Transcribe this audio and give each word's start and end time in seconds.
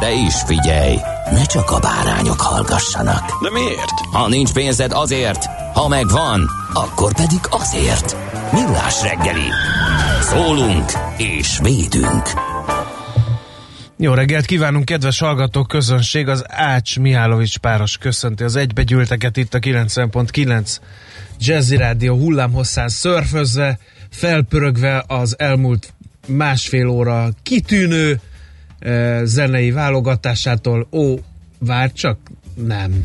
De 0.00 0.12
is 0.12 0.34
figyelj, 0.46 0.96
ne 1.30 1.44
csak 1.44 1.70
a 1.70 1.78
bárányok 1.78 2.40
hallgassanak. 2.40 3.42
De 3.42 3.50
miért? 3.50 4.00
Ha 4.12 4.28
nincs 4.28 4.52
pénzed 4.52 4.92
azért, 4.92 5.44
ha 5.74 5.88
megvan, 5.88 6.50
akkor 6.72 7.14
pedig 7.14 7.40
azért. 7.50 8.16
Millás 8.52 9.02
reggeli. 9.02 9.48
Szólunk 10.20 10.92
és 11.16 11.58
védünk. 11.62 12.22
Jó 14.00 14.14
reggelt 14.14 14.46
kívánunk, 14.46 14.84
kedves 14.84 15.18
hallgatók, 15.18 15.68
közönség! 15.68 16.28
Az 16.28 16.44
Ács 16.48 16.98
Mihálovics 16.98 17.58
páros 17.58 17.96
köszönti 17.96 18.44
az 18.44 18.56
egybegyűlteket 18.56 19.36
itt 19.36 19.54
a 19.54 19.58
90.9 19.58 20.76
Jazzy 21.38 21.76
Rádió 21.76 22.16
hullámhosszán 22.16 22.88
szörfözve, 22.88 23.78
felpörögve 24.10 25.04
az 25.06 25.38
elmúlt 25.38 25.92
másfél 26.26 26.86
óra 26.86 27.28
kitűnő 27.42 28.20
e, 28.78 29.24
zenei 29.24 29.70
válogatásától. 29.70 30.88
Ó, 30.92 31.14
vár 31.58 31.92
csak, 31.92 32.18
nem. 32.54 33.04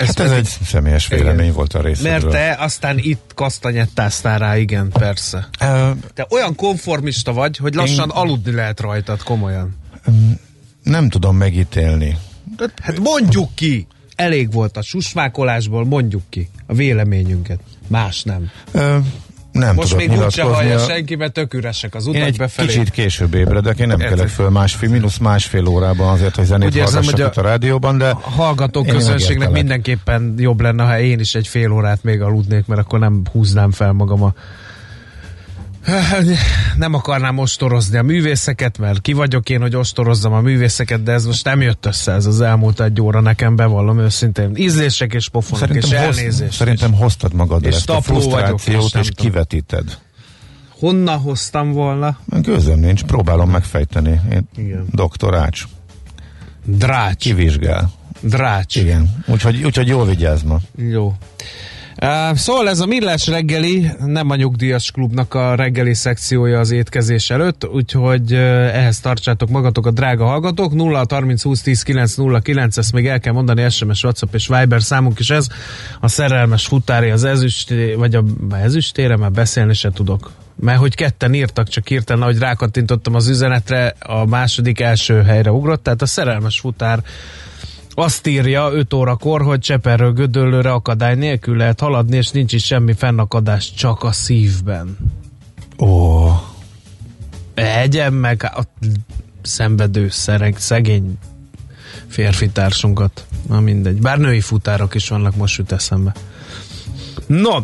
Ez 0.00 0.06
hát 0.06 0.20
ez 0.20 0.30
egy 0.30 0.48
személyes 0.64 1.08
vélemény 1.08 1.40
igen. 1.40 1.54
volt 1.54 1.74
a 1.74 1.80
részedről. 1.80 2.30
Mert 2.30 2.56
te 2.56 2.64
aztán 2.64 2.98
itt 2.98 3.32
kasztanyettáztál 3.34 4.38
rá, 4.38 4.56
igen, 4.56 4.88
persze. 4.88 5.48
Uh, 5.60 5.90
te 6.14 6.26
olyan 6.30 6.54
konformista 6.54 7.32
vagy, 7.32 7.56
hogy 7.56 7.74
lassan 7.74 8.10
én... 8.14 8.16
aludni 8.16 8.52
lehet 8.52 8.80
rajtad, 8.80 9.22
komolyan. 9.22 9.76
Nem 10.82 11.08
tudom 11.08 11.36
megítélni. 11.36 12.16
Hát 12.82 12.98
mondjuk 12.98 13.54
ki! 13.54 13.86
Elég 14.16 14.52
volt 14.52 14.76
a 14.76 14.82
susmákolásból, 14.82 15.84
mondjuk 15.84 16.22
ki 16.28 16.48
a 16.66 16.74
véleményünket. 16.74 17.60
Más 17.86 18.22
nem. 18.22 18.50
Uh, 18.72 18.96
nem 19.52 19.74
Most 19.74 19.88
tudok 19.88 20.08
még 20.08 20.18
úgyse 20.18 20.42
hallja 20.42 20.78
senki, 20.78 21.14
mert 21.14 21.32
tök 21.32 21.54
üresek 21.54 21.94
az 21.94 22.06
utak 22.06 22.20
én 22.20 22.26
egy 22.26 22.36
befelé. 22.36 22.68
kicsit 22.68 22.90
később 22.90 23.34
ébredek, 23.34 23.78
én 23.78 23.86
nem 23.86 23.98
kelek 23.98 24.28
föl 24.28 24.48
másfél, 24.48 24.88
mínusz 24.88 25.18
másfél 25.18 25.66
órában 25.66 26.08
azért, 26.08 26.36
hogy 26.36 26.44
zenét 26.44 26.68
Úgy 26.68 26.76
érzem, 26.76 27.04
hogy 27.04 27.20
a, 27.20 27.30
a 27.34 27.40
rádióban, 27.40 27.98
de 27.98 28.08
a 28.08 28.30
hallgató 28.30 28.82
közönségnek 28.82 29.50
mindenképpen 29.50 30.34
jobb 30.38 30.60
lenne, 30.60 30.84
ha 30.84 31.00
én 31.00 31.18
is 31.18 31.34
egy 31.34 31.48
fél 31.48 31.72
órát 31.72 32.02
még 32.02 32.20
aludnék, 32.20 32.66
mert 32.66 32.80
akkor 32.80 32.98
nem 32.98 33.22
húznám 33.32 33.70
fel 33.70 33.92
magam 33.92 34.22
a 34.22 34.34
nem 36.76 36.94
akarnám 36.94 37.38
ostorozni 37.38 37.98
a 37.98 38.02
művészeket, 38.02 38.78
mert 38.78 39.00
ki 39.00 39.12
vagyok 39.12 39.48
én, 39.48 39.60
hogy 39.60 39.76
ostorozzam 39.76 40.32
a 40.32 40.40
művészeket, 40.40 41.02
de 41.02 41.12
ez 41.12 41.26
most 41.26 41.44
nem 41.44 41.60
jött 41.60 41.86
össze 41.86 42.12
ez 42.12 42.26
az 42.26 42.40
elmúlt 42.40 42.80
egy 42.80 43.00
óra 43.00 43.20
nekem, 43.20 43.56
bevallom 43.56 43.98
őszintén. 43.98 44.56
Ízlések 44.56 45.14
és 45.14 45.28
pofonok 45.28 45.68
szerintem 45.68 45.90
és 45.90 45.96
elnézés. 45.96 46.46
Hoz, 46.46 46.56
szerintem 46.56 46.92
hoztad 46.92 47.34
magad 47.34 47.64
és 47.64 47.74
ezt 47.74 47.90
a 47.90 48.00
frusztrációt, 48.00 48.64
vagyok, 48.64 48.84
és, 48.84 48.94
és 49.00 49.10
kivetíted. 49.14 49.98
Honnan 50.78 51.18
hoztam 51.18 51.72
volna? 51.72 52.18
Gőzöm 52.26 52.78
nincs, 52.78 53.04
próbálom 53.04 53.50
megfejteni. 53.50 54.20
Én 54.32 54.48
Igen. 54.56 54.86
doktorács. 54.92 55.64
Drács. 56.64 57.16
Kivizsgál. 57.16 57.90
Drács. 58.20 58.76
Igen, 58.76 59.24
úgyhogy, 59.26 59.64
úgyhogy 59.64 59.88
jól 59.88 60.06
vigyázz 60.06 60.42
ma. 60.42 60.58
Jó. 60.76 61.14
Szóval 62.34 62.68
ez 62.68 62.80
a 62.80 62.86
Millás 62.86 63.26
reggeli, 63.26 63.90
nem 64.06 64.30
a 64.30 64.36
nyugdíjas 64.36 64.90
klubnak 64.90 65.34
a 65.34 65.54
reggeli 65.54 65.94
szekciója 65.94 66.58
az 66.58 66.70
étkezés 66.70 67.30
előtt, 67.30 67.68
úgyhogy 67.68 68.32
ehhez 68.32 69.00
tartsátok 69.00 69.48
magatokat, 69.48 69.94
drága 69.94 70.24
hallgatók. 70.24 70.74
0 70.74 71.04
30 71.08 71.42
20 71.42 71.62
10 71.62 71.82
9 71.82 72.14
0 72.14 72.40
9, 72.40 72.76
ezt 72.76 72.92
még 72.92 73.06
el 73.06 73.20
kell 73.20 73.32
mondani, 73.32 73.70
SMS, 73.70 74.02
WhatsApp 74.02 74.34
és 74.34 74.46
Viber 74.46 74.82
számunk 74.82 75.18
is 75.18 75.30
ez. 75.30 75.46
A 76.00 76.08
szerelmes 76.08 76.66
futári 76.66 77.10
az 77.10 77.24
ezüsté, 77.24 77.94
vagy 77.94 78.14
a 78.14 78.24
ezüstére, 78.50 79.16
már 79.16 79.32
beszélni 79.32 79.74
se 79.74 79.90
tudok. 79.90 80.30
Mert 80.54 80.78
hogy 80.78 80.94
ketten 80.94 81.34
írtak, 81.34 81.68
csak 81.68 81.88
hirtelen, 81.88 82.22
ahogy 82.22 82.38
rákattintottam 82.38 83.14
az 83.14 83.28
üzenetre, 83.28 83.94
a 83.98 84.24
második 84.26 84.80
első 84.80 85.22
helyre 85.22 85.52
ugrott, 85.52 85.82
tehát 85.82 86.02
a 86.02 86.06
szerelmes 86.06 86.60
futár 86.60 87.02
azt 88.00 88.26
írja 88.26 88.70
5 88.72 88.92
órakor, 88.94 89.42
hogy 89.42 89.58
Cseperről 89.58 90.12
Gödöllőre 90.12 90.72
akadály 90.72 91.14
nélkül 91.14 91.56
lehet 91.56 91.80
haladni, 91.80 92.16
és 92.16 92.30
nincs 92.30 92.52
is 92.52 92.64
semmi 92.64 92.92
fennakadás, 92.92 93.74
csak 93.74 94.02
a 94.02 94.12
szívben. 94.12 94.96
Ó. 95.78 96.26
Egyen 97.54 98.12
meg 98.12 98.50
a 98.54 98.62
szenvedő 99.42 100.08
szereg, 100.08 100.58
szegény 100.58 101.18
férfi 102.06 102.48
társunkat. 102.48 103.24
Na 103.48 103.60
mindegy. 103.60 104.00
Bár 104.00 104.18
női 104.18 104.40
futárok 104.40 104.94
is 104.94 105.08
vannak, 105.08 105.36
most 105.36 105.58
jut 105.58 105.72
eszembe. 105.72 106.14
No, 107.26 107.58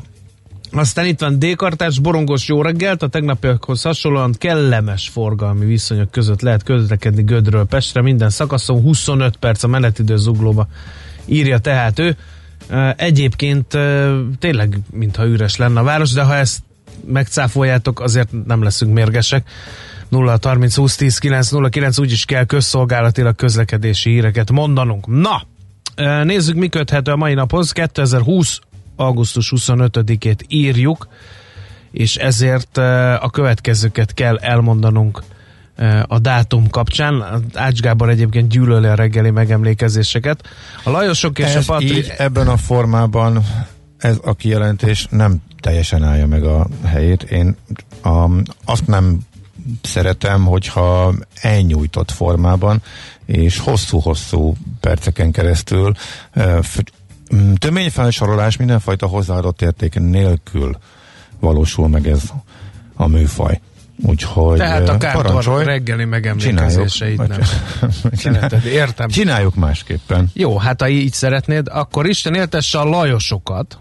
aztán 0.73 1.07
itt 1.07 1.21
van 1.21 1.39
D-kartás, 1.39 1.99
borongos 1.99 2.49
jó 2.49 2.63
reggelt, 2.63 3.03
a 3.03 3.09
tegnapiakhoz 3.09 3.83
hasonlóan 3.83 4.35
kellemes 4.39 5.09
forgalmi 5.09 5.65
viszonyok 5.65 6.11
között 6.11 6.41
lehet 6.41 6.63
közlekedni 6.63 7.23
Gödről 7.23 7.65
Pestre, 7.65 8.03
minden 8.03 8.31
szakaszon 8.31 8.81
25 8.81 9.37
perc 9.37 9.63
a 9.63 9.67
menetidő 9.67 10.17
zuglóba 10.17 10.69
írja 11.25 11.59
tehát 11.59 11.99
ő. 11.99 12.17
Egyébként 12.97 13.79
tényleg, 14.39 14.79
mintha 14.91 15.27
üres 15.27 15.57
lenne 15.57 15.81
a 15.81 15.83
város, 15.83 16.13
de 16.13 16.23
ha 16.23 16.35
ezt 16.35 16.59
megcáfoljátok, 17.07 18.01
azért 18.01 18.29
nem 18.47 18.63
leszünk 18.63 18.93
mérgesek. 18.93 19.49
0 20.09 20.39
30 20.43 20.77
20 20.77 20.97
10 20.97 21.19
9 21.19 21.51
0 21.51 21.69
9 21.69 21.99
úgyis 21.99 22.25
kell 22.25 22.45
közszolgálatilag 22.45 23.37
közlekedési 23.37 24.11
híreket 24.11 24.51
mondanunk. 24.51 25.07
Na, 25.07 25.43
nézzük, 26.25 26.57
mi 26.57 26.69
köthető 26.69 27.13
a 27.13 27.17
mai 27.17 27.35
naphoz. 27.35 27.73
2020 27.73 28.59
augusztus 28.97 29.53
25-ét 29.57 30.41
írjuk, 30.49 31.09
és 31.91 32.17
ezért 32.17 32.79
eh, 32.79 33.25
a 33.25 33.31
következőket 33.31 34.15
kell 34.15 34.37
elmondanunk 34.39 35.23
eh, 35.77 36.03
a 36.07 36.19
dátum 36.19 36.71
kapcsán. 36.71 37.45
Ács 37.55 37.81
Gábor 37.81 38.09
egyébként 38.09 38.49
gyűlöli 38.49 38.87
a 38.87 38.95
reggeli 38.95 39.31
megemlékezéseket. 39.31 40.49
A 40.85 40.91
Lajosok 40.91 41.39
és 41.39 41.45
ez 41.45 41.69
a 41.69 41.73
Patri... 41.73 41.97
Így, 41.97 42.13
ebben 42.17 42.49
a 42.49 42.57
formában 42.57 43.45
ez 43.99 44.19
a 44.23 44.35
kijelentés 44.35 45.07
nem 45.11 45.43
teljesen 45.61 46.03
állja 46.03 46.27
meg 46.27 46.45
a 46.45 46.67
helyét. 46.85 47.23
Én 47.23 47.57
a, 48.03 48.31
azt 48.65 48.87
nem 48.87 49.19
szeretem, 49.83 50.45
hogyha 50.45 51.15
elnyújtott 51.41 52.11
formában 52.11 52.83
és 53.25 53.59
hosszú-hosszú 53.59 54.55
perceken 54.81 55.31
keresztül 55.31 55.93
eh, 56.31 56.59
töményfelsorolás 57.59 58.57
mindenfajta 58.57 59.07
hozzáadott 59.07 59.63
érték 59.63 59.99
nélkül 59.99 60.79
valósul 61.41 61.89
meg 61.89 62.09
ez 62.09 62.23
a 62.95 63.07
műfaj. 63.07 63.61
Úgyhogy 64.03 64.59
Tehát 64.59 64.89
a 64.89 64.97
Kártor 64.97 65.65
reggeli 65.65 66.05
megemlékezéseit 66.05 67.29
nem 67.29 67.41
szereted, 68.13 68.65
értem. 68.65 69.09
Csináljuk 69.09 69.55
másképpen. 69.55 70.31
Jó, 70.33 70.59
hát 70.59 70.81
ha 70.81 70.89
így 70.89 71.13
szeretnéd, 71.13 71.69
akkor 71.69 72.07
Isten 72.09 72.35
éltesse 72.35 72.79
a 72.79 72.85
Lajosokat, 72.85 73.79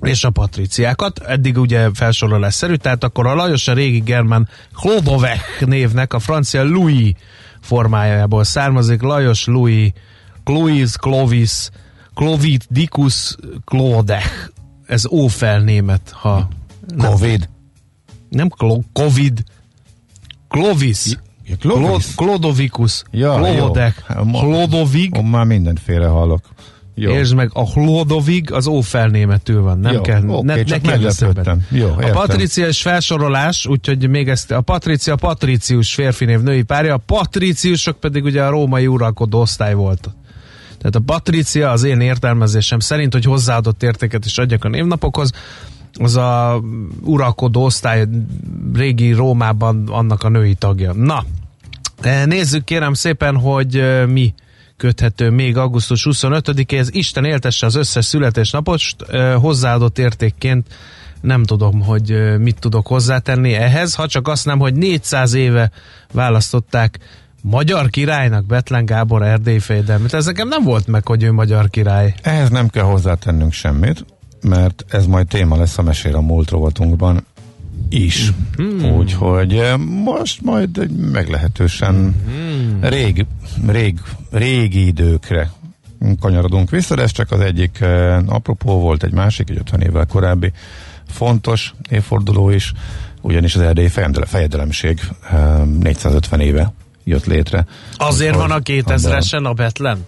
és 0.00 0.24
a 0.24 0.30
patriciákat, 0.30 1.18
eddig 1.18 1.58
ugye 1.58 1.88
felsorolásszerű, 1.94 2.74
tehát 2.74 3.04
akkor 3.04 3.26
a 3.26 3.34
Lajos 3.34 3.68
a 3.68 3.72
régi 3.72 3.98
germán 4.00 4.48
Clodovech 4.74 5.66
névnek 5.66 6.12
a 6.12 6.18
francia 6.18 6.64
Louis 6.64 7.12
formájából 7.60 8.44
származik, 8.44 9.02
Lajos 9.02 9.46
Louis, 9.46 9.92
Louis, 10.44 10.90
Clovis, 10.96 11.68
Clovid 12.14 12.62
Dicus 12.68 13.36
Clodech. 13.64 14.50
Ez 14.86 15.06
ófelnémet, 15.10 16.10
ha... 16.10 16.48
Covid. 16.98 17.48
Nem, 18.28 18.48
nem 18.58 18.82
Covid. 18.92 19.44
Clovis. 20.48 21.18
Clovis? 21.58 22.14
Klodovicus, 22.14 23.02
Ja, 23.10 23.34
Klodek, 23.34 24.04
Klodovig, 24.32 25.18
Ó, 25.18 25.22
már 25.22 25.44
mindenféle 25.44 26.06
hallok. 26.06 26.40
Jó. 26.94 27.10
és 27.12 27.34
meg 27.34 27.50
a 27.52 27.64
Klodovig 27.64 28.52
az 28.52 28.66
ó 28.66 28.80
felnémetül 28.80 29.62
van, 29.62 29.78
nem 29.78 29.92
Jó, 29.92 30.00
kell, 30.00 30.28
oké, 30.28 30.46
ne, 30.46 30.54
ne 30.54 30.62
kell 30.62 30.78
meglepődtem. 30.82 31.66
Jó, 31.70 31.86
A 31.86 32.00
értem. 32.00 32.12
Patricia 32.12 32.66
is 32.66 32.82
felsorolás, 32.82 33.66
úgyhogy 33.66 34.08
még 34.08 34.28
ezt 34.28 34.50
a 34.50 34.60
Patricia 34.60 35.16
Patricius 35.16 35.94
férfinév 35.94 36.40
női 36.40 36.62
párja, 36.62 36.94
a 36.94 37.02
Patriciusok 37.06 38.00
pedig 38.00 38.24
ugye 38.24 38.44
a 38.44 38.50
római 38.50 38.86
uralkodó 38.86 39.40
osztály 39.40 39.74
volt. 39.74 40.10
Tehát 40.80 40.94
a 40.94 41.00
Patricia 41.00 41.70
az 41.70 41.82
én 41.82 42.00
értelmezésem 42.00 42.78
szerint, 42.78 43.12
hogy 43.12 43.24
hozzáadott 43.24 43.82
értéket 43.82 44.24
is 44.24 44.38
adjak 44.38 44.64
a 44.64 44.68
névnapokhoz, 44.68 45.30
az 45.94 46.16
a 46.16 46.62
uralkodó 47.02 47.64
osztály 47.64 48.06
régi 48.74 49.12
Rómában 49.12 49.88
annak 49.88 50.22
a 50.22 50.28
női 50.28 50.54
tagja. 50.54 50.92
Na, 50.92 51.24
eh, 52.00 52.26
nézzük 52.26 52.64
kérem 52.64 52.94
szépen, 52.94 53.36
hogy 53.36 53.76
eh, 53.76 54.06
mi 54.06 54.34
köthető 54.76 55.30
még 55.30 55.56
augusztus 55.56 56.06
25-éhez. 56.10 56.88
Isten 56.90 57.24
éltesse 57.24 57.66
az 57.66 57.74
összes 57.74 58.04
születésnapost, 58.04 59.02
eh, 59.02 59.34
hozzáadott 59.34 59.98
értékként 59.98 60.66
nem 61.20 61.44
tudom, 61.44 61.80
hogy 61.80 62.38
mit 62.38 62.58
tudok 62.58 62.86
hozzátenni 62.86 63.52
ehhez, 63.52 63.94
ha 63.94 64.06
csak 64.06 64.28
azt 64.28 64.44
nem, 64.44 64.58
hogy 64.58 64.74
400 64.74 65.32
éve 65.34 65.70
választották 66.12 66.98
magyar 67.42 67.90
királynak 67.90 68.46
Betlen 68.46 68.84
Gábor 68.84 69.22
erdélyi 69.22 69.58
fejedelmet. 69.58 70.14
Ez 70.14 70.26
nekem 70.26 70.48
nem 70.48 70.62
volt 70.62 70.86
meg, 70.86 71.06
hogy 71.06 71.22
ő 71.22 71.32
magyar 71.32 71.70
király. 71.70 72.14
Ehhez 72.22 72.48
nem 72.50 72.68
kell 72.68 72.84
hozzátennünk 72.84 73.52
semmit, 73.52 74.04
mert 74.42 74.84
ez 74.88 75.06
majd 75.06 75.26
téma 75.26 75.56
lesz 75.56 75.78
a 75.78 75.82
Mesél 75.82 76.14
a 76.16 76.20
múlt 76.20 76.50
rovatunkban 76.50 77.24
is. 77.88 78.32
Mhm. 78.56 78.84
Úgyhogy 78.84 79.54
eh, 79.54 79.76
most 79.78 80.42
majd 80.42 80.90
meglehetősen 81.12 81.94
Mhm. 81.94 82.84
rég, 82.86 83.26
rég, 83.66 83.98
régi 84.30 84.86
időkre 84.86 85.50
kanyarodunk 86.20 86.70
vissza, 86.70 86.94
de 86.94 87.02
ez 87.02 87.10
csak 87.12 87.30
az 87.30 87.40
egyik 87.40 87.80
eh, 87.80 88.18
apropó 88.26 88.78
volt, 88.80 89.02
egy 89.02 89.12
másik, 89.12 89.50
egy 89.50 89.56
50 89.58 89.80
évvel 89.80 90.06
korábbi 90.06 90.52
fontos 91.08 91.74
évforduló 91.88 92.50
is, 92.50 92.72
ugyanis 93.20 93.54
az 93.54 93.60
erdélyi 93.60 93.88
fejedele- 93.88 94.28
fejedelemség 94.28 95.00
eh, 95.30 95.64
450 95.64 96.40
éve 96.40 96.72
jött 97.10 97.26
létre. 97.26 97.66
Azért 97.96 98.34
van 98.34 98.50
a 98.50 98.58
2000-esen 98.58 99.44
a 99.44 99.52
Betlen? 99.52 100.06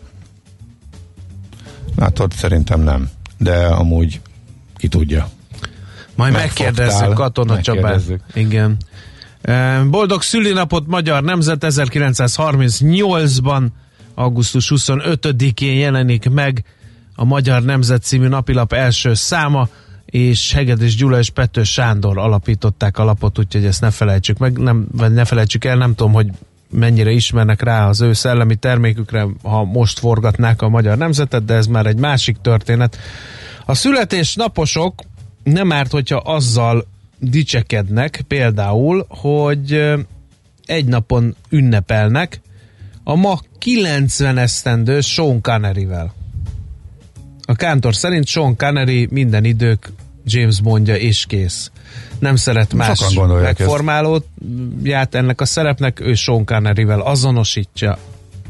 Látod, 1.96 2.32
szerintem 2.32 2.80
nem. 2.80 3.10
De 3.38 3.66
amúgy 3.66 4.20
ki 4.76 4.88
tudja. 4.88 5.28
Majd 6.14 6.32
megkérdezzük 6.32 7.12
Katona 7.12 7.60
Csabát. 7.60 8.02
Igen. 8.34 8.76
Boldog 9.90 10.22
szülinapot 10.22 10.86
Magyar 10.86 11.22
Nemzet 11.22 11.64
1938-ban, 11.68 13.66
augusztus 14.14 14.72
25-én 14.74 15.78
jelenik 15.78 16.30
meg 16.30 16.64
a 17.14 17.24
Magyar 17.24 17.62
Nemzet 17.62 18.02
című 18.02 18.28
napilap 18.28 18.72
első 18.72 19.14
száma, 19.14 19.68
és 20.06 20.52
Hegedűs 20.52 20.96
Gyula 20.96 21.18
és 21.18 21.30
Pető 21.30 21.62
Sándor 21.62 22.18
alapították 22.18 22.98
a 22.98 23.04
lapot, 23.04 23.38
úgyhogy 23.38 23.64
ezt 23.64 23.80
ne 23.80 23.90
felejtsük 23.90 24.38
meg, 24.38 24.58
nem, 24.58 24.86
vagy 24.92 25.12
ne 25.12 25.24
felejtsük 25.24 25.64
el, 25.64 25.76
nem 25.76 25.94
tudom, 25.94 26.12
hogy 26.12 26.30
mennyire 26.72 27.10
ismernek 27.10 27.62
rá 27.62 27.88
az 27.88 28.00
ő 28.00 28.12
szellemi 28.12 28.54
termékükre, 28.54 29.26
ha 29.42 29.64
most 29.64 29.98
forgatnák 29.98 30.62
a 30.62 30.68
Magyar 30.68 30.96
Nemzetet, 30.96 31.44
de 31.44 31.54
ez 31.54 31.66
már 31.66 31.86
egy 31.86 31.98
másik 31.98 32.36
történet. 32.40 32.98
A 33.66 33.74
születésnaposok 33.74 35.02
nem 35.42 35.72
árt, 35.72 35.90
hogyha 35.90 36.16
azzal 36.16 36.86
dicsekednek 37.18 38.24
például, 38.28 39.06
hogy 39.08 39.94
egy 40.64 40.84
napon 40.84 41.36
ünnepelnek 41.48 42.40
a 43.04 43.14
ma 43.14 43.40
90 43.58 44.38
esztendő 44.38 45.00
Sean 45.00 45.40
Connery-vel. 45.40 46.14
A 47.42 47.54
kántor 47.54 47.94
szerint 47.94 48.26
Sean 48.26 48.56
Connery 48.56 49.08
minden 49.10 49.44
idők 49.44 49.92
James 50.24 50.60
Bondja 50.60 50.96
és 50.96 51.26
kész. 51.26 51.71
Nem 52.18 52.36
szeret 52.36 52.74
más 52.74 53.00
ezt. 53.00 53.14
megformálóját 53.42 55.14
ennek 55.14 55.40
a 55.40 55.44
szerepnek, 55.44 56.00
ő 56.00 56.14
Sean 56.14 56.44
Connery-vel 56.44 57.00
azonosítja, 57.00 57.98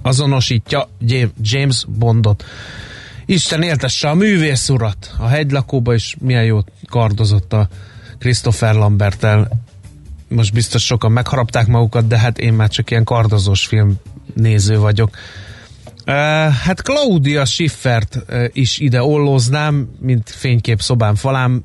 azonosítja 0.02 0.88
Jam- 1.00 1.34
James 1.42 1.84
Bondot. 1.98 2.44
Isten 3.26 3.62
éltesse 3.62 4.08
a 4.08 4.14
művész 4.14 4.68
urat. 4.68 5.14
A 5.18 5.26
hegylakóba 5.26 5.94
is 5.94 6.16
milyen 6.20 6.44
jót 6.44 6.70
kardozott 6.88 7.52
a 7.52 7.68
Christopher 8.18 8.74
Lambertel. 8.74 9.48
Most 10.28 10.52
biztos 10.52 10.84
sokan 10.84 11.12
megharapták 11.12 11.66
magukat, 11.66 12.06
de 12.06 12.18
hát 12.18 12.38
én 12.38 12.52
már 12.52 12.68
csak 12.68 12.90
ilyen 12.90 13.04
kardozós 13.04 13.66
film 13.66 13.94
néző 14.34 14.78
vagyok. 14.78 15.10
Uh, 16.06 16.14
hát 16.48 16.82
Claudia 16.82 17.44
Schiffert 17.44 18.16
uh, 18.28 18.44
is 18.52 18.78
ide 18.78 19.02
ollóznám, 19.02 19.88
mint 20.00 20.30
fénykép 20.30 20.80
szobám 20.80 21.14
falám. 21.14 21.64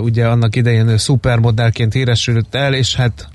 Ugye 0.00 0.26
annak 0.26 0.56
idején 0.56 0.88
ő 0.88 0.96
szupermodellként 0.96 1.92
híresült 1.92 2.54
el, 2.54 2.74
és 2.74 2.94
hát 2.96 3.28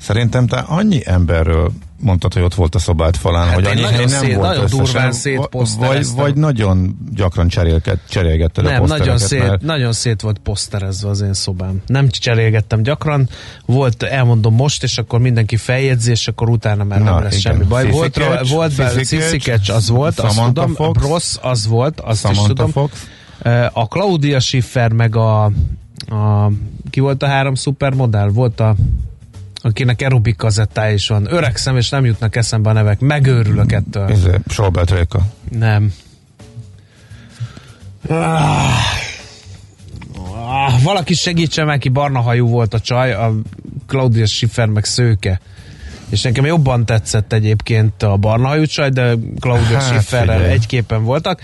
Szerintem 0.00 0.46
te 0.46 0.56
annyi 0.58 1.00
emberről 1.04 1.72
mondtad, 2.00 2.32
hogy 2.32 2.42
ott 2.42 2.54
volt 2.54 2.74
a 2.74 2.78
szobád 2.78 3.16
falán, 3.16 3.46
Hát 3.46 3.54
hogy 3.54 3.64
annyi 3.66 3.80
nagyon 3.80 3.96
hely 3.96 4.04
nem 4.04 4.20
szét- 4.24 4.34
volt 4.34 4.48
nagyon 4.48 4.62
összesen, 4.64 4.84
durván 4.84 5.04
vagy, 5.04 5.12
szétposztereztem. 5.14 6.16
vagy 6.16 6.34
nagyon 6.36 6.98
gyakran 7.14 7.48
cserélget, 7.48 7.98
cserélgetted 8.08 8.66
a 8.66 8.70
nem, 8.70 8.82
nagyon 8.84 8.88
posztereket, 9.08 9.28
szét, 9.28 9.40
mert 9.40 9.62
nagyon 9.62 9.92
szét 9.92 10.20
volt 10.20 10.38
poszterezve 10.38 11.08
az 11.08 11.20
én 11.20 11.32
szobám. 11.34 11.82
Nem 11.86 12.08
cserélgettem 12.08 12.82
gyakran, 12.82 13.28
volt, 13.66 14.02
elmondom 14.02 14.54
most, 14.54 14.82
és 14.82 14.98
akkor 14.98 15.20
mindenki 15.20 15.56
feljegyzi, 15.56 16.10
és 16.10 16.28
akkor 16.28 16.48
utána 16.48 16.84
már 16.84 16.98
Na, 16.98 17.04
nem 17.04 17.22
lesz 17.22 17.38
igen. 17.38 17.52
semmi 17.52 17.64
baj. 17.64 17.90
Volt, 17.90 18.16
rá- 18.16 18.48
volt 18.48 18.70
Sissikecs, 18.70 19.06
Sissikecs, 19.06 19.68
az 19.68 19.88
volt, 19.88 20.18
azt 20.20 20.44
tudom, 20.44 20.74
Fox, 20.74 21.02
Ross, 21.02 21.36
az 21.40 21.66
volt, 21.66 22.00
azt 22.00 22.14
is 22.14 22.20
Samantha 22.36 22.46
tudom. 22.46 22.70
Fox. 22.70 23.06
A 23.72 23.86
Claudia 23.88 24.40
Schiffer, 24.40 24.92
meg 24.92 25.16
a, 25.16 25.44
a 25.44 26.50
ki 26.90 27.00
volt 27.00 27.22
a 27.22 27.26
három 27.26 27.54
szupermodell? 27.54 28.28
Volt 28.28 28.60
a 28.60 28.74
akinek 29.62 30.00
aerobik 30.00 30.36
kazettája 30.36 30.92
is 30.92 31.08
van. 31.08 31.32
Öregszem, 31.32 31.76
és 31.76 31.88
nem 31.88 32.04
jutnak 32.04 32.36
eszembe 32.36 32.70
a 32.70 32.72
nevek. 32.72 33.00
Megőrülök 33.00 33.72
ettől. 33.72 34.10
Ez 34.10 34.26
Solbert 34.48 34.90
Réka. 34.90 35.26
Nem. 35.50 35.92
Ah. 38.08 39.04
Ah, 40.48 40.82
valaki 40.82 41.14
segítsen 41.14 41.66
meg, 41.66 41.78
ki 41.78 41.88
barna 41.88 42.20
hajú 42.20 42.46
volt 42.48 42.74
a 42.74 42.80
csaj, 42.80 43.12
a 43.12 43.32
Claudia 43.86 44.26
Schiffer 44.26 44.66
meg 44.66 44.84
szőke. 44.84 45.40
És 46.08 46.22
nekem 46.22 46.44
jobban 46.44 46.84
tetszett 46.84 47.32
egyébként 47.32 48.02
a 48.02 48.16
barna 48.16 48.46
hajú 48.46 48.64
csaj, 48.64 48.90
de 48.90 49.14
Claudia 49.40 49.78
Hát, 49.78 49.86
Schifferrel 49.86 50.42
egy 50.44 50.66
képen 50.66 51.04
voltak. 51.04 51.40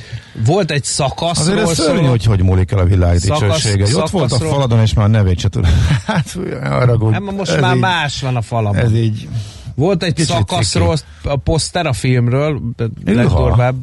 Volt 0.47 0.71
egy 0.71 0.81
Azért 0.83 0.95
szakaszról 0.95 1.61
ez 1.61 1.75
szörnyű, 1.75 2.07
hogy 2.07 2.25
hogy 2.25 2.43
múlik 2.43 2.71
el 2.71 2.79
a 2.79 2.85
világ 2.85 3.19
Szakasz- 3.19 3.41
dicsősége. 3.41 3.97
Ott 3.97 4.11
volt 4.11 4.33
a 4.33 4.39
faladon, 4.39 4.81
és 4.81 4.95
már 4.95 5.07
a 5.07 5.09
nevét 5.09 5.39
se 5.39 5.49
tud. 5.49 5.67
Hát, 6.07 6.39
arra 6.65 6.97
gond. 6.97 7.13
Hát 7.13 7.37
most 7.37 7.61
már 7.61 7.75
így, 7.75 7.81
más 7.81 8.21
van 8.21 8.37
a 8.37 8.43
falamon. 8.43 8.79
Ez 8.79 8.95
így, 8.95 9.29
Volt 9.75 10.03
egy 10.03 10.13
Kicsit 10.13 10.31
szakaszról 10.31 10.97
a 11.23 11.37
poszter 11.37 11.87
a 11.87 11.93
filmről, 11.93 12.61
legdurvább, 13.05 13.75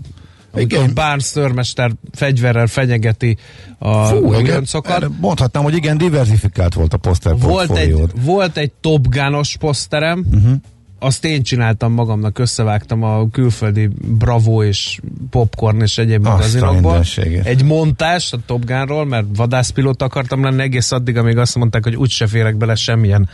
Igen. 0.56 0.94
Barnes 0.94 1.32
törmester 1.32 1.92
fegyverrel 2.12 2.68
fenyegeti 2.68 3.38
a 3.78 4.06
fú, 4.06 4.16
igen, 4.16 4.50
újoncokat. 4.50 4.96
erre 4.96 5.08
mondhatnám, 5.20 5.64
hogy 5.64 5.76
igen, 5.76 5.98
diversifikált 5.98 6.74
volt 6.74 6.94
a 6.94 6.98
poszter 6.98 7.38
Volt 7.38 7.78
egy, 7.78 8.04
volt 8.22 8.58
egy 8.58 8.72
Top 8.82 9.08
Gun-os 9.08 9.58
poszterem, 9.58 10.26
uh-huh. 10.34 10.52
azt 11.00 11.26
én 11.26 11.44
csináltam 11.44 11.94
magamnak, 11.94 12.40
összevágtam 12.40 13.04
a 13.04 13.30
külföldi 13.30 13.90
Bravo 14.02 14.64
és 14.64 15.00
Popcorn 15.30 15.82
és 15.82 15.98
egyéb 15.98 16.26
Azt 16.26 16.36
magazinokból. 16.36 17.04
Egy 17.44 17.64
montás 17.64 18.34
a 18.34 18.38
Top 18.46 18.66
Gunról, 18.66 19.06
mert 19.06 19.26
vadászpilóta 19.36 20.06
akartam 20.06 20.44
lenni 20.44 20.62
egész 20.62 20.92
addig, 20.92 21.18
amíg 21.18 21.38
azt 21.38 21.56
mondták, 21.56 21.84
hogy 21.84 21.96
úgyse 21.96 22.28
férek 22.28 22.56
bele 22.56 22.76
semmilyen 22.76 23.30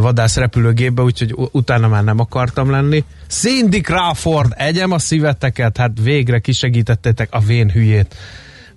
vadászrepülőgépbe, 0.00 1.02
úgyhogy 1.02 1.34
utána 1.52 1.88
már 1.88 2.04
nem 2.04 2.18
akartam 2.18 2.70
lenni. 2.70 3.04
Cindy 3.28 3.80
Crawford, 3.80 4.52
egyem 4.56 4.92
a 4.92 4.98
szíveteket, 4.98 5.76
hát 5.76 5.92
végre 6.02 6.38
kisegítettétek 6.38 7.28
a 7.30 7.40
vén 7.40 7.70
hülyét 7.70 8.16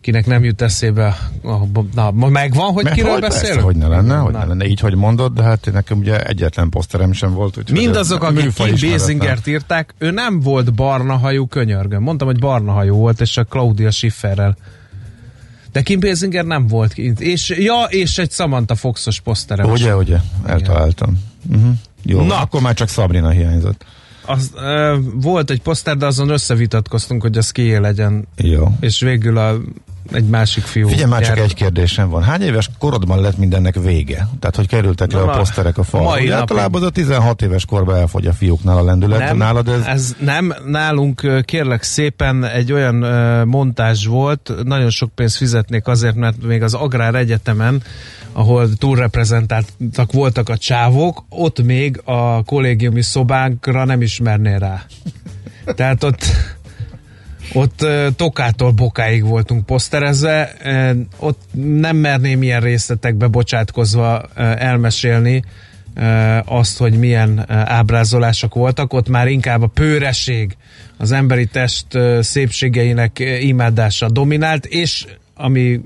kinek 0.02 0.26
nem 0.26 0.44
jut 0.44 0.62
eszébe. 0.62 1.18
Na, 1.94 2.12
megvan, 2.12 2.74
hogy 2.74 2.84
Mert 2.84 2.96
kiről 2.96 3.12
hogy 3.12 3.22
beszélünk? 3.22 3.48
Persze, 3.48 3.62
hogy 3.62 3.76
ne 3.76 3.88
lenne, 3.88 4.16
hogy 4.18 4.34
Na. 4.34 4.40
ne 4.40 4.46
lenne 4.46 4.66
így, 4.66 4.80
hogy 4.80 4.96
mondod, 4.96 5.34
de 5.34 5.44
hát 5.44 5.70
nekem 5.74 5.98
ugye 5.98 6.24
egyetlen 6.24 6.70
poszterem 6.70 7.12
sem 7.14 7.34
volt. 7.34 7.58
úgyhogy 7.58 7.78
Mindazok, 7.78 8.24
akik 8.24 8.54
Kim. 8.54 8.90
Basingert 8.90 9.48
írták, 9.48 9.94
ő 9.98 10.12
nem 10.12 10.40
volt 10.40 10.74
barna 10.74 11.18
hajú 11.18 11.48
könyörgön. 11.48 12.02
Mondtam, 12.02 12.28
hogy 12.28 12.40
barna 12.40 12.72
hajú 12.72 12.96
volt, 12.96 13.22
és 13.22 13.38
a 13.38 13.44
Claudia 13.44 13.92
Schifferrel. 13.92 14.56
De 15.72 15.82
Kim 15.82 16.00
Basinger 16.00 16.46
nem 16.46 16.68
volt 16.68 16.94
kint. 16.94 17.20
És, 17.20 17.50
ja, 17.50 17.84
és 17.90 18.18
egy 18.18 18.32
Samantha 18.32 18.76
Foxos 18.76 19.20
poszterem. 19.20 19.70
Ugye, 19.70 19.96
ugye, 19.96 20.18
eltaláltam. 20.46 21.24
Uh-huh. 21.50 21.72
Jó, 22.04 22.18
Na. 22.18 22.26
Na. 22.26 22.40
akkor 22.40 22.62
már 22.62 22.74
csak 22.74 22.90
Sabrina 22.90 23.30
hiányzott. 23.30 23.86
Az, 24.26 24.52
ö, 24.56 24.98
volt 25.14 25.50
egy 25.50 25.62
poszter, 25.62 25.98
de 25.98 26.06
azon 26.06 26.30
összevitatkoztunk, 26.30 27.22
hogy 27.22 27.38
az 27.38 27.52
kié 27.52 27.76
legyen. 27.76 28.28
Jó. 28.36 28.68
És 28.80 29.00
végül 29.00 29.38
a 29.38 29.58
egy 30.12 30.26
másik 30.26 30.64
fiú. 30.64 30.88
Figyelj, 30.88 31.10
már 31.10 31.22
csak 31.22 31.38
egy 31.38 31.54
kérdésem 31.54 32.10
van. 32.10 32.24
Hány 32.24 32.42
éves 32.42 32.70
korodban 32.80 33.22
lett 33.22 33.38
mindennek 33.38 33.76
vége? 33.76 34.28
Tehát, 34.40 34.56
hogy 34.56 34.68
kerültek 34.68 35.12
le 35.12 35.22
a 35.22 35.38
poszterek 35.38 35.78
a 35.78 35.84
falra? 35.84 36.10
mai. 36.10 36.30
Általában 36.30 36.82
az 36.82 36.88
a 36.88 36.92
16 36.92 37.42
éves 37.42 37.66
korban 37.66 37.96
elfogy 37.96 38.26
a 38.26 38.34
fiúknál 38.34 38.78
a 38.78 38.84
lendület. 38.84 39.20
nem, 39.20 39.38
Nálad 39.38 39.68
ez... 39.68 39.86
ez 39.86 40.16
nem, 40.20 40.54
nálunk 40.66 41.44
kérlek 41.46 41.84
szépen 41.84 42.46
egy 42.46 42.72
olyan 42.72 42.96
montázs 43.48 44.06
volt, 44.06 44.54
nagyon 44.64 44.90
sok 44.90 45.16
pénzt 45.16 45.38
fizetnék 45.38 45.88
azért, 45.88 46.16
mert 46.16 46.44
még 46.44 46.64
az 46.64 46.74
Agrár 46.74 47.16
Egyetemen, 47.16 47.82
ahol 48.32 48.70
túlreprezentáltak 48.78 50.12
voltak 50.12 50.50
a 50.50 50.58
csávok, 50.58 51.24
ott 51.30 51.64
még 51.64 52.02
a 52.04 52.44
kollégiumi 52.44 53.02
szobánkra 53.02 53.86
nem 53.86 54.02
ismerné 54.02 54.56
rá. 54.56 54.86
Tehát 55.76 56.04
ott 56.04 56.26
ott 57.54 57.86
tokától 58.16 58.72
bokáig 58.72 59.24
voltunk 59.24 59.66
poszterezve, 59.66 60.52
ott 61.18 61.42
nem 61.54 61.98
merném 61.98 62.44
ilyen 62.44 62.62
részletekbe 62.62 63.28
bocsátkozva 63.28 64.22
elmesélni 64.58 65.44
azt, 66.46 66.78
hogy 66.78 67.00
milyen 67.00 67.46
ábrázolások 67.50 68.54
voltak, 68.54 68.94
ott 68.94 69.10
már 69.10 69.28
inkább 69.28 69.62
a 69.62 69.68
pőreség, 69.68 70.56
az 70.98 71.12
emberi 71.12 71.46
test 71.46 71.86
szépségeinek 72.20 73.20
imádása 73.42 74.10
dominált, 74.10 74.66
és 74.66 75.06
ami 75.36 75.82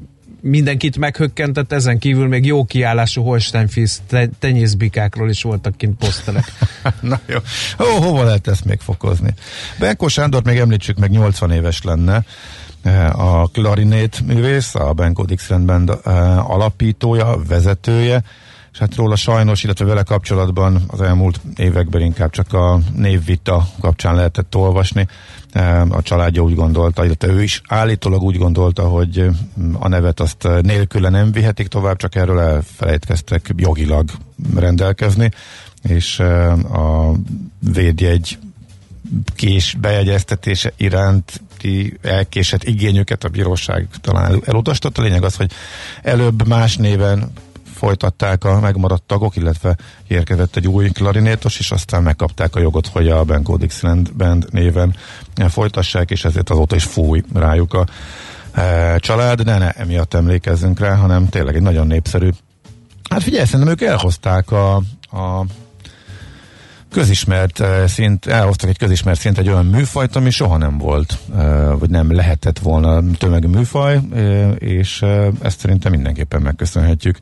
mindenkit 0.49 0.97
meghökkentett, 0.97 1.71
ezen 1.71 1.99
kívül 1.99 2.27
még 2.27 2.45
jó 2.45 2.65
kiállású 2.65 3.23
Holsteinfis 3.23 3.91
te- 4.07 4.29
tenyészbikákról 4.39 5.29
is 5.29 5.41
voltak 5.41 5.77
kint 5.77 5.97
poszterek. 5.97 6.51
Na 7.01 7.19
jó. 7.25 7.37
Ó, 7.79 8.01
hova 8.01 8.23
lehet 8.23 8.47
ezt 8.47 8.65
még 8.65 8.79
fokozni? 8.79 9.33
Benko 9.79 10.07
Sándor 10.07 10.43
még 10.43 10.57
említsük 10.57 10.97
meg 10.97 11.11
80 11.11 11.51
éves 11.51 11.81
lenne 11.83 12.23
eh, 12.83 13.19
a 13.19 13.49
klarinét 13.53 14.21
művész, 14.25 14.75
a 14.75 14.93
Benko 14.93 15.23
Dixieland 15.23 15.65
Band 15.65 15.89
eh, 15.89 16.51
alapítója, 16.51 17.37
vezetője, 17.47 18.23
és 18.75 18.81
hát 18.81 18.95
róla 18.95 19.15
sajnos, 19.15 19.63
illetve 19.63 19.85
vele 19.85 20.03
kapcsolatban 20.03 20.83
az 20.87 21.01
elmúlt 21.01 21.39
években 21.57 22.01
inkább 22.01 22.29
csak 22.29 22.53
a 22.53 22.79
névvita 22.95 23.67
kapcsán 23.79 24.15
lehetett 24.15 24.55
olvasni. 24.55 25.07
A 25.89 26.01
családja 26.01 26.41
úgy 26.41 26.55
gondolta, 26.55 27.05
illetve 27.05 27.27
ő 27.27 27.43
is 27.43 27.61
állítólag 27.67 28.21
úgy 28.21 28.37
gondolta, 28.37 28.87
hogy 28.87 29.29
a 29.73 29.87
nevet 29.87 30.19
azt 30.19 30.47
nélküle 30.61 31.09
nem 31.09 31.31
vihetik 31.31 31.67
tovább, 31.67 31.97
csak 31.97 32.15
erről 32.15 32.39
elfelejtkeztek 32.39 33.53
jogilag 33.55 34.09
rendelkezni, 34.55 35.31
és 35.81 36.19
a 36.71 37.11
védjegy 37.73 38.37
kés 39.35 39.75
bejegyeztetése 39.79 40.73
iránti 40.77 41.97
elkésett 42.01 42.63
igényüket 42.63 43.23
a 43.23 43.29
bíróság 43.29 43.87
talán 44.01 44.25
el- 44.25 44.41
elutasította. 44.45 45.01
A 45.01 45.03
lényeg 45.03 45.23
az, 45.23 45.35
hogy 45.35 45.51
előbb 46.01 46.47
más 46.47 46.77
néven 46.77 47.31
folytatták 47.85 48.43
a 48.43 48.59
megmaradt 48.59 49.03
tagok, 49.03 49.35
illetve 49.35 49.77
érkezett 50.07 50.55
egy 50.55 50.67
új 50.67 50.89
klarinétos, 50.89 51.59
és 51.59 51.71
aztán 51.71 52.03
megkapták 52.03 52.55
a 52.55 52.59
jogot, 52.59 52.87
hogy 52.87 53.09
a 53.09 53.23
Benko 53.23 53.57
Dixieland 53.57 54.13
Band 54.13 54.45
néven 54.51 54.95
folytassák, 55.49 56.11
és 56.11 56.25
ezért 56.25 56.49
azóta 56.49 56.75
is 56.75 56.83
fúj 56.83 57.23
rájuk 57.33 57.73
a 57.73 57.85
e, 58.51 58.97
család, 58.99 59.41
de 59.41 59.57
ne 59.57 59.69
emiatt 59.69 60.13
emlékezzünk 60.13 60.79
rá, 60.79 60.95
hanem 60.95 61.29
tényleg 61.29 61.55
egy 61.55 61.61
nagyon 61.61 61.87
népszerű 61.87 62.29
Hát 63.09 63.23
figyelj, 63.23 63.45
szerintem 63.45 63.69
ők 63.69 63.81
elhozták 63.81 64.51
a, 64.51 64.75
a 65.11 65.45
közismert 66.95 67.59
eh, 67.59 67.87
szint, 67.87 68.25
elhoztak 68.25 68.69
egy 68.69 68.77
közismert 68.77 69.19
szint 69.19 69.37
egy 69.37 69.47
olyan 69.47 69.65
műfajt, 69.65 70.15
ami 70.15 70.29
soha 70.29 70.57
nem 70.57 70.77
volt, 70.77 71.17
eh, 71.37 71.79
vagy 71.79 71.89
nem 71.89 72.15
lehetett 72.15 72.59
volna 72.59 73.03
tömegű 73.17 73.47
műfaj, 73.47 73.99
eh, 74.13 74.51
és 74.57 75.01
ezt 75.41 75.59
szerintem 75.59 75.91
mindenképpen 75.91 76.41
megköszönhetjük 76.41 77.17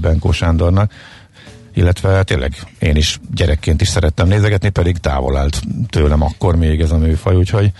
Benkó 0.00 0.32
Sándornak. 0.32 0.92
Illetve 1.74 2.22
tényleg 2.22 2.52
én 2.78 2.96
is 2.96 3.20
gyerekként 3.34 3.80
is 3.80 3.88
szerettem 3.88 4.28
nézegetni, 4.28 4.68
pedig 4.68 4.98
távol 4.98 5.36
állt 5.36 5.62
tőlem 5.88 6.22
akkor 6.22 6.56
még 6.56 6.80
ez 6.80 6.90
a 6.90 6.98
műfaj, 6.98 7.34
úgyhogy 7.34 7.72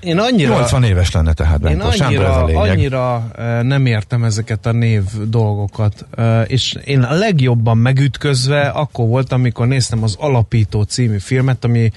Én 0.00 0.18
annyira... 0.18 0.54
80 0.54 0.82
éves 0.82 1.12
lenne 1.12 1.32
tehát 1.32 1.54
Én 1.54 1.60
Benkó 1.60 1.90
Sándor, 1.90 2.24
ez 2.24 2.30
annyira, 2.30 2.42
a 2.42 2.46
lényeg. 2.46 2.70
annyira 2.70 3.30
nem 3.62 3.86
értem 3.86 4.24
ezeket 4.24 4.66
a 4.66 4.72
név 4.72 5.02
dolgokat, 5.24 6.06
és 6.46 6.76
én 6.84 7.02
a 7.02 7.12
legjobban 7.14 7.78
megütközve 7.78 8.60
akkor 8.60 9.06
voltam, 9.06 9.40
amikor 9.40 9.66
néztem 9.66 10.02
az 10.02 10.16
Alapító 10.18 10.82
című 10.82 11.18
filmet, 11.18 11.64
ami 11.64 11.92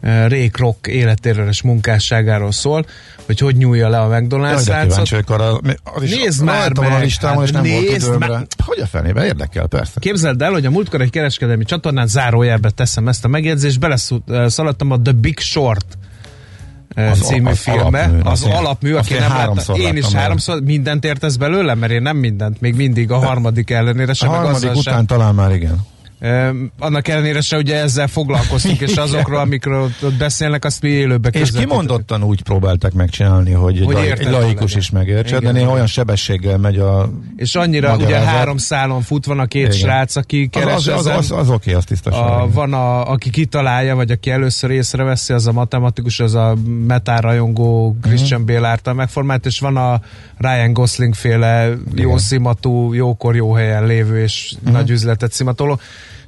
Ray 0.00 0.48
Kroc 0.48 0.76
életéről 0.88 1.48
és 1.48 1.62
munkásságáról 1.62 2.52
szól, 2.52 2.86
hogy 3.26 3.38
hogy 3.38 3.56
nyúlja 3.56 3.88
le 3.88 4.00
a 4.00 4.08
McDonald's 4.08 4.66
láncot. 4.68 5.30
arra, 5.30 5.60
az 5.82 6.02
is 6.02 6.16
Nézd 6.16 6.44
már 6.44 6.72
a 6.74 6.80
meg, 6.80 7.02
listámon, 7.02 7.38
hát 7.38 7.46
és 7.46 7.52
nem 7.52 7.62
volt 7.62 7.88
nézd 7.88 8.06
időmre. 8.06 8.28
meg. 8.28 8.46
Hogy 8.64 8.80
a 8.80 8.86
fenébe? 8.86 9.24
Érdekel, 9.24 9.66
persze. 9.66 10.00
Képzeld 10.00 10.42
el, 10.42 10.52
hogy 10.52 10.66
a 10.66 10.70
múltkor 10.70 11.00
egy 11.00 11.10
kereskedelmi 11.10 11.64
csatornán 11.64 12.06
zárójelbe 12.06 12.70
teszem 12.70 13.08
ezt 13.08 13.24
a 13.24 13.28
megjegyzést, 13.28 13.80
beleszaladtam 13.80 14.90
a 14.90 15.00
The 15.00 15.12
Big 15.12 15.38
Short 15.38 15.98
Az 16.94 17.20
című 17.20 17.46
a- 17.46 17.50
az 17.50 17.58
filmbe. 17.58 18.02
alapmű, 18.02 18.20
az 18.22 18.44
én- 18.46 18.52
alapmű, 18.52 18.94
aki 18.94 19.14
nem 19.14 19.30
látta. 19.30 19.74
Én 19.74 19.96
is 19.96 20.12
háromszor, 20.12 20.60
mindent 20.62 21.04
értesz 21.04 21.36
belőle, 21.36 21.74
mert 21.74 21.92
én 21.92 22.02
nem 22.02 22.16
mindent, 22.16 22.60
még 22.60 22.74
mindig 22.74 23.10
a 23.10 23.18
harmadik 23.18 23.70
ellenére 23.70 24.10
A 24.10 24.14
sem, 24.14 24.30
meg 24.30 24.38
harmadik 24.40 24.74
után 24.74 25.06
talán 25.06 25.34
már 25.34 25.52
igen. 25.54 25.86
Annak 26.78 27.08
ellenére 27.08 27.40
se 27.40 27.56
ugye 27.56 27.76
ezzel 27.76 28.06
foglalkoztunk, 28.06 28.80
és 28.80 28.96
azokról, 29.06 29.38
amikről 29.38 29.82
ott, 30.02 30.12
beszélnek, 30.18 30.64
azt 30.64 30.82
mi 30.82 30.88
élőbe 30.88 31.28
És 31.28 31.50
kimondottan 31.50 32.22
úgy 32.22 32.42
próbálták 32.42 32.92
megcsinálni, 32.92 33.52
hogy, 33.52 33.80
Hogy 33.84 34.04
érthető 34.04 34.30
laikus 34.30 34.60
legyen. 34.60 34.78
is 34.78 34.90
megértse, 34.90 35.38
de 35.38 35.50
néha 35.52 35.72
olyan 35.72 35.86
sebességgel 35.86 36.58
megy 36.58 36.78
a 36.78 37.10
És 37.36 37.54
annyira 37.54 37.94
ugye 37.94 38.02
magyarázat. 38.04 38.34
három 38.34 38.56
szálon 38.56 39.02
fut, 39.02 39.24
van 39.26 39.38
a 39.38 39.46
két 39.46 39.62
Igen. 39.66 39.76
srác, 39.76 40.16
aki 40.16 40.48
Az, 40.52 40.60
keres 40.60 40.74
az, 40.74 40.88
az, 40.88 41.06
ezen. 41.06 41.16
az, 41.18 41.30
az 41.30 41.50
oké, 41.50 41.72
az 41.72 41.84
tisztaság. 41.84 42.52
Van, 42.52 42.72
a, 42.74 43.10
aki 43.10 43.30
kitalálja, 43.30 43.94
vagy 43.94 44.10
aki 44.10 44.30
először 44.30 44.70
észreveszi, 44.70 45.32
az 45.32 45.46
a 45.46 45.52
matematikus, 45.52 46.20
az 46.20 46.34
a 46.34 46.54
metárajongó 46.86 47.96
Christian. 48.02 48.46
Bale 48.46 48.68
által 48.68 48.94
megformált, 48.94 49.46
és 49.46 49.60
van 49.60 49.76
a 49.76 50.00
Ryan 50.38 50.72
Gosling 50.72 51.14
féle 51.14 51.70
jó 51.94 52.16
szimatú, 52.16 52.92
jókor 52.92 53.36
jó 53.36 53.52
helyen 53.52 53.86
lévő 53.86 54.22
és 54.22 54.54
Mhm. 54.62 54.72
nagy 54.72 54.90
üzletet 54.90 55.32
szimatoló, 55.32 55.78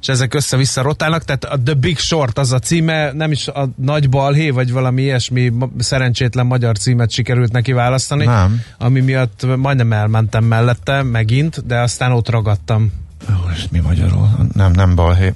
és 0.01 0.07
ezek 0.07 0.33
össze-vissza 0.33 0.81
rotálnak, 0.81 1.23
tehát 1.23 1.43
a 1.43 1.59
The 1.63 1.73
Big 1.73 1.97
Short 1.97 2.37
az 2.37 2.51
a 2.51 2.59
címe, 2.59 3.11
nem 3.11 3.31
is 3.31 3.47
a 3.47 3.69
nagy 3.75 4.09
balhé, 4.09 4.49
vagy 4.49 4.71
valami 4.71 5.01
ilyesmi 5.01 5.53
szerencsétlen 5.77 6.45
magyar 6.45 6.77
címet 6.77 7.11
sikerült 7.11 7.51
neki 7.51 7.71
választani, 7.71 8.25
Nem. 8.25 8.61
ami 8.77 8.99
miatt 8.99 9.57
majdnem 9.57 9.93
elmentem 9.93 10.43
mellette 10.43 11.03
megint, 11.03 11.65
de 11.65 11.79
aztán 11.79 12.11
ott 12.11 12.29
ragadtam. 12.29 12.91
Ó, 13.29 13.51
és 13.53 13.67
mi 13.71 13.79
magyarul? 13.79 14.29
Nem, 14.53 14.71
nem 14.71 14.95
balhé. 14.95 15.33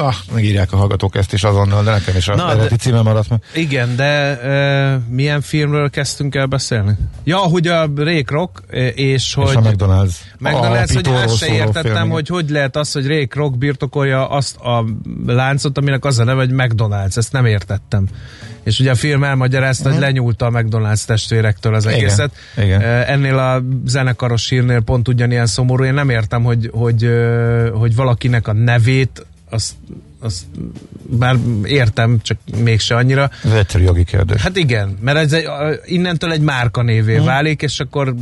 Ah, 0.00 0.14
megírják 0.34 0.72
a 0.72 0.76
hallgatók 0.76 1.16
ezt 1.16 1.32
is 1.32 1.44
azonnal, 1.44 1.84
de 1.84 1.90
nekem 1.90 2.16
is 2.16 2.28
a 2.28 2.34
Na, 2.34 2.50
eredeti 2.50 2.68
de- 2.68 2.76
címe 2.76 3.02
maradt 3.02 3.28
meg. 3.28 3.42
Igen, 3.54 3.96
de 3.96 4.40
e, 4.40 5.00
milyen 5.08 5.40
filmről 5.40 5.90
kezdtünk 5.90 6.34
el 6.34 6.46
beszélni? 6.46 6.92
Ja, 7.24 7.36
hogy 7.36 7.66
a 7.66 7.90
Ray 7.96 8.22
Kroc, 8.22 8.50
e, 8.70 8.86
és 8.86 9.14
És 9.26 9.34
hogy... 9.34 9.56
a 9.56 9.60
McDonald's. 9.62 10.14
McDonald's, 10.40 10.90
hogy 10.94 11.08
azt 11.08 11.36
se 11.36 11.46
értettem, 11.52 11.94
film, 11.96 12.08
hogy 12.10 12.28
hogy 12.28 12.50
lehet 12.50 12.76
az, 12.76 12.92
hogy 12.92 13.06
Ray 13.06 13.26
Kroc 13.26 13.56
birtokolja 13.56 14.28
azt 14.28 14.56
a 14.56 14.84
láncot, 15.26 15.78
aminek 15.78 16.04
az 16.04 16.18
a 16.18 16.24
neve, 16.24 16.40
hogy 16.40 16.50
McDonald's. 16.52 17.16
Ezt 17.16 17.32
nem 17.32 17.46
értettem. 17.46 18.06
És 18.62 18.78
ugye 18.80 18.90
a 18.90 18.94
film 18.94 19.24
elmagyarázta, 19.24 19.90
hogy 19.90 20.00
lenyúlta 20.00 20.46
a 20.46 20.50
McDonald's 20.50 21.04
testvérektől 21.04 21.74
az 21.74 21.84
Mhm. 21.84 21.92
Igen, 21.92 22.04
egészet. 22.04 22.30
igen. 22.56 22.80
Ennél 22.82 23.38
a 23.38 23.62
zenekaros 23.86 24.48
hírnél 24.48 24.80
pont 24.80 25.08
ugyanilyen 25.08 25.46
szomorú. 25.46 25.84
Én 25.84 25.94
nem 25.94 26.10
értem, 26.10 26.42
hogy, 26.42 26.70
hogy, 26.72 27.08
hogy 27.72 27.94
valakinek 27.94 28.48
a 28.48 28.52
nevét 28.52 29.26
azt, 29.50 29.74
azt 30.20 30.44
bár 31.02 31.36
értem, 31.64 32.18
csak 32.22 32.38
mégse 32.62 32.96
annyira. 32.96 33.30
Ez 33.44 33.52
egyszerű 33.52 33.84
jogi 33.84 34.04
kérdés. 34.04 34.42
Hát 34.42 34.56
igen, 34.56 34.98
mert 35.00 35.18
ez 35.18 35.32
egy, 35.32 35.46
innentől 35.84 36.32
egy 36.32 36.40
márka 36.40 36.82
névé 36.82 37.16
hmm. 37.16 37.24
válik, 37.24 37.62
és 37.62 37.80
akkor 37.80 38.14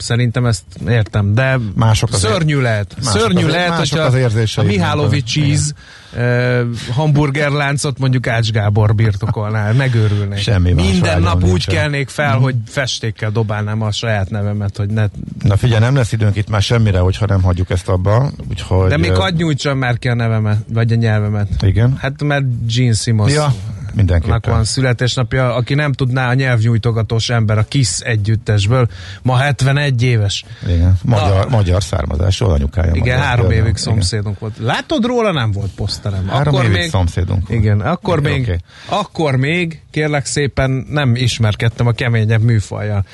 szerintem 0.00 0.46
ezt 0.46 0.62
értem, 0.88 1.34
de 1.34 1.58
Mások 1.74 2.12
az 2.12 2.18
szörnyű 2.18 2.60
lehet. 2.60 2.94
mások 3.04 3.20
szörnyű 3.20 3.44
az- 3.44 3.50
lehet, 3.52 3.68
mások 3.68 3.98
az 4.00 4.14
a 4.14 4.18
érzéseid, 4.18 4.66
Mihálovi. 4.68 5.22
Cheese 5.22 5.72
uh, 6.16 6.60
hamburgerláncot 6.90 7.98
mondjuk 7.98 8.26
Ács 8.26 8.50
Gábor 8.50 8.94
birtokolná, 8.94 9.72
megőrülnék. 9.72 10.38
Semmi 10.38 10.72
Minden 10.72 11.22
nap 11.22 11.42
úgy 11.42 11.48
nincsen. 11.48 11.74
kelnék 11.74 12.08
fel, 12.08 12.38
hogy 12.38 12.54
festékkel 12.66 13.30
dobálnám 13.30 13.82
a 13.82 13.92
saját 13.92 14.30
nevemet, 14.30 14.76
hogy 14.76 14.88
ne... 14.88 15.06
Na 15.42 15.56
figyelj, 15.56 15.80
nem 15.80 15.94
lesz 15.94 16.12
időnk 16.12 16.36
itt 16.36 16.48
már 16.48 16.62
semmire, 16.62 16.98
hogyha 16.98 17.26
nem 17.26 17.42
hagyjuk 17.42 17.70
ezt 17.70 17.88
abba. 17.88 18.30
Úgyhogy, 18.50 18.88
De 18.88 18.96
még 18.96 19.14
hadd 19.14 19.34
nyújtsam 19.36 19.78
már 19.78 19.98
ki 19.98 20.08
a 20.08 20.14
nevemet, 20.14 20.58
vagy 20.72 20.92
a 20.92 20.94
nyelvemet. 20.94 21.48
Igen. 21.62 21.96
Hát 22.00 22.22
mert 22.22 22.44
Gene 22.74 22.92
Simmons. 22.94 23.32
Ja, 23.32 23.54
mindenképpen. 23.98 24.52
van 24.52 24.64
születésnapja, 24.64 25.54
aki 25.54 25.74
nem 25.74 25.92
tudná 25.92 26.28
a 26.28 26.34
nyelvnyújtogatós 26.34 27.30
ember 27.30 27.58
a 27.58 27.62
KISS 27.62 28.00
együttesből, 28.00 28.88
ma 29.22 29.36
71 29.36 30.02
éves. 30.02 30.44
Igen. 30.66 30.98
Magyar, 31.04 31.44
Na. 31.44 31.56
magyar 31.56 31.82
származású, 31.82 32.46
anyukája 32.46 32.90
Igen, 32.94 33.00
magyar. 33.00 33.18
három 33.18 33.50
Igen. 33.50 33.58
évig 33.64 33.76
szomszédunk 33.76 34.38
volt. 34.38 34.58
Látod 34.58 35.04
róla, 35.04 35.32
nem 35.32 35.52
volt 35.52 35.70
poszterem. 35.70 36.28
Három 36.28 36.54
akkor 36.54 36.66
évig 36.66 36.78
még, 36.78 36.90
szomszédunk 36.90 37.48
volt. 37.48 37.60
Igen, 37.60 37.80
akkor 37.80 38.18
Igen, 38.18 38.32
még, 38.32 38.42
oké. 38.42 38.56
akkor 38.86 39.36
még, 39.36 39.82
kérlek 39.90 40.26
szépen, 40.26 40.70
nem 40.88 41.14
ismerkedtem 41.14 41.86
a 41.86 41.92
keményebb 41.92 42.42
műfajjal. 42.42 43.04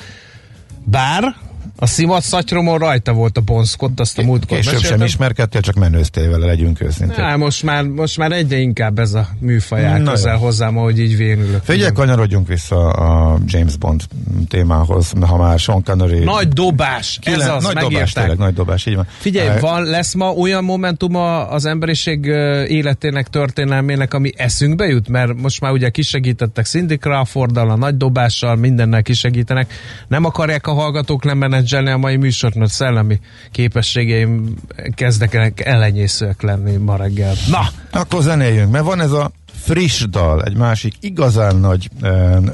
Bár 0.83 1.35
a 1.77 1.85
szimat 1.85 2.21
szatyromon 2.21 2.77
rajta 2.77 3.13
volt 3.13 3.37
a 3.37 3.41
bonszkott, 3.41 3.99
azt 3.99 4.17
a 4.17 4.23
múltkor 4.23 4.57
Később 4.57 4.71
sem 4.71 4.81
meséltem. 4.81 5.05
ismerkedtél, 5.05 5.61
csak 5.61 5.75
menőztél 5.75 6.29
vele, 6.29 6.45
legyünk 6.45 6.81
őszintén. 6.81 7.23
Á, 7.23 7.35
most 7.35 7.63
már, 7.63 7.83
most 7.83 8.17
már 8.17 8.31
egyre 8.31 8.57
inkább 8.57 8.99
ez 8.99 9.13
a 9.13 9.27
műfaj 9.39 9.99
Na 10.01 10.11
közel 10.11 10.37
hozzám, 10.37 10.77
ahogy 10.77 10.99
így 10.99 11.17
vénülök. 11.17 11.63
Figyelj, 11.63 11.91
kanyarodjunk 11.91 12.47
vissza 12.47 12.89
a 12.89 13.37
James 13.45 13.75
Bond 13.77 14.01
témához, 14.47 15.11
ha 15.21 15.37
már 15.37 15.59
Sean 15.59 15.83
Connery... 15.83 16.23
Nagy 16.23 16.47
dobás, 16.47 17.19
ez 17.23 17.33
Kilen- 17.33 17.49
az, 17.49 17.63
nagy 17.63 17.73
dobás, 17.73 17.91
megírták. 17.91 18.13
tényleg, 18.23 18.37
nagy 18.37 18.53
dobás, 18.53 18.85
így 18.85 18.95
van. 18.95 19.07
Figyelj, 19.17 19.59
van, 19.59 19.83
lesz 19.83 20.13
ma 20.13 20.31
olyan 20.33 20.63
momentum 20.63 21.15
a- 21.15 21.51
az 21.51 21.65
emberiség 21.65 22.25
életének, 22.67 23.27
történelmének, 23.27 24.13
ami 24.13 24.31
eszünkbe 24.37 24.85
jut? 24.85 25.07
Mert 25.09 25.41
most 25.41 25.61
már 25.61 25.71
ugye 25.71 25.89
kisegítettek 25.89 26.65
Cindy 26.65 26.97
Crawforddal, 26.97 27.69
a 27.69 27.75
nagy 27.75 27.97
dobással, 27.97 28.55
mindennel 28.55 29.01
kisegítenek. 29.01 29.73
Nem 30.07 30.25
akarják 30.25 30.67
a 30.67 30.73
hallgatók 30.73 31.23
lemenedzselni 31.23 31.63
a 31.73 31.97
mai 31.97 32.15
műsort, 32.15 32.55
mert 32.55 32.71
szellemi 32.71 33.19
képességeim 33.51 34.53
kezdek 34.95 35.65
ellenyészőek 35.65 36.41
lenni 36.41 36.75
ma 36.75 36.95
reggel. 36.95 37.33
Na, 37.49 37.67
Akkor 37.91 38.21
zenéljünk, 38.21 38.71
mert 38.71 38.85
van 38.85 39.01
ez 39.01 39.11
a 39.11 39.31
friss 39.65 40.05
dal, 40.09 40.43
egy 40.43 40.55
másik 40.55 40.93
igazán 40.99 41.55
nagy 41.55 41.89
e, 42.01 42.07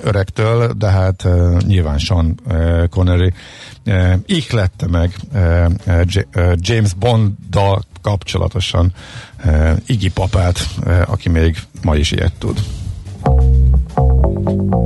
öregtől, 0.04 0.74
de 0.74 0.90
hát 0.90 1.26
e, 1.26 1.58
nyilván 1.68 1.98
Sean 1.98 2.40
e, 2.48 2.88
Connery 2.88 3.34
ihlette 4.26 4.88
meg 4.88 5.16
James 6.56 6.94
Bond-dal 6.94 7.82
kapcsolatosan 8.02 8.94
e, 9.38 9.76
Iggy 9.86 10.14
papát, 10.14 10.68
aki 11.06 11.30
még 11.30 11.58
ma 11.82 11.96
is 11.96 12.12
ilyet 12.12 12.34
tud. 12.40 12.64
She 13.24 14.81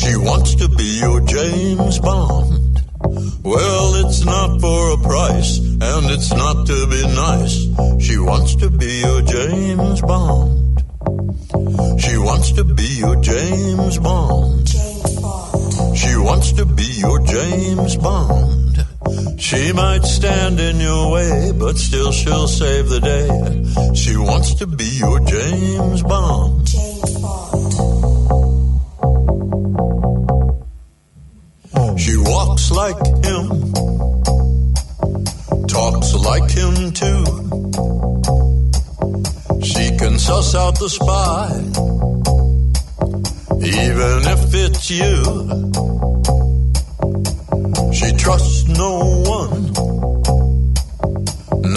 She 0.00 0.14
wants 0.16 0.54
to 0.54 0.68
be 0.68 1.00
your 1.00 1.20
James 1.22 1.98
Bond. 1.98 2.82
Well, 3.42 4.06
it's 4.06 4.24
not 4.24 4.60
for 4.60 4.92
a 4.92 4.98
price, 4.98 5.58
and 5.58 6.10
it's 6.14 6.32
not 6.32 6.66
to 6.68 6.86
be 6.86 7.02
nice. 7.26 7.56
She 8.06 8.16
wants 8.16 8.54
to 8.56 8.70
be 8.70 9.00
your 9.00 9.22
James 9.22 10.00
Bond. 10.02 10.84
She 12.00 12.16
wants 12.16 12.52
to 12.52 12.64
be 12.64 12.88
your 12.98 13.16
James 13.16 13.98
Bond. 13.98 14.68
She 15.98 16.16
wants 16.16 16.52
to 16.52 16.64
be 16.64 16.88
your 16.98 17.18
James 17.26 17.96
Bond. 17.96 18.86
She 19.40 19.72
might 19.72 20.04
stand 20.04 20.60
in 20.60 20.78
your 20.78 21.10
way, 21.10 21.52
but 21.58 21.76
still 21.76 22.12
she'll 22.12 22.46
save 22.46 22.88
the 22.88 23.00
day. 23.00 23.94
She 23.94 24.16
wants 24.16 24.54
to 24.54 24.66
be 24.68 24.90
your 24.98 25.18
James 25.20 26.02
Bond. 26.02 26.68
Like 32.84 33.02
him, 33.26 33.44
talks 35.66 36.14
like 36.28 36.48
him 36.58 36.74
too. 37.02 37.24
She 39.70 39.84
can 40.00 40.14
suss 40.16 40.54
out 40.54 40.78
the 40.78 40.88
spy, 40.98 41.48
even 43.82 44.18
if 44.34 44.42
it's 44.64 44.84
you. 45.00 45.16
She 47.98 48.08
trusts 48.22 48.68
no 48.68 48.92
one, 49.36 49.60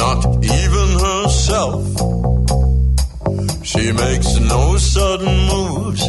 not 0.03 0.21
even 0.61 0.87
herself. 1.07 1.81
She 3.63 3.91
makes 4.03 4.29
no 4.53 4.77
sudden 4.77 5.33
moves, 5.53 6.03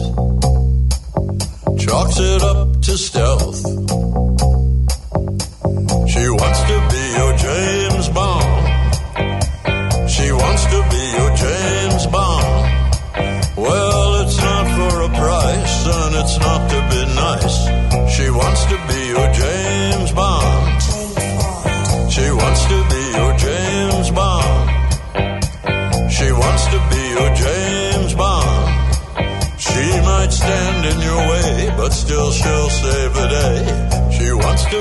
chalks 1.83 2.19
it 2.19 2.43
up 2.43 2.83
to 2.83 2.99
stealth. 2.99 3.72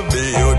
Be 0.09 0.31
your 0.37 0.55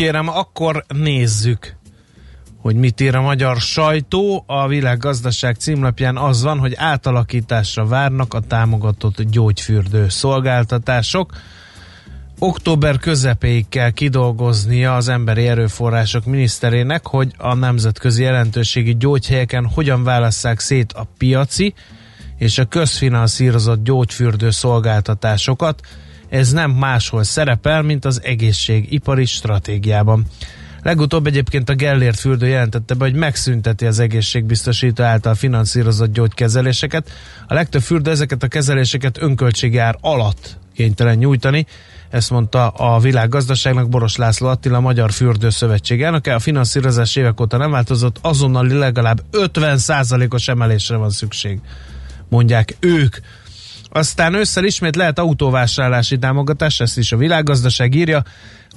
kérem, 0.00 0.28
akkor 0.28 0.84
nézzük, 0.88 1.76
hogy 2.56 2.76
mit 2.76 3.00
ír 3.00 3.14
a 3.14 3.20
magyar 3.20 3.56
sajtó. 3.56 4.44
A 4.46 4.66
világgazdaság 4.66 5.56
címlapján 5.56 6.16
az 6.16 6.42
van, 6.42 6.58
hogy 6.58 6.74
átalakításra 6.76 7.86
várnak 7.86 8.34
a 8.34 8.40
támogatott 8.40 9.22
gyógyfürdő 9.22 10.08
szolgáltatások. 10.08 11.36
Október 12.38 12.98
közepéig 12.98 13.68
kell 13.68 13.90
kidolgoznia 13.90 14.96
az 14.96 15.08
emberi 15.08 15.46
erőforrások 15.46 16.24
miniszterének, 16.24 17.06
hogy 17.06 17.32
a 17.36 17.54
nemzetközi 17.54 18.22
jelentőségi 18.22 18.96
gyógyhelyeken 18.96 19.66
hogyan 19.66 20.04
válasszák 20.04 20.60
szét 20.60 20.92
a 20.92 21.06
piaci 21.18 21.74
és 22.38 22.58
a 22.58 22.64
közfinanszírozott 22.64 23.84
gyógyfürdő 23.84 24.50
szolgáltatásokat. 24.50 25.80
Ez 26.30 26.52
nem 26.52 26.70
máshol 26.70 27.22
szerepel, 27.22 27.82
mint 27.82 28.04
az 28.04 28.20
egészségipari 28.22 29.24
stratégiában. 29.24 30.26
Legutóbb 30.82 31.26
egyébként 31.26 31.68
a 31.68 31.74
Gellért 31.74 32.18
fürdő 32.18 32.46
jelentette 32.46 32.94
be, 32.94 33.04
hogy 33.04 33.14
megszünteti 33.14 33.86
az 33.86 33.98
egészségbiztosító 33.98 35.04
által 35.04 35.34
finanszírozott 35.34 36.12
gyógykezeléseket. 36.12 37.10
A 37.46 37.54
legtöbb 37.54 37.82
fürdő 37.82 38.10
ezeket 38.10 38.42
a 38.42 38.48
kezeléseket 38.48 39.22
önköltségár 39.22 39.96
alatt 40.00 40.58
kénytelen 40.74 41.16
nyújtani, 41.16 41.66
ezt 42.10 42.30
mondta 42.30 42.68
a 42.68 42.98
világgazdaságnak 42.98 43.88
Boros 43.88 44.16
László 44.16 44.48
Attila, 44.48 44.80
Magyar 44.80 45.12
Fürdő 45.12 45.50
Szövetség 45.50 46.02
elnöke. 46.02 46.34
A 46.34 46.38
finanszírozás 46.38 47.16
évek 47.16 47.40
óta 47.40 47.56
nem 47.56 47.70
változott, 47.70 48.18
azonnali 48.20 48.74
legalább 48.74 49.22
50%-os 49.32 50.48
emelésre 50.48 50.96
van 50.96 51.10
szükség, 51.10 51.60
mondják 52.28 52.76
ők. 52.80 53.16
Aztán 53.92 54.34
ősszel 54.34 54.64
ismét 54.64 54.96
lehet 54.96 55.18
autóvásárlási 55.18 56.18
támogatás, 56.18 56.80
ezt 56.80 56.98
is 56.98 57.12
a 57.12 57.16
világgazdaság 57.16 57.94
írja. 57.94 58.22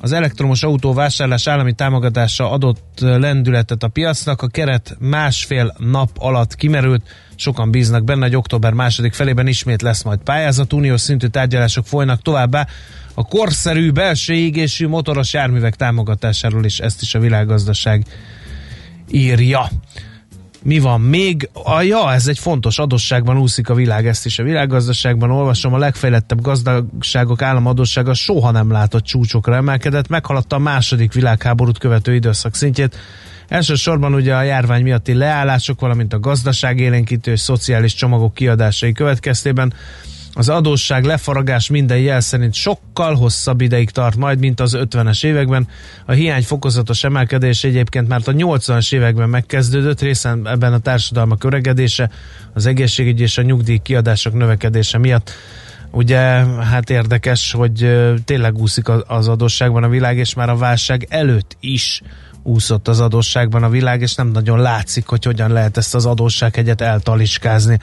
Az 0.01 0.11
elektromos 0.11 0.63
autóvásárlás 0.63 1.47
állami 1.47 1.73
támogatása 1.73 2.51
adott 2.51 2.99
lendületet 2.99 3.83
a 3.83 3.87
piacnak, 3.87 4.41
a 4.41 4.47
keret 4.47 4.95
másfél 4.99 5.75
nap 5.77 6.09
alatt 6.17 6.55
kimerült, 6.55 7.03
sokan 7.35 7.71
bíznak 7.71 8.03
benne, 8.03 8.25
hogy 8.25 8.35
október 8.35 8.73
második 8.73 9.13
felében 9.13 9.47
ismét 9.47 9.81
lesz 9.81 10.03
majd 10.03 10.19
pályázat, 10.19 10.73
uniós 10.73 11.01
szintű 11.01 11.27
tárgyalások 11.27 11.87
folynak 11.87 12.21
továbbá, 12.21 12.67
a 13.13 13.23
korszerű 13.23 13.91
belső 13.91 14.33
égésű 14.33 14.87
motoros 14.87 15.33
járművek 15.33 15.75
támogatásáról 15.75 16.65
is 16.65 16.79
ezt 16.79 17.01
is 17.01 17.15
a 17.15 17.19
világgazdaság 17.19 18.05
írja. 19.11 19.69
Mi 20.63 20.79
van 20.79 21.01
még? 21.01 21.49
A, 21.53 21.81
ja, 21.81 22.13
ez 22.13 22.27
egy 22.27 22.39
fontos 22.39 22.79
adósságban 22.79 23.37
úszik 23.37 23.69
a 23.69 23.73
világ, 23.73 24.07
ezt 24.07 24.25
is 24.25 24.39
a 24.39 24.43
világgazdaságban 24.43 25.31
olvasom. 25.31 25.73
A 25.73 25.77
legfejlettebb 25.77 26.41
gazdaságok 26.41 27.41
államadósága 27.41 28.13
soha 28.13 28.51
nem 28.51 28.71
látott 28.71 29.03
csúcsokra 29.03 29.55
emelkedett, 29.55 30.07
meghaladta 30.07 30.55
a 30.55 30.59
második 30.59 31.13
világháborút 31.13 31.77
követő 31.77 32.13
időszak 32.15 32.55
szintjét. 32.55 32.97
Elsősorban 33.47 34.13
ugye 34.13 34.35
a 34.35 34.41
járvány 34.41 34.83
miatti 34.83 35.13
leállások, 35.13 35.79
valamint 35.79 36.13
a 36.13 36.19
gazdaság 36.19 36.79
élénkítő 36.79 37.31
és 37.31 37.39
szociális 37.39 37.93
csomagok 37.93 38.33
kiadásai 38.33 38.91
következtében 38.91 39.73
az 40.35 40.49
adósság 40.49 41.03
lefaragás 41.03 41.69
minden 41.69 41.97
jel 41.97 42.19
szerint 42.19 42.53
sokkal 42.53 43.15
hosszabb 43.15 43.61
ideig 43.61 43.89
tart 43.89 44.15
majd, 44.15 44.39
mint 44.39 44.59
az 44.59 44.77
50-es 44.79 45.25
években. 45.25 45.67
A 46.05 46.11
hiány 46.11 46.43
fokozatos 46.43 47.03
emelkedés 47.03 47.63
egyébként 47.63 48.07
már 48.07 48.21
a 48.25 48.31
80-as 48.31 48.93
években 48.93 49.29
megkezdődött, 49.29 50.01
részen 50.01 50.47
ebben 50.47 50.73
a 50.73 50.79
társadalmak 50.79 51.43
öregedése, 51.43 52.09
az 52.53 52.65
egészségügy 52.65 53.19
és 53.19 53.37
a 53.37 53.41
nyugdíj 53.41 53.77
kiadások 53.77 54.33
növekedése 54.33 54.97
miatt. 54.97 55.31
Ugye, 55.91 56.19
hát 56.71 56.89
érdekes, 56.89 57.51
hogy 57.51 58.03
tényleg 58.25 58.57
úszik 58.57 58.89
az 59.07 59.27
adósságban 59.27 59.83
a 59.83 59.89
világ, 59.89 60.17
és 60.17 60.33
már 60.33 60.49
a 60.49 60.55
válság 60.55 61.07
előtt 61.09 61.57
is 61.59 62.01
úszott 62.43 62.87
az 62.87 62.99
adósságban 62.99 63.63
a 63.63 63.69
világ, 63.69 64.01
és 64.01 64.15
nem 64.15 64.27
nagyon 64.27 64.59
látszik, 64.59 65.07
hogy 65.07 65.25
hogyan 65.25 65.51
lehet 65.51 65.77
ezt 65.77 65.95
az 65.95 66.05
adóssághegyet 66.05 66.81
eltaliskázni 66.81 67.79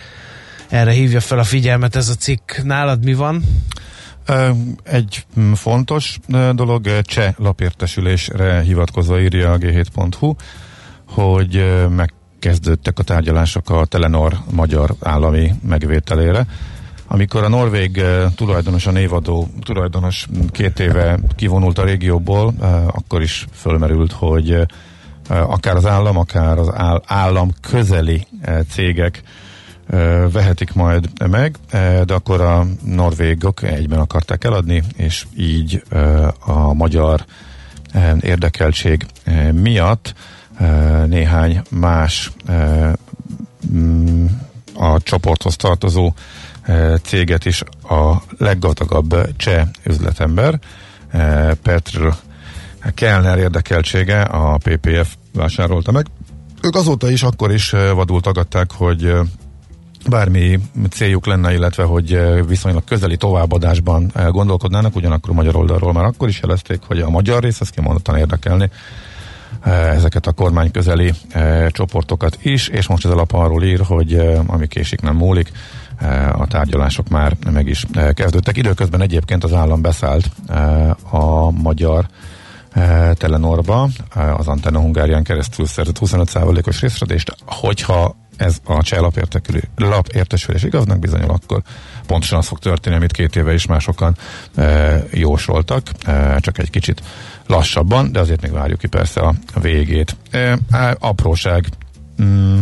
erre 0.71 0.91
hívja 0.91 1.21
fel 1.21 1.39
a 1.39 1.45
figyelmet 1.45 1.97
ez 1.97 2.09
a 2.09 2.15
cikk. 2.15 2.57
Nálad 2.63 3.05
mi 3.05 3.15
van? 3.15 3.45
Egy 4.83 5.27
mm, 5.41 5.53
fontos 5.53 6.19
dolog, 6.53 7.03
cseh 7.03 7.35
lapértesülésre 7.37 8.61
hivatkozva 8.61 9.21
írja 9.21 9.53
a 9.53 9.59
g7.hu, 9.59 10.35
hogy 11.09 11.65
megkezdődtek 11.97 12.99
a 12.99 13.03
tárgyalások 13.03 13.71
a 13.71 13.85
Telenor 13.85 14.39
magyar 14.51 14.95
állami 15.01 15.53
megvételére. 15.69 16.47
Amikor 17.07 17.45
a 17.45 17.49
norvég 17.49 18.03
tulajdonos, 18.35 18.87
a 18.87 18.91
névadó 18.91 19.49
tulajdonos 19.61 20.27
két 20.51 20.81
éve 20.81 21.19
kivonult 21.37 21.79
a 21.79 21.85
régióból, 21.85 22.55
akkor 22.87 23.23
is 23.23 23.47
fölmerült, 23.53 24.13
hogy 24.13 24.67
akár 25.29 25.77
az 25.77 25.87
állam, 25.87 26.17
akár 26.17 26.59
az 26.59 26.73
állam 27.07 27.51
közeli 27.61 28.27
cégek 28.69 29.23
vehetik 30.33 30.73
majd 30.73 31.29
meg, 31.31 31.57
de 32.05 32.15
akkor 32.15 32.41
a 32.41 32.67
norvégok 32.85 33.63
egyben 33.63 33.99
akarták 33.99 34.45
eladni, 34.45 34.83
és 34.97 35.27
így 35.37 35.83
a 36.39 36.73
magyar 36.75 37.25
érdekeltség 38.21 39.07
miatt 39.53 40.15
néhány 41.07 41.63
más 41.71 42.33
mm, 43.73 44.27
a 44.75 45.03
csoporthoz 45.03 45.57
tartozó 45.57 46.13
céget 47.03 47.45
is 47.45 47.63
a 47.89 48.17
leggazdagabb 48.39 49.37
cseh 49.37 49.67
üzletember, 49.85 50.59
Petr 51.63 52.15
Kellner 52.95 53.39
érdekeltsége 53.39 54.23
a 54.23 54.57
PPF 54.57 55.15
vásárolta 55.33 55.93
meg. 55.93 56.07
Ők 56.63 56.75
azóta 56.75 57.11
is 57.11 57.23
akkor 57.23 57.53
is 57.53 57.71
vadul 57.71 58.21
tagadták, 58.21 58.73
hogy 58.73 59.15
bármi 60.09 60.59
céljuk 60.91 61.27
lenne, 61.27 61.53
illetve 61.53 61.83
hogy 61.83 62.15
eh, 62.15 62.47
viszonylag 62.47 62.85
közeli 62.85 63.17
továbbadásban 63.17 64.11
eh, 64.15 64.29
gondolkodnának, 64.29 64.97
ugyanakkor 64.97 65.31
a 65.31 65.35
magyar 65.35 65.57
oldalról 65.57 65.93
már 65.93 66.05
akkor 66.05 66.29
is 66.29 66.41
jelezték, 66.41 66.81
hogy 66.87 67.01
a 67.01 67.11
magyar 67.11 67.43
rész, 67.43 67.61
ezt 67.61 67.75
kimondottan 67.75 68.17
érdekelni, 68.17 68.71
eh, 69.61 69.95
ezeket 69.95 70.27
a 70.27 70.33
kormány 70.33 70.71
közeli 70.71 71.13
csoportokat 71.69 72.39
is, 72.43 72.69
és 72.69 72.87
most 72.87 73.05
ez 73.05 73.11
a 73.11 73.15
lap 73.15 73.33
arról 73.33 73.63
ír, 73.63 73.81
hogy 73.81 74.15
ami 74.47 74.67
késik 74.67 75.01
nem 75.01 75.17
múlik, 75.17 75.53
a 76.33 76.47
tárgyalások 76.47 77.09
már 77.09 77.37
meg 77.53 77.67
is 77.67 77.85
kezdődtek. 78.15 78.57
Időközben 78.57 79.01
egyébként 79.01 79.45
az 79.45 79.53
állam 79.53 79.81
beszállt 79.81 80.31
a 81.11 81.51
magyar 81.51 82.07
Telenorba, 83.15 83.89
az 84.37 84.49
Antenna 84.49 84.79
Hungárián 84.79 85.23
keresztül 85.23 85.67
szerzett 85.67 85.99
25%-os 86.01 86.81
részredést, 86.81 87.35
hogyha 87.47 88.17
ez 88.41 88.59
a 88.65 88.83
cseh 88.83 89.01
lap 89.77 90.09
értesülés 90.13 90.63
igaznak 90.63 90.99
bizonyul, 90.99 91.31
akkor 91.31 91.63
pontosan 92.07 92.39
az 92.39 92.47
fog 92.47 92.59
történni, 92.59 92.97
amit 92.97 93.13
két 93.13 93.37
éve 93.37 93.53
is 93.53 93.67
másokan 93.67 94.17
e, 94.55 95.03
jósoltak, 95.11 95.87
e, 96.05 96.39
csak 96.39 96.59
egy 96.59 96.71
kicsit 96.71 97.03
lassabban, 97.47 98.13
de 98.13 98.21
azért 98.21 98.43
még 98.43 98.53
várjuk 98.53 98.79
ki 98.79 98.87
persze 98.87 99.21
a 99.21 99.35
végét. 99.61 100.17
E, 100.31 100.59
apróság, 100.99 101.69
mm, 102.23 102.59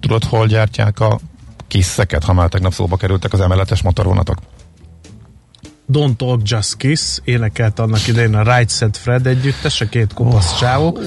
tudod, 0.00 0.24
hol 0.24 0.46
gyártják 0.46 1.00
a 1.00 1.18
kiszeket, 1.68 2.24
ha 2.24 2.32
már 2.32 2.48
tegnap 2.48 2.72
szóba 2.72 2.96
kerültek 2.96 3.32
az 3.32 3.40
emeletes 3.40 3.82
motorvonatok? 3.82 4.38
Don't 5.92 6.16
Talk 6.16 6.40
Just 6.44 6.76
Kiss 6.76 7.18
énekelt 7.24 7.78
annak 7.78 8.06
idején 8.06 8.34
a 8.34 8.56
Right 8.56 8.70
Said 8.70 8.96
Fred 8.96 9.26
együttes, 9.26 9.80
a 9.80 9.88
két 9.88 10.12
kopasz 10.12 10.52
oh, 10.52 10.58
csávó. 10.58 10.98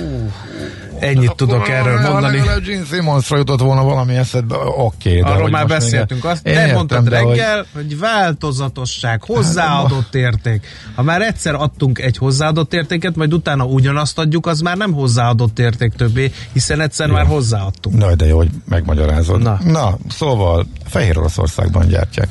Ennyit 1.00 1.36
tudok 1.36 1.70
erről 1.70 2.00
mondani. 2.00 2.38
Ha 2.38 2.60
Gene 2.60 2.86
Simmonsra 2.86 3.38
jutott 3.38 3.60
volna 3.60 3.84
valami 3.84 4.16
eszedbe, 4.16 4.56
oké. 4.56 5.20
Okay, 5.20 5.34
Arról 5.34 5.50
már 5.50 5.68
beszéltünk. 5.68 6.26
Azt 6.26 6.44
nem 6.44 6.54
értem, 6.54 6.76
mondtad 6.76 7.10
reggel, 7.10 7.56
hogy... 7.58 7.84
hogy 7.84 8.00
változatosság, 8.00 9.24
hozzáadott 9.24 10.16
érték. 10.16 10.68
Ha 10.96 11.02
már 11.02 11.22
egyszer 11.22 11.56
adtunk 11.56 12.00
egy 12.00 12.18
hozzáadott 12.18 12.74
értéket, 12.74 13.16
majd 13.16 13.34
utána 13.34 13.66
ugyanazt 13.66 14.20
adjuk, 14.20 14.46
az 14.46 14.60
már 14.60 14.78
nem 14.78 14.94
hozzáadott 14.94 15.60
érték 15.60 15.94
többé, 15.94 16.32
hiszen 16.54 16.82
egyszer 16.82 17.08
jó. 17.08 17.14
már 17.14 17.26
hozzáadtunk. 17.26 17.98
Na, 17.98 18.16
de 18.16 18.26
jó, 18.26 18.38
hogy 18.38 18.50
megmagyarázod. 18.70 19.42
Na, 19.42 19.60
Na 19.64 19.98
szóval 20.10 20.68
Fehér 20.86 21.18
Oroszországban 21.18 21.88
gyártják 21.88 22.30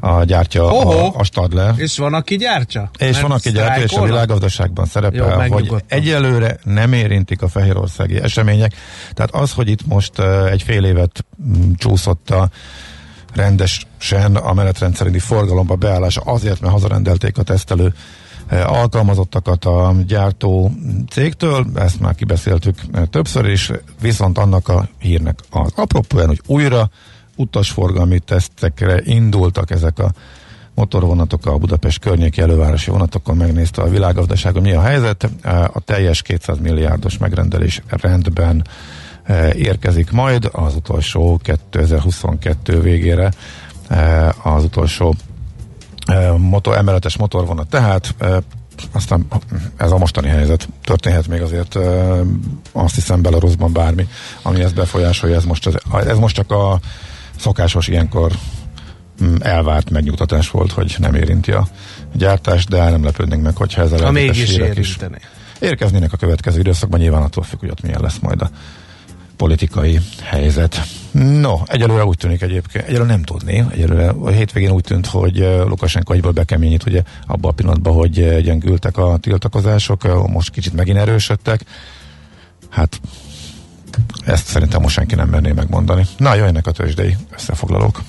a 0.00 0.24
gyártja 0.24 0.80
a, 0.80 1.12
a 1.14 1.24
Stadler. 1.24 1.74
És 1.76 1.98
van, 1.98 2.14
aki 2.14 2.36
gyártja? 2.36 2.90
És 2.98 3.10
Mert 3.10 3.20
van, 3.20 3.30
aki 3.30 3.50
gyártja, 3.50 3.82
és 3.82 3.92
a 3.92 4.04
világgazdaságban 4.04 4.86
szerepel, 4.86 5.46
Jó, 5.46 5.52
hogy 5.52 5.72
egyelőre 5.86 6.58
nem 6.64 6.92
érintik 6.92 7.42
a 7.42 7.48
fehérországi 7.48 8.20
események. 8.20 8.74
Tehát 9.12 9.34
az, 9.34 9.52
hogy 9.52 9.68
itt 9.68 9.86
most 9.86 10.18
egy 10.50 10.62
fél 10.62 10.84
évet 10.84 11.24
um, 11.36 11.74
csúszott 11.76 12.30
a 12.30 12.48
rendesen 13.34 14.36
a 14.36 14.52
menetrendszerinti 14.52 15.18
forgalomba 15.18 15.74
beállása 15.74 16.20
azért, 16.20 16.60
mert 16.60 16.72
hazarendelték 16.72 17.38
a 17.38 17.42
tesztelő 17.42 17.94
alkalmazottakat 18.50 19.64
a 19.64 19.94
gyártó 20.06 20.72
cégtől, 21.10 21.66
ezt 21.74 22.00
már 22.00 22.14
kibeszéltük 22.14 22.80
többször 23.10 23.46
is, 23.46 23.70
viszont 24.00 24.38
annak 24.38 24.68
a 24.68 24.88
hírnek 24.98 25.38
az 25.50 25.72
apropóján, 25.74 26.26
hogy 26.26 26.40
újra 26.46 26.90
utasforgalmi 27.40 28.18
tesztekre 28.18 29.00
indultak 29.04 29.70
ezek 29.70 29.98
a 29.98 30.12
motorvonatok, 30.74 31.46
a 31.46 31.58
Budapest 31.58 31.98
környéki 31.98 32.40
elővárosi 32.40 32.90
vonatokon 32.90 33.36
megnézte 33.36 33.82
a 33.82 33.88
világgazdaságon 33.88 34.62
mi 34.62 34.72
a 34.72 34.80
helyzet. 34.80 35.30
A 35.72 35.80
teljes 35.80 36.22
200 36.22 36.58
milliárdos 36.58 37.18
megrendelés 37.18 37.82
rendben 37.88 38.66
érkezik 39.54 40.10
majd 40.10 40.48
az 40.52 40.74
utolsó 40.74 41.40
2022 41.42 42.80
végére 42.80 43.32
az 44.42 44.64
utolsó 44.64 45.14
motor, 46.36 46.76
emeletes 46.76 47.16
motorvonat. 47.16 47.68
Tehát 47.68 48.14
aztán 48.92 49.26
ez 49.76 49.90
a 49.90 49.98
mostani 49.98 50.28
helyzet. 50.28 50.68
Történhet 50.84 51.28
még 51.28 51.40
azért 51.40 51.78
azt 52.72 52.94
hiszem 52.94 53.22
Belarusban 53.22 53.72
bármi, 53.72 54.08
ami 54.42 54.60
ezt 54.60 54.74
befolyásolja. 54.74 55.36
Ez 55.36 55.44
most, 55.44 55.80
ez 56.06 56.18
most 56.18 56.34
csak 56.34 56.50
a 56.50 56.80
szokásos 57.40 57.88
ilyenkor 57.88 58.32
mm, 59.24 59.34
elvárt 59.40 59.90
megnyugtatás 59.90 60.50
volt, 60.50 60.72
hogy 60.72 60.94
nem 60.98 61.14
érinti 61.14 61.52
a 61.52 61.68
gyártást, 62.14 62.68
de 62.68 62.90
nem 62.90 63.04
lepődnénk 63.04 63.42
meg, 63.42 63.56
hogyha 63.56 63.82
ez 63.82 63.92
a 63.92 64.04
Ha 64.04 64.10
mégis 64.10 64.58
is 64.76 64.98
érkeznének 65.60 66.12
a 66.12 66.16
következő 66.16 66.58
időszakban, 66.58 67.00
nyilván 67.00 67.22
attól 67.22 67.44
függ, 67.44 67.60
hogy 67.60 67.70
ott 67.70 67.82
milyen 67.82 68.00
lesz 68.00 68.18
majd 68.18 68.42
a 68.42 68.50
politikai 69.36 69.98
helyzet. 70.22 70.82
No, 71.12 71.58
egyelőre 71.66 72.04
úgy 72.04 72.16
tűnik 72.16 72.42
egyébként, 72.42 72.84
egyelőre 72.84 73.08
nem 73.08 73.22
tudni, 73.22 73.64
egyelőre 73.70 74.08
a 74.08 74.28
hétvégén 74.28 74.70
úgy 74.70 74.84
tűnt, 74.84 75.06
hogy 75.06 75.36
Lukasenko 75.66 76.12
egyből 76.12 76.32
bekeményít, 76.32 76.86
ugye 76.86 77.02
abban 77.26 77.50
a 77.50 77.54
pillanatban, 77.54 77.92
hogy 77.92 78.42
gyengültek 78.42 78.96
a 78.96 79.16
tiltakozások, 79.20 80.28
most 80.28 80.50
kicsit 80.50 80.72
megint 80.72 80.98
erősödtek. 80.98 81.64
Hát 82.70 83.00
ezt 84.24 84.46
szerintem 84.46 84.80
most 84.80 84.94
senki 84.94 85.14
nem 85.14 85.28
merné 85.28 85.52
megmondani. 85.52 86.06
Na, 86.16 86.34
jöjjenek 86.34 86.66
a 86.66 86.70
tőzsdei 86.70 87.16
összefoglalók. 87.34 88.02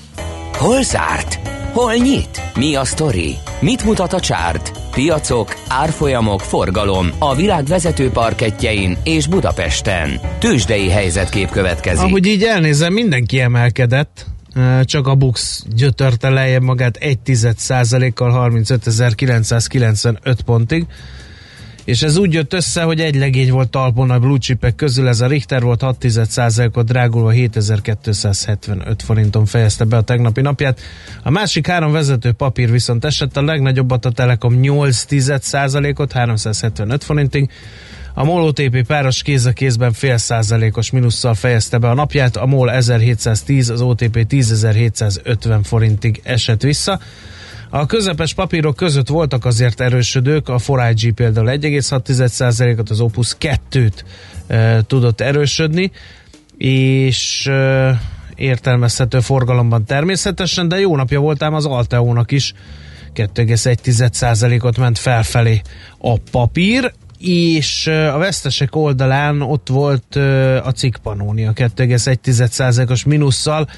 Hol 0.52 0.82
zárt? 0.82 1.38
Hol 1.72 1.94
nyit? 1.94 2.42
Mi 2.54 2.74
a 2.74 2.84
sztori? 2.84 3.36
Mit 3.60 3.84
mutat 3.84 4.12
a 4.12 4.20
csárt? 4.20 4.72
Piacok, 4.90 5.56
árfolyamok, 5.68 6.40
forgalom 6.40 7.10
a 7.18 7.34
világ 7.34 7.64
vezető 7.64 8.10
parketjein 8.10 8.96
és 9.04 9.26
Budapesten. 9.26 10.20
Tősdei 10.38 10.88
helyzetkép 10.88 11.50
következik. 11.50 12.02
Ahogy 12.02 12.26
így 12.26 12.42
elnézem, 12.42 12.92
mindenki 12.92 13.40
emelkedett. 13.40 14.26
Csak 14.82 15.06
a 15.06 15.14
Bux 15.14 15.64
gyötörte 15.74 16.28
lejjebb 16.28 16.62
magát 16.62 16.96
1 16.96 17.18
kal 18.14 18.50
35.995 18.50 20.36
pontig 20.44 20.86
és 21.84 22.02
ez 22.02 22.16
úgy 22.16 22.32
jött 22.32 22.52
össze, 22.52 22.82
hogy 22.82 23.00
egy 23.00 23.14
legény 23.14 23.50
volt 23.50 23.70
talpon 23.70 24.10
a 24.10 24.18
blue 24.18 24.38
chipek 24.38 24.74
közül, 24.74 25.08
ez 25.08 25.20
a 25.20 25.26
Richter 25.26 25.62
volt 25.62 25.82
6 25.82 26.06
ot 26.72 26.84
drágulva 26.84 27.30
7275 27.30 29.02
forinton 29.02 29.46
fejezte 29.46 29.84
be 29.84 29.96
a 29.96 30.00
tegnapi 30.00 30.40
napját. 30.40 30.80
A 31.22 31.30
másik 31.30 31.66
három 31.66 31.92
vezető 31.92 32.32
papír 32.32 32.70
viszont 32.70 33.04
esett, 33.04 33.36
a 33.36 33.42
legnagyobbat 33.42 34.04
a 34.04 34.10
Telekom 34.10 34.54
8 34.54 35.06
ot 35.96 36.12
375 36.12 37.04
forintig, 37.04 37.50
a 38.14 38.24
MOL 38.24 38.42
OTP 38.42 38.86
páros 38.86 39.22
kéz 39.22 39.46
a 39.46 39.52
kézben 39.52 39.92
fél 39.92 40.16
százalékos 40.16 40.90
minusszal 40.90 41.34
fejezte 41.34 41.78
be 41.78 41.88
a 41.88 41.94
napját, 41.94 42.36
a 42.36 42.46
MOL 42.46 42.70
1710, 42.70 43.70
az 43.70 43.80
OTP 43.80 44.26
10.750 44.28 45.60
forintig 45.62 46.20
esett 46.24 46.62
vissza. 46.62 47.00
A 47.74 47.86
közepes 47.86 48.34
papírok 48.34 48.76
között 48.76 49.08
voltak 49.08 49.44
azért 49.44 49.80
erősödők, 49.80 50.48
a 50.48 50.58
4IG 50.58 51.12
például 51.14 51.46
1,6%-ot, 51.50 52.90
az 52.90 53.00
Opus 53.00 53.36
2-t 53.40 53.92
e, 54.46 54.82
tudott 54.82 55.20
erősödni, 55.20 55.90
és 56.58 57.46
e, 57.46 58.00
értelmezhető 58.34 59.20
forgalomban 59.20 59.84
természetesen, 59.84 60.68
de 60.68 60.78
jó 60.80 60.96
napja 60.96 61.20
voltám 61.20 61.54
az 61.54 61.66
Alteónak 61.66 62.30
is, 62.30 62.54
2,1%-ot 63.14 64.76
ment 64.76 64.98
felfelé 64.98 65.60
a 65.98 66.18
papír, 66.30 66.92
és 67.18 67.86
a 67.86 68.18
vesztesek 68.18 68.76
oldalán 68.76 69.42
ott 69.42 69.68
volt 69.68 70.16
a 70.62 70.72
cikkpanónia 70.74 71.52
2,1%-os 71.54 73.04
minusszal, 73.04 73.68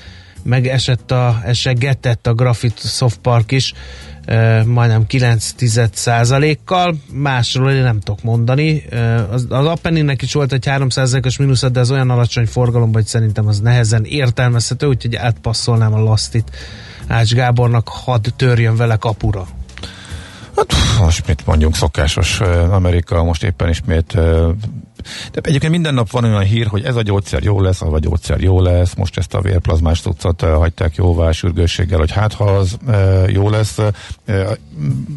meg 0.45 0.67
esett 0.67 1.11
a, 1.11 1.41
esegetett 1.45 2.27
a 2.27 2.35
Graphit 2.35 2.79
Soft 2.79 3.19
Park 3.19 3.53
is 3.53 3.73
e, 4.25 4.65
majdnem 4.65 5.07
9 5.07 5.55
kal 6.65 6.95
másról 7.13 7.71
én 7.71 7.83
nem 7.83 8.01
tudok 8.01 8.23
mondani. 8.23 8.85
E, 8.91 9.29
az, 9.29 9.47
az 9.49 9.67
Appeninnek 9.67 10.23
is 10.23 10.33
volt 10.33 10.53
egy 10.53 10.65
3%-os 10.67 11.37
mínusz, 11.37 11.65
de 11.65 11.81
az 11.81 11.91
olyan 11.91 12.11
alacsony 12.11 12.47
forgalomban, 12.47 13.01
hogy 13.01 13.11
szerintem 13.11 13.47
az 13.47 13.61
nehezen 13.61 14.05
értelmezhető, 14.05 14.87
úgyhogy 14.87 15.15
átpasszolnám 15.15 15.93
a 15.93 16.03
lasztit 16.03 16.51
Ács 17.07 17.35
Gábornak, 17.35 17.89
hadd 17.89 18.27
törjön 18.37 18.77
vele 18.77 18.97
kapura. 18.97 19.47
Hát 20.57 20.75
most 21.01 21.27
mit 21.27 21.47
mondjunk, 21.47 21.77
szokásos 21.77 22.41
Amerika 22.71 23.25
most 23.25 23.43
éppen 23.43 23.69
ismét 23.69 24.19
de 25.33 25.41
egyébként 25.43 25.73
minden 25.73 25.95
nap 25.95 26.11
van 26.11 26.25
olyan 26.25 26.43
hír, 26.43 26.67
hogy 26.67 26.85
ez 26.85 26.97
a 26.97 27.03
gyógyszer 27.03 27.43
jó 27.43 27.61
lesz, 27.61 27.83
az 27.83 27.93
a 27.93 27.99
gyógyszer 27.99 28.41
jó 28.41 28.61
lesz, 28.61 28.95
most 28.95 29.19
ezt 29.19 29.35
a 29.35 29.41
vérplazmás 29.41 30.01
tucat 30.01 30.41
hagyták 30.41 30.95
jóvá 30.95 31.31
sürgősséggel, 31.31 31.99
hogy 31.99 32.11
hát 32.11 32.33
ha 32.33 32.45
az 32.45 32.79
jó 33.27 33.51
lesz, 33.51 33.79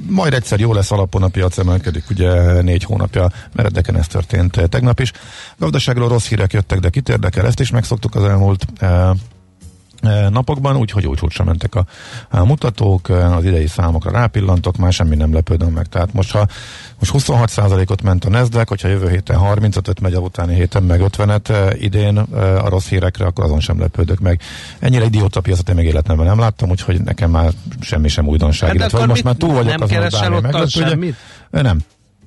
majd 0.10 0.34
egyszer 0.34 0.60
jó 0.60 0.73
lesz 0.73 0.91
alapon 0.91 1.23
a 1.23 1.28
piac 1.28 1.58
emelkedik, 1.58 2.04
ugye 2.10 2.62
négy 2.62 2.84
hónapja 2.84 3.32
meredeken 3.54 3.97
ez 3.97 4.08
történt 4.08 4.69
tegnap 4.69 5.00
is. 5.00 5.12
Gazdaságról 5.58 6.10
rossz 6.10 6.28
hírek 6.28 6.54
jöttek, 6.54 6.80
de 6.80 6.89
kit 6.89 7.10
érdekel, 7.10 7.45
ezt 7.45 7.60
is 7.60 7.71
megszoktuk 7.71 8.15
az 8.15 8.23
elmúlt 8.23 8.65
napokban, 10.29 10.75
úgyhogy 10.75 11.07
úgy 11.07 11.17
csúcsra 11.17 11.43
mentek 11.43 11.75
a, 11.75 11.86
a 12.29 12.45
mutatók, 12.45 13.10
az 13.10 13.45
idei 13.45 13.67
számokra 13.67 14.12
rápillantok, 14.12 14.77
már 14.77 14.93
semmi 14.93 15.15
nem 15.15 15.33
lepődöm 15.33 15.71
meg. 15.71 15.86
Tehát 15.86 16.13
most, 16.13 16.31
ha 16.31 16.47
most 16.99 17.12
26%-ot 17.13 18.01
ment 18.01 18.25
a 18.25 18.29
Nasdaq, 18.29 18.67
hogyha 18.67 18.88
jövő 18.88 19.10
héten 19.10 19.39
35-öt 19.41 19.99
megy, 19.99 20.13
a 20.13 20.19
utáni 20.19 20.53
héten 20.53 20.83
meg 20.83 21.01
50-et 21.03 21.75
idén 21.79 22.17
a 22.17 22.69
rossz 22.69 22.88
hírekre, 22.88 23.25
akkor 23.25 23.43
azon 23.43 23.60
sem 23.60 23.79
lepődök 23.79 24.19
meg. 24.19 24.41
Ennyire 24.79 25.05
idióta 25.05 25.41
piacot 25.41 25.69
én 25.69 25.75
még 25.75 25.86
életemben 25.86 26.25
nem 26.25 26.39
láttam, 26.39 26.69
úgyhogy 26.69 27.01
nekem 27.01 27.29
már 27.29 27.51
semmi 27.79 28.07
sem 28.07 28.27
újdonság. 28.27 28.69
Hát 28.69 28.77
illetve, 28.77 29.05
most 29.05 29.23
már 29.23 29.36
túl 29.36 29.53
vagyok 29.53 29.88
nem 29.89 30.03
azon, 30.03 30.33
hogy 30.33 30.41
bármi 30.41 30.69
Semmit? 30.69 31.15
Nem, 31.49 31.79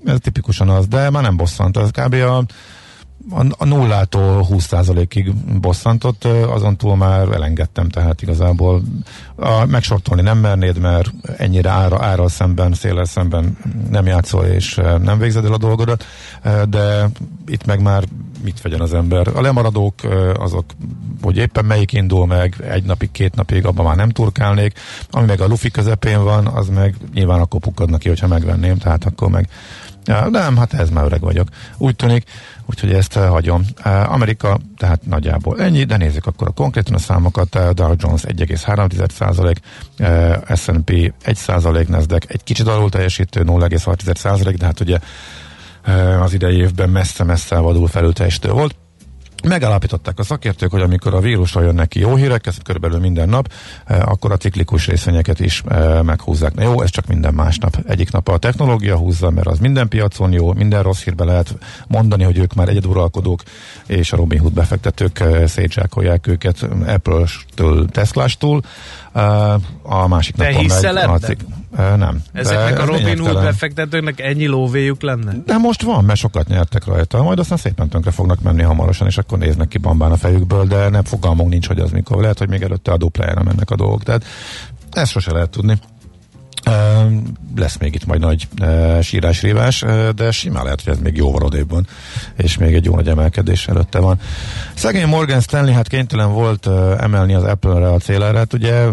ez 0.05 0.17
tipikusan 0.21 0.69
az, 0.69 0.87
de 0.87 1.11
már 1.11 1.23
nem 1.23 1.37
bosszant. 1.37 1.77
Ez 1.77 1.91
kb. 1.91 2.15
a 2.15 2.45
a, 3.59 3.65
nullától 3.65 4.47
20%-ig 4.51 5.35
bosszantott, 5.61 6.25
azon 6.25 6.77
túl 6.77 6.97
már 6.97 7.29
elengedtem, 7.29 7.89
tehát 7.89 8.23
igazából 8.23 8.83
a, 9.37 9.65
megsortolni 9.65 10.23
nem 10.23 10.39
mernéd, 10.39 10.79
mert 10.79 11.13
ennyire 11.37 11.71
ára, 11.71 12.05
ára 12.05 12.29
szemben, 12.29 12.73
széles 12.73 13.09
szemben 13.09 13.59
nem 13.91 14.07
játszol 14.07 14.45
és 14.45 14.81
nem 15.03 15.19
végzed 15.19 15.45
el 15.45 15.53
a 15.53 15.59
dolgodat, 15.59 16.05
de 16.69 17.09
itt 17.47 17.67
meg 17.67 17.83
már 17.83 18.05
mit 18.45 18.63
vegyen 18.63 18.81
az 18.81 18.95
ember. 18.95 19.29
A 19.35 19.41
lemaradók 19.41 19.95
azok, 20.35 20.65
hogy 21.23 21.37
éppen 21.37 21.65
melyik 21.65 21.93
indul 21.93 22.27
meg, 22.27 22.55
egy 22.69 22.85
napig, 22.85 23.11
két 23.11 23.35
napig, 23.35 23.67
abban 23.67 23.85
már 23.85 23.97
nem 23.97 24.11
turkálnék, 24.11 24.79
ami 25.11 25.27
meg 25.27 25.41
a 25.41 25.47
lufi 25.47 25.71
közepén 25.71 26.25
van, 26.25 26.47
az 26.47 26.69
meg 26.69 26.95
nyilván 27.15 27.41
akkor 27.41 27.61
pukkadnak 27.61 28.01
ki, 28.01 28.09
hogyha 28.09 28.27
megvenném, 28.27 28.79
tehát 28.79 29.05
akkor 29.05 29.29
meg 29.29 29.49
Ja, 30.11 30.29
nem, 30.29 30.57
hát 30.57 30.75
ez 30.75 30.91
már 30.91 31.05
öreg 31.05 31.21
vagyok. 31.21 31.49
Úgy 31.77 31.97
tűnik, 31.97 32.25
úgyhogy 32.67 32.93
ezt 32.93 33.15
hagyom. 33.15 33.65
Amerika, 34.07 34.59
tehát 34.77 35.07
nagyjából 35.07 35.61
ennyi, 35.61 35.85
de 35.85 35.97
nézzük 35.97 36.27
akkor 36.27 36.49
a 36.49 36.51
konkrétan 36.51 36.95
a 36.95 36.99
számokat. 36.99 37.75
Dow 37.75 37.95
Jones 37.97 38.23
1,3%, 38.23 39.57
S&P 40.57 41.13
1%, 41.25 41.89
Nasdaq 41.89 42.27
egy 42.29 42.45
kicsit 42.45 42.67
alul 42.67 42.91
teljesítő 42.91 43.43
0,6%, 43.47 44.55
de 44.59 44.65
hát 44.65 44.81
ugye 44.81 44.99
az 46.21 46.33
idei 46.33 46.57
évben 46.57 46.91
messze-messze 46.91 47.59
vadul 47.59 47.89
felül 47.89 48.13
volt. 48.43 48.75
Megállapították 49.49 50.19
a 50.19 50.23
szakértők, 50.23 50.71
hogy 50.71 50.81
amikor 50.81 51.15
a 51.15 51.21
vírusra 51.21 51.63
jönnek 51.63 51.89
ki 51.89 52.01
jó 52.01 52.15
hírek, 52.15 52.47
ez 52.47 52.57
körülbelül 52.63 52.99
minden 52.99 53.29
nap, 53.29 53.53
eh, 53.85 54.09
akkor 54.09 54.33
a 54.33 54.37
ciklikus 54.37 54.87
részvényeket 54.87 55.41
is 55.41 55.63
eh, 55.69 56.03
meghúzzák. 56.03 56.55
Na 56.55 56.63
jó, 56.63 56.83
ez 56.83 56.91
csak 56.91 57.07
minden 57.07 57.35
másnap. 57.35 57.77
Egyik 57.87 58.13
nap 58.13 58.29
a 58.29 58.39
technológia 58.39 58.97
húzza, 58.97 59.31
mert 59.31 59.47
az 59.47 59.59
minden 59.59 59.89
piacon 59.89 60.33
jó, 60.33 60.53
minden 60.53 60.83
rossz 60.83 61.03
hírbe 61.03 61.25
lehet 61.25 61.55
mondani, 61.87 62.25
hogy 62.25 62.39
ők 62.39 62.55
már 62.55 62.69
egyeduralkodók, 62.69 63.43
és 63.87 64.13
a 64.13 64.17
Robin 64.17 64.41
Hood 64.41 64.53
befektetők 64.53 65.21
eh, 65.21 65.47
szétzsákolják 65.47 66.27
őket 66.27 66.63
Apple-től, 66.87 67.89
Tesla-tól. 67.89 68.63
A 69.83 70.09
másik 70.09 70.35
Te 70.35 70.51
napon 70.51 70.65
megy 70.65 70.97
a 70.97 71.19
cik... 71.19 71.39
Nem. 71.77 72.23
Ezeknek 72.33 72.79
a 72.79 72.85
Robin 72.85 73.19
Hood 73.19 73.43
befektetőknek 73.43 74.21
ennyi 74.21 74.47
lóvéjuk 74.47 75.03
lenne? 75.03 75.33
De 75.47 75.59
most 75.59 75.83
van, 75.83 76.05
mert 76.05 76.19
sokat 76.19 76.49
nyertek 76.49 76.85
rajta, 76.85 77.23
majd 77.23 77.39
aztán 77.39 77.59
szépen 77.59 77.89
tönkre 77.89 78.11
fognak 78.11 78.41
menni 78.41 78.63
hamarosan, 78.63 79.07
és 79.07 79.19
akkor 79.19 79.39
néznek 79.39 79.69
ki 79.69 79.79
bambán 79.79 80.13
a 80.13 80.17
fejükből, 80.17 80.65
de 80.65 80.89
nem 80.89 81.05
fogalmunk 81.05 81.51
nincs, 81.51 81.67
hogy 81.67 81.79
az 81.79 81.91
mikor. 81.91 82.21
Lehet, 82.21 82.39
hogy 82.39 82.49
még 82.49 82.63
előtte 82.63 82.93
a 82.93 82.97
duplájára 82.97 83.43
mennek 83.43 83.71
a 83.71 83.77
dolgok. 83.77 84.03
Tehát 84.03 84.25
ezt 84.91 85.11
sose 85.11 85.33
lehet 85.33 85.51
tudni. 85.51 85.79
Uh, 86.67 87.13
lesz 87.57 87.77
még 87.77 87.95
itt 87.95 88.07
majd 88.07 88.21
nagy 88.21 88.49
uh, 88.61 89.01
sírásrívás, 89.01 89.83
uh, 89.83 90.09
de 90.09 90.31
simán 90.31 90.63
lehet, 90.65 90.83
hogy 90.83 90.93
ez 90.93 90.99
még 90.99 91.17
jóval 91.17 91.43
odébb 91.43 91.71
van, 91.71 91.87
és 92.37 92.59
még 92.59 92.75
egy 92.75 92.85
jó 92.85 92.95
nagy 92.95 93.09
emelkedés 93.09 93.69
előtte 93.69 93.99
van. 93.99 94.21
Szegény 94.75 95.07
Morgan 95.07 95.41
Stanley 95.41 95.75
hát 95.75 95.89
kénytelen 95.89 96.33
volt 96.33 96.67
emelni 96.99 97.35
az 97.35 97.43
Apple-re 97.43 97.89
a 97.93 97.99
célárát, 97.99 98.53
ugye 98.53 98.87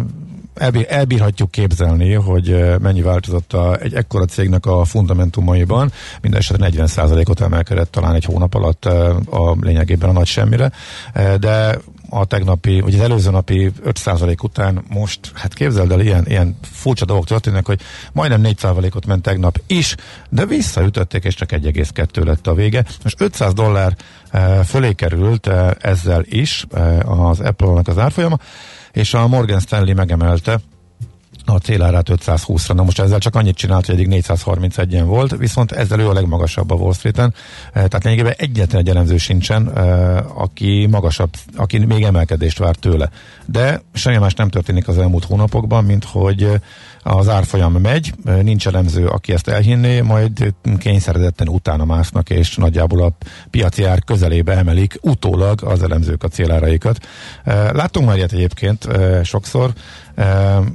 elbír, 0.58 0.86
elbírhatjuk 0.90 1.52
képzelni, 1.52 2.14
hogy 2.14 2.78
mennyi 2.80 3.02
változott 3.02 3.54
a, 3.54 3.78
egy 3.82 3.94
ekkora 3.94 4.26
cégnek 4.26 4.66
a 4.66 4.86
fundamentumaiban. 4.86 5.92
Minden 6.22 6.40
esetben 6.40 6.72
40%-ot 6.76 7.42
emelkedett 7.42 7.92
talán 7.92 8.16
egy 8.16 8.26
hónap 8.26 8.54
alatt 8.54 8.86
a 8.86 9.56
lényegében 9.62 10.10
a 10.10 10.14
nagy 10.14 10.28
semmire, 10.28 10.72
de 11.40 11.78
a 12.10 12.26
tegnapi, 12.26 12.80
vagy 12.80 12.94
az 12.94 13.02
előző 13.02 13.30
napi 13.30 13.72
5% 13.86 14.44
után 14.44 14.84
most, 14.90 15.32
hát 15.34 15.54
képzeld 15.54 15.92
el, 15.92 16.00
ilyen, 16.00 16.26
ilyen 16.28 16.58
furcsa 16.62 17.06
dolgok 17.06 17.26
történnek, 17.26 17.66
hogy 17.66 17.82
majdnem 18.14 18.42
4%-ot 18.44 19.06
ment 19.06 19.22
tegnap 19.22 19.62
is, 19.68 19.96
de 20.30 20.46
visszaütötték, 20.46 21.24
és 21.24 21.36
csak 21.36 21.50
1,2 21.50 22.26
lett 22.26 22.48
a 22.48 22.54
vége. 22.54 22.86
Most 23.04 23.22
500 23.22 23.54
dollár 23.54 23.96
fölé 24.66 24.94
került 24.94 25.50
ezzel 25.80 26.24
is 26.26 26.66
az 27.06 27.40
Apple-nak 27.40 27.88
az 27.88 27.98
árfolyama, 27.98 28.38
és 28.98 29.14
a 29.14 29.28
Morgan 29.28 29.60
Stanley 29.60 29.96
megemelte 29.96 30.60
a 31.46 31.58
célárát 31.58 32.08
520-ra. 32.12 32.74
Na 32.74 32.84
most 32.84 33.00
ezzel 33.00 33.20
csak 33.20 33.36
annyit 33.36 33.56
csinált, 33.56 33.86
hogy 33.86 33.96
eddig 33.96 34.24
431-en 34.28 35.04
volt, 35.06 35.38
viszont 35.38 35.72
ezzel 35.72 36.00
ő 36.00 36.08
a 36.08 36.14
legmagasabb 36.14 36.72
a 36.72 36.76
Wall 36.76 36.94
Street-en. 36.94 37.34
Tehát 37.74 38.04
lényegében 38.04 38.34
egyetlen 38.38 38.82
egy 38.82 38.90
elemző 38.90 39.18
sincsen, 39.18 39.68
aki 40.34 40.88
magasabb, 40.90 41.30
aki 41.56 41.78
még 41.78 42.04
emelkedést 42.04 42.58
vár 42.58 42.76
tőle. 42.76 43.10
De 43.46 43.82
semmi 43.94 44.18
más 44.18 44.34
nem 44.34 44.50
történik 44.50 44.88
az 44.88 44.98
elmúlt 44.98 45.26
hónapokban, 45.26 45.84
mint 45.84 46.04
hogy 46.04 46.52
az 47.08 47.30
árfolyam 47.30 47.74
megy, 47.74 48.14
nincs 48.42 48.68
elemző, 48.68 49.08
aki 49.08 49.34
ezt 49.34 49.48
elhinné, 49.48 50.02
majd 50.02 50.54
kényszeredetten 50.78 51.50
utána 51.50 51.86
másznak, 51.86 52.30
és 52.30 52.56
nagyjából 52.56 53.04
a 53.04 53.18
piaci 53.50 53.84
ár 53.84 54.04
közelébe 54.04 54.58
emelik 54.58 54.98
utólag 55.02 55.64
az 55.64 55.84
elemzők 55.84 56.24
a 56.24 56.28
céláraikat. 56.28 57.08
Láttunk 57.72 58.08
már 58.08 58.16
ilyet 58.16 58.32
egyébként 58.34 58.88
sokszor, 59.24 59.74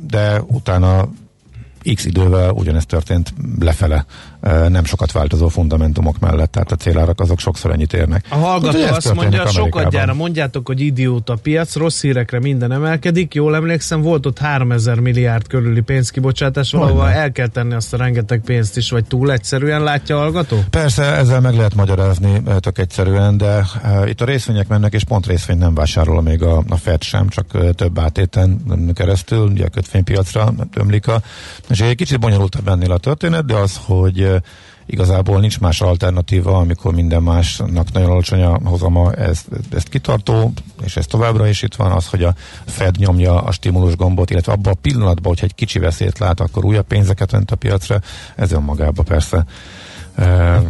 de 0.06 0.40
utána 0.46 1.08
x 1.94 2.04
idővel 2.04 2.50
ugyanezt 2.50 2.86
történt 2.86 3.34
lefele 3.60 4.04
nem 4.68 4.84
sokat 4.84 5.12
változó 5.12 5.48
fundamentumok 5.48 6.18
mellett, 6.18 6.52
tehát 6.52 6.72
a 6.72 6.76
célárak 6.76 7.20
azok 7.20 7.38
sokszor 7.38 7.70
ennyit 7.70 7.92
érnek. 7.92 8.24
A 8.28 8.34
hallgató 8.34 8.78
Úgy, 8.78 8.84
azt 8.84 9.14
mondja, 9.14 9.46
sokadjára 9.46 10.14
mondjátok, 10.14 10.66
hogy 10.66 10.80
idióta 10.80 11.34
piac, 11.34 11.76
rossz 11.76 12.00
hírekre 12.02 12.40
minden 12.40 12.72
emelkedik, 12.72 13.34
jól 13.34 13.54
emlékszem, 13.54 14.00
volt 14.02 14.26
ott 14.26 14.38
3000 14.38 14.98
milliárd 14.98 15.46
körüli 15.46 15.80
pénzkibocsátás, 15.80 16.70
valahol 16.72 17.08
el 17.08 17.32
kell 17.32 17.48
tenni 17.48 17.74
azt 17.74 17.94
a 17.94 17.96
rengeteg 17.96 18.40
pénzt 18.40 18.76
is, 18.76 18.90
vagy 18.90 19.04
túl 19.04 19.32
egyszerűen 19.32 19.82
látja 19.82 20.16
a 20.16 20.20
hallgató? 20.20 20.58
Persze, 20.70 21.02
ezzel 21.02 21.40
meg 21.40 21.54
lehet 21.54 21.74
magyarázni 21.74 22.42
tök 22.60 22.78
egyszerűen, 22.78 23.36
de 23.36 23.66
uh, 23.84 24.08
itt 24.08 24.20
a 24.20 24.24
részvények 24.24 24.68
mennek, 24.68 24.92
és 24.92 25.04
pont 25.04 25.26
részvény 25.26 25.58
nem 25.58 25.74
vásárol 25.74 26.22
még 26.22 26.42
a, 26.42 26.62
a 26.68 26.76
Fed 26.76 27.02
sem, 27.02 27.28
csak 27.28 27.46
uh, 27.54 27.70
több 27.70 27.98
átéten 27.98 28.60
keresztül, 28.94 29.46
ugye 29.46 29.64
a 29.64 29.68
kötvénypiacra 29.68 30.52
ömlik 30.74 31.06
a, 31.06 31.22
és 31.68 31.80
egy 31.80 31.96
kicsit 31.96 32.20
bonyolultabb 32.20 32.68
ennél 32.68 32.92
a 32.92 32.98
történet, 32.98 33.44
de 33.44 33.54
az, 33.54 33.80
hogy 33.84 34.31
igazából 34.86 35.40
nincs 35.40 35.60
más 35.60 35.80
alternatíva, 35.80 36.56
amikor 36.56 36.94
minden 36.94 37.22
másnak 37.22 37.92
nagyon 37.92 38.10
alacsony 38.10 38.42
a 38.42 38.58
hozama, 38.64 39.12
ez, 39.12 39.44
ezt 39.70 39.88
kitartó, 39.88 40.52
és 40.84 40.96
ez 40.96 41.06
továbbra 41.06 41.48
is 41.48 41.62
itt 41.62 41.74
van, 41.74 41.90
az, 41.90 42.06
hogy 42.06 42.22
a 42.22 42.34
Fed 42.66 42.96
nyomja 42.96 43.42
a 43.42 43.52
stimulus 43.52 43.96
gombot, 43.96 44.30
illetve 44.30 44.52
abban 44.52 44.72
a 44.72 44.80
pillanatban, 44.80 45.28
hogyha 45.28 45.46
egy 45.46 45.54
kicsi 45.54 45.78
veszélyt 45.78 46.18
lát, 46.18 46.40
akkor 46.40 46.64
újabb 46.64 46.86
pénzeket 46.86 47.32
önt 47.32 47.50
a 47.50 47.56
piacra, 47.56 48.00
ez 48.36 48.52
önmagában 48.52 49.04
persze 49.04 49.44
e, 50.14 50.62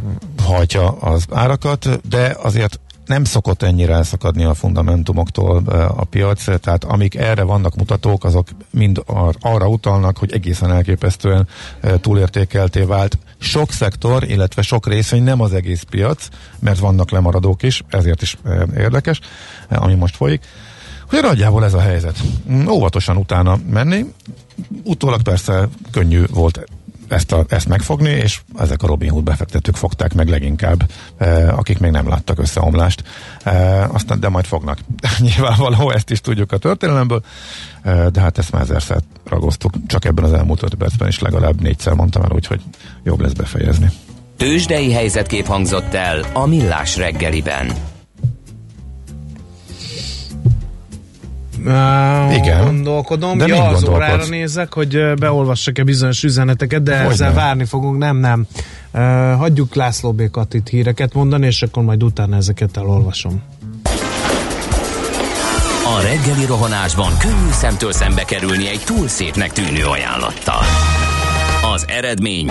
hajtja 0.43 0.91
az 0.91 1.27
árakat, 1.31 2.09
de 2.09 2.37
azért 2.43 2.81
nem 3.07 3.25
szokott 3.25 3.63
ennyire 3.63 3.95
elszakadni 3.95 4.45
a 4.45 4.55
fundamentumoktól 4.55 5.63
a 5.97 6.05
piac, 6.05 6.45
tehát 6.61 6.85
amik 6.85 7.15
erre 7.15 7.43
vannak 7.43 7.75
mutatók, 7.75 8.25
azok 8.25 8.49
mind 8.71 9.03
arra 9.41 9.69
utalnak, 9.69 10.19
hogy 10.19 10.33
egészen 10.33 10.71
elképesztően 10.71 11.49
túlértékelté 12.01 12.83
vált 12.83 13.19
sok 13.39 13.73
szektor, 13.73 14.25
illetve 14.25 14.63
sok 14.63 14.87
részvény, 14.87 15.23
nem 15.23 15.41
az 15.41 15.53
egész 15.53 15.83
piac, 15.83 16.29
mert 16.59 16.79
vannak 16.79 17.11
lemaradók 17.11 17.63
is, 17.63 17.83
ezért 17.89 18.23
is 18.23 18.37
érdekes, 18.77 19.21
ami 19.69 19.95
most 19.95 20.17
folyik. 20.17 20.45
Hogy 21.09 21.23
nagyjából 21.23 21.65
ez 21.65 21.75
a 21.75 21.81
helyzet. 21.81 22.23
Óvatosan 22.69 23.17
utána 23.17 23.59
menni, 23.71 24.05
utólag 24.85 25.23
persze 25.23 25.69
könnyű 25.91 26.25
volt 26.31 26.65
ezt, 27.13 27.33
a, 27.33 27.45
ezt 27.49 27.69
megfogni, 27.69 28.11
és 28.11 28.41
ezek 28.59 28.83
a 28.83 28.87
Robin 28.87 29.11
Hood 29.11 29.25
befektetők 29.25 29.77
fogták 29.77 30.15
meg 30.15 30.29
leginkább, 30.29 30.91
eh, 31.17 31.59
akik 31.59 31.79
még 31.79 31.91
nem 31.91 32.09
láttak 32.09 32.39
összeomlást. 32.39 33.03
Eh, 33.45 33.95
aztán, 33.95 34.21
de 34.21 34.29
majd 34.29 34.45
fognak. 34.45 34.79
Nyilvánvaló, 35.19 35.91
ezt 35.91 36.11
is 36.11 36.21
tudjuk 36.21 36.53
a 36.53 36.59
történelemből, 36.59 37.23
eh, 37.83 38.07
de 38.07 38.21
hát 38.21 38.39
ezt 38.39 38.53
már 38.53 38.63
ezerszer 38.63 39.01
ragoztuk. 39.25 39.73
Csak 39.87 40.05
ebben 40.05 40.25
az 40.25 40.33
elmúlt 40.33 40.63
öt 40.63 40.75
percben 40.75 41.09
is 41.09 41.19
legalább 41.19 41.61
négyszer 41.61 41.93
mondtam 41.93 42.23
el, 42.23 42.33
úgyhogy 42.33 42.61
jobb 43.05 43.21
lesz 43.21 43.33
befejezni. 43.33 43.91
Tőzsdei 44.37 44.93
helyzetkép 44.93 45.47
hangzott 45.47 45.95
el 45.95 46.25
a 46.33 46.47
Millás 46.47 46.97
reggeliben. 46.97 47.92
Uh, 51.67 52.35
Igen. 52.37 52.65
Gondolkodom. 52.65 53.39
De 53.39 53.47
ja, 53.47 53.65
az 53.65 53.89
órára 53.89 54.27
nézek, 54.29 54.75
hogy 54.75 55.15
beolvassak-e 55.15 55.83
bizonyos 55.83 56.23
üzeneteket, 56.23 56.83
de 56.83 57.03
Hogy 57.03 57.13
ezzel 57.13 57.27
nem. 57.27 57.37
várni 57.37 57.65
fogunk. 57.65 57.99
Nem, 57.99 58.17
nem. 58.17 58.47
Uh, 58.93 59.01
hagyjuk 59.39 59.75
László 59.75 60.13
Békat 60.13 60.55
itt 60.55 60.69
híreket 60.69 61.15
mondani, 61.15 61.47
és 61.47 61.63
akkor 61.63 61.83
majd 61.83 62.03
utána 62.03 62.37
ezeket 62.37 62.77
elolvasom. 62.77 63.43
A 65.99 66.01
reggeli 66.03 66.47
rohanásban 66.47 67.13
könnyű 67.19 67.51
szemtől 67.51 67.93
szembe 67.93 68.23
kerülni 68.25 68.69
egy 68.69 68.81
túl 68.85 69.09
szépnek 69.09 69.53
tűnő 69.53 69.85
ajánlattal. 69.85 70.63
Az 71.75 71.85
eredmény 71.89 72.51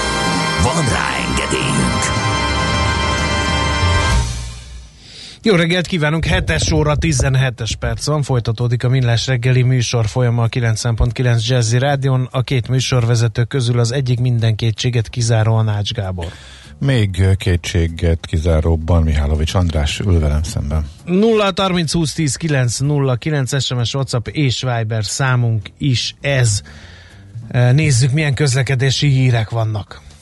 Van 0.63 0.85
rá 0.89 1.15
engedélyünk! 1.27 2.03
Jó 5.43 5.55
reggelt 5.55 5.87
kívánunk, 5.87 6.25
7 6.25 6.71
óra 6.73 6.95
17-es 6.99 7.71
perc 7.79 8.05
van, 8.05 8.21
folytatódik 8.23 8.83
a 8.83 8.89
Millás 8.89 9.27
reggeli 9.27 9.61
műsor 9.61 10.07
folyama 10.07 10.43
a 10.43 10.49
9.9 10.49 11.47
Jazzy 11.47 11.77
Rádion. 11.77 12.27
A 12.31 12.41
két 12.41 12.67
műsorvezető 12.67 13.43
közül 13.43 13.79
az 13.79 13.91
egyik 13.91 14.19
minden 14.19 14.55
kétséget 14.55 15.09
kizáró 15.09 15.55
a 15.55 15.61
Nács 15.61 15.91
Gábor. 15.91 16.27
Még 16.79 17.35
kétséget 17.37 18.25
kizáróbban 18.25 19.03
Mihálovics 19.03 19.53
András 19.53 19.99
ül 19.99 20.19
velem 20.19 20.43
szemben. 20.43 20.89
0 21.05 21.51
30 21.55 21.91
20 21.91 22.13
10 22.13 22.35
9 22.35 22.77
0 22.77 23.15
9 23.15 23.63
SMS, 23.63 23.93
WhatsApp 23.93 24.27
és 24.27 24.61
Viber 24.61 25.05
számunk 25.05 25.69
is 25.77 26.15
ez. 26.21 26.61
Nézzük, 27.51 28.11
milyen 28.11 28.33
közlekedési 28.33 29.07
hírek 29.07 29.49
vannak. 29.49 30.01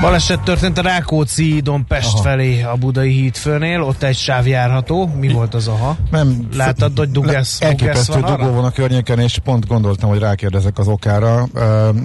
Baleset 0.00 0.40
történt 0.40 0.78
a 0.78 0.82
Rákóczi 0.82 1.44
hídon 1.44 1.86
Pest 1.86 2.14
aha. 2.14 2.22
felé 2.22 2.62
a 2.62 2.76
Budai 2.76 3.12
híd 3.12 3.36
fölnél, 3.36 3.82
ott 3.82 4.02
egy 4.02 4.16
sáv 4.16 4.46
járható. 4.46 5.10
Mi 5.20 5.28
volt 5.28 5.54
az 5.54 5.68
aha? 5.68 5.96
Nem. 6.10 6.48
Láttad, 6.54 6.98
hogy 6.98 7.10
Dugesz, 7.10 7.60
Elképesztő 7.60 8.20
dugó 8.20 8.50
van 8.50 8.64
a 8.64 8.70
környéken, 8.70 9.18
és 9.18 9.38
pont 9.44 9.66
gondoltam, 9.66 10.08
hogy 10.08 10.18
rákérdezek 10.18 10.78
az 10.78 10.88
okára. 10.88 11.48
Uh, 11.54 11.62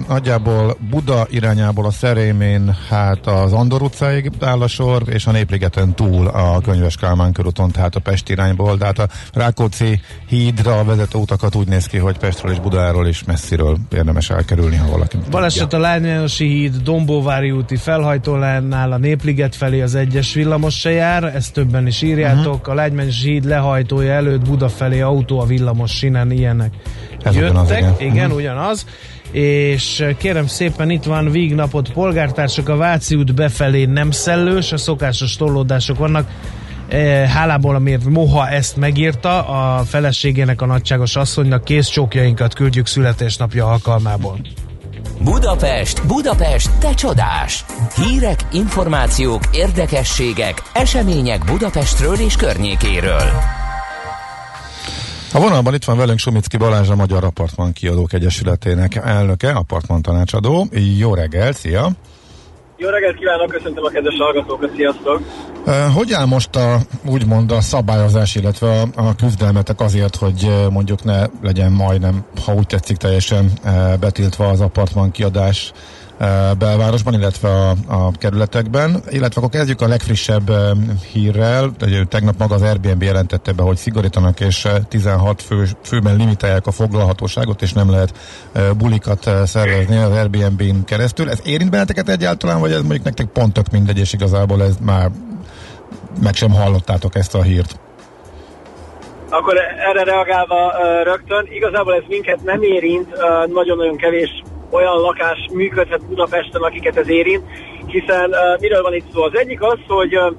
nagyjából 0.08 0.76
Buda 0.90 1.26
irányából 1.30 1.86
a 1.86 1.90
Szerémén, 1.90 2.76
hát 2.88 3.26
az 3.26 3.52
Andor 3.52 3.82
utcáig 3.82 4.30
áll 4.40 4.60
a 4.60 4.68
sor, 4.68 5.02
és 5.06 5.26
a 5.26 5.30
Népligeten 5.30 5.94
túl 5.94 6.26
a 6.26 6.60
Könyves 6.60 6.96
Kálmán 6.96 7.32
körúton, 7.32 7.70
tehát 7.70 7.94
a 7.94 8.00
Pest 8.00 8.28
irányból, 8.28 8.76
de 8.76 8.84
hát 8.84 8.98
a 8.98 9.08
Rákóczi 9.32 10.00
hídra 10.28 10.84
vezető 10.84 11.18
utakat 11.18 11.54
úgy 11.54 11.68
néz 11.68 11.86
ki, 11.86 11.98
hogy 11.98 12.18
Pestről 12.18 12.52
és 12.52 12.58
Budáról 12.58 13.06
is 13.06 13.24
messziről 13.24 13.78
érdemes 13.94 14.30
elkerülni, 14.30 14.76
ha 14.76 14.90
valaki. 14.90 15.18
Baleset 15.30 15.72
a 15.72 15.78
Lányvárosi 15.78 16.46
híd, 16.46 16.76
Dombóvári 16.76 17.50
úti 17.50 17.76
felhajtólánnál 17.86 18.92
a 18.92 18.96
Népliget 18.96 19.56
felé 19.56 19.80
az 19.80 19.94
egyes 19.94 20.34
villamos 20.34 20.78
se 20.78 20.90
jár, 20.90 21.24
ezt 21.24 21.52
többen 21.52 21.86
is 21.86 22.02
írjátok. 22.02 22.54
Uh-huh. 22.54 22.72
A 22.72 22.74
Lágymányos 22.74 23.22
híd 23.22 23.44
lehajtója 23.44 24.12
előtt 24.12 24.44
Buda 24.44 24.68
felé 24.68 25.00
autó 25.00 25.40
a 25.40 25.44
villamos 25.44 25.90
sinen 25.90 26.30
ilyenek 26.30 26.72
Ez 27.24 27.34
jöttek. 27.34 27.50
Ugyanaz, 27.50 27.70
igen, 27.70 27.94
igen 27.98 28.24
uh-huh. 28.24 28.36
ugyanaz 28.36 28.86
és 29.30 30.04
kérem 30.18 30.46
szépen 30.46 30.90
itt 30.90 31.04
van 31.04 31.30
vígnapot 31.30 31.92
polgártársak, 31.92 32.68
a 32.68 32.76
Váci 32.76 33.14
út 33.14 33.34
befelé 33.34 33.84
nem 33.84 34.10
szellős, 34.10 34.72
a 34.72 34.76
szokásos 34.76 35.36
tolódások 35.36 35.98
vannak, 35.98 36.28
E, 36.88 37.28
Hálából, 37.28 37.74
amiért 37.74 38.04
Moha 38.04 38.48
ezt 38.48 38.76
megírta, 38.76 39.48
a 39.48 39.82
feleségének, 39.82 40.62
a 40.62 40.66
nagyságos 40.66 41.16
asszonynak 41.16 41.64
kész 41.64 41.88
csókjainkat 41.88 42.54
küldjük 42.54 42.86
születésnapja 42.86 43.66
alkalmából. 43.66 44.38
Budapest, 45.20 46.06
Budapest, 46.06 46.70
te 46.78 46.94
csodás! 46.94 47.64
Hírek, 47.94 48.40
információk, 48.52 49.42
érdekességek, 49.52 50.62
események 50.72 51.44
Budapestről 51.44 52.14
és 52.14 52.36
környékéről. 52.36 53.30
A 55.32 55.40
vonalban 55.40 55.74
itt 55.74 55.84
van 55.84 55.96
velünk 55.96 56.18
Sumicki 56.18 56.56
Balázs, 56.56 56.88
a 56.88 56.96
Magyar 56.96 57.24
Apartman 57.24 57.72
Kiadók 57.72 58.12
Egyesületének 58.12 58.94
elnöke, 58.94 59.52
apartman 59.52 60.02
tanácsadó. 60.02 60.66
Jó 60.98 61.14
reggel, 61.14 61.52
szia! 61.52 61.90
Jó 62.78 62.88
reggelt 62.88 63.16
kívánok, 63.16 63.50
köszöntöm 63.50 63.84
a 63.84 63.88
kedves 63.88 64.16
hallgatókat, 64.18 64.70
sziasztok! 64.74 65.20
Hogy 65.94 66.12
áll 66.12 66.24
most 66.24 66.56
a, 66.56 66.78
úgymond 67.04 67.50
a 67.50 67.60
szabályozás, 67.60 68.34
illetve 68.34 68.80
a, 68.80 68.88
a 68.94 69.14
küzdelmetek 69.14 69.80
azért, 69.80 70.16
hogy 70.16 70.50
mondjuk 70.70 71.04
ne 71.04 71.26
legyen 71.42 71.72
majdnem, 71.72 72.24
ha 72.44 72.54
úgy 72.54 72.66
tetszik, 72.66 72.96
teljesen 72.96 73.50
betiltva 74.00 74.48
az 74.48 74.60
apartman 74.60 75.10
kiadás 75.10 75.72
belvárosban, 76.58 77.14
illetve 77.14 77.48
a, 77.48 77.70
a 77.86 78.10
kerületekben. 78.18 79.02
Illetve 79.10 79.40
akkor 79.40 79.52
kezdjük 79.52 79.80
a 79.80 79.88
legfrissebb 79.88 80.50
hírrel. 81.12 81.72
Tegnap 82.08 82.38
maga 82.38 82.54
az 82.54 82.62
Airbnb 82.62 83.02
jelentette 83.02 83.52
be, 83.52 83.62
hogy 83.62 83.76
szigorítanak 83.76 84.40
és 84.40 84.68
16 84.88 85.42
fő, 85.42 85.64
főben 85.82 86.16
limitálják 86.16 86.66
a 86.66 86.70
foglalhatóságot, 86.70 87.62
és 87.62 87.72
nem 87.72 87.90
lehet 87.90 88.14
bulikat 88.78 89.30
szervezni 89.44 89.96
az 89.96 90.10
Airbnb-n 90.10 90.84
keresztül. 90.84 91.30
Ez 91.30 91.40
érint 91.44 91.70
benneteket 91.70 92.08
egyáltalán, 92.08 92.60
vagy 92.60 92.72
ez 92.72 92.80
mondjuk 92.80 93.04
nektek 93.04 93.26
pont 93.26 93.52
tök 93.52 93.70
mindegy, 93.70 93.98
és 93.98 94.12
igazából 94.12 94.62
ez 94.62 94.76
már 94.84 95.10
meg 96.22 96.34
sem 96.34 96.50
hallottátok 96.50 97.14
ezt 97.14 97.34
a 97.34 97.42
hírt? 97.42 97.80
Akkor 99.30 99.56
erre 99.88 100.04
reagálva 100.04 100.72
rögtön, 101.02 101.46
igazából 101.50 101.94
ez 101.94 102.02
minket 102.08 102.42
nem 102.44 102.62
érint, 102.62 103.08
nagyon-nagyon 103.52 103.96
kevés 103.96 104.42
olyan 104.70 105.00
lakás 105.00 105.48
működhet 105.52 106.06
Budapesten, 106.06 106.62
akiket 106.62 106.96
ez 106.96 107.08
érint, 107.08 107.42
hiszen 107.86 108.30
uh, 108.30 108.60
miről 108.60 108.82
van 108.82 108.94
itt 108.94 109.12
szó? 109.12 109.22
Az 109.22 109.36
egyik 109.36 109.62
az, 109.62 109.78
hogy 109.86 110.16
uh, 110.16 110.32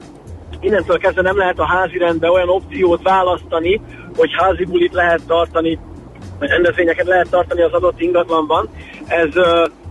innentől 0.60 0.98
kezdve 0.98 1.22
nem 1.22 1.38
lehet 1.38 1.60
a 1.60 1.66
házi 1.66 1.98
rendben 1.98 2.30
olyan 2.30 2.50
opciót 2.50 3.02
választani, 3.04 3.82
hogy 4.16 4.30
házi 4.38 4.66
bulit 4.66 4.94
lehet 4.94 5.22
tartani, 5.28 5.80
rendezvényeket 6.40 7.08
lehet 7.08 7.30
tartani 7.30 7.62
az 7.62 7.74
adott 7.74 8.02
ingatlanban. 8.02 8.70
Ez 9.08 9.36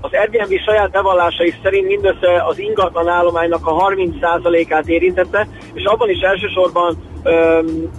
az 0.01 0.11
Airbnb 0.13 0.61
saját 0.67 0.91
bevallásai 0.91 1.55
szerint 1.63 1.87
mindössze 1.87 2.45
az 2.47 2.59
ingatlan 2.59 3.09
állománynak 3.09 3.67
a 3.67 3.89
30%-át 3.89 4.89
érintette, 4.89 5.49
és 5.75 5.85
abban 5.85 6.11
is 6.11 6.21
elsősorban 6.21 6.97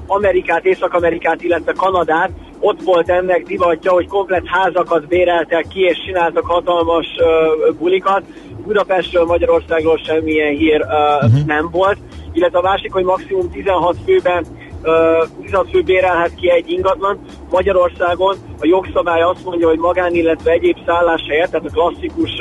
Amerikát, 0.08 0.66
Észak-Amerikát, 0.66 1.42
illetve 1.42 1.74
Kanadát, 1.74 2.32
ott 2.60 2.82
volt 2.82 3.10
ennek 3.10 3.44
divatja, 3.44 3.92
hogy 3.92 4.08
komplet 4.08 4.44
házakat 4.46 5.08
béreltek 5.08 5.68
ki, 5.68 5.80
és 5.80 5.98
csináltak 6.06 6.46
hatalmas 6.46 7.06
uh, 7.18 7.76
bulikat. 7.76 8.24
Budapestről, 8.64 9.26
Magyarországról 9.26 10.02
semmilyen 10.06 10.56
hír 10.56 10.82
uh, 10.82 11.24
uh-huh. 11.24 11.46
nem 11.46 11.70
volt. 11.72 11.98
Illetve 12.34 12.58
a 12.58 12.62
másik, 12.62 12.94
hogy 12.94 13.04
maximum 13.04 13.52
16 13.52 13.98
főben 14.06 14.46
uh, 14.88 15.28
16 15.42 15.70
fő 15.70 15.82
bérelhet 15.82 16.36
ki 16.36 16.52
egy 16.52 16.70
ingatlan. 16.70 17.20
Magyarországon 17.50 18.36
a 18.60 18.66
jogszabály 18.66 19.22
azt 19.22 19.44
mondja, 19.44 19.68
hogy 19.68 19.80
magán, 19.80 20.14
illetve 20.14 20.52
egyéb 20.52 20.78
szálláshelyet, 20.86 21.52
tehát 21.52 21.66
a 21.66 21.70
klasszikus 21.70 22.32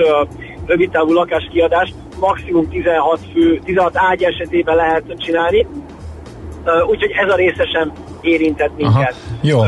rövidtávú 0.67 1.13
lakáskiadást 1.13 1.95
maximum 2.21 2.69
16 2.69 3.21
fő, 3.33 3.61
16 3.65 3.93
ágy 3.97 4.23
esetében 4.23 4.77
lehet 4.77 5.05
csinálni. 5.17 5.67
Úgyhogy 6.89 7.11
ez 7.11 7.33
a 7.33 7.37
része 7.37 7.67
sem 7.73 7.93
érintett 8.21 8.77
minket. 8.77 8.95
Aha. 8.95 9.39
Jó. 9.43 9.59
Uh, 9.59 9.67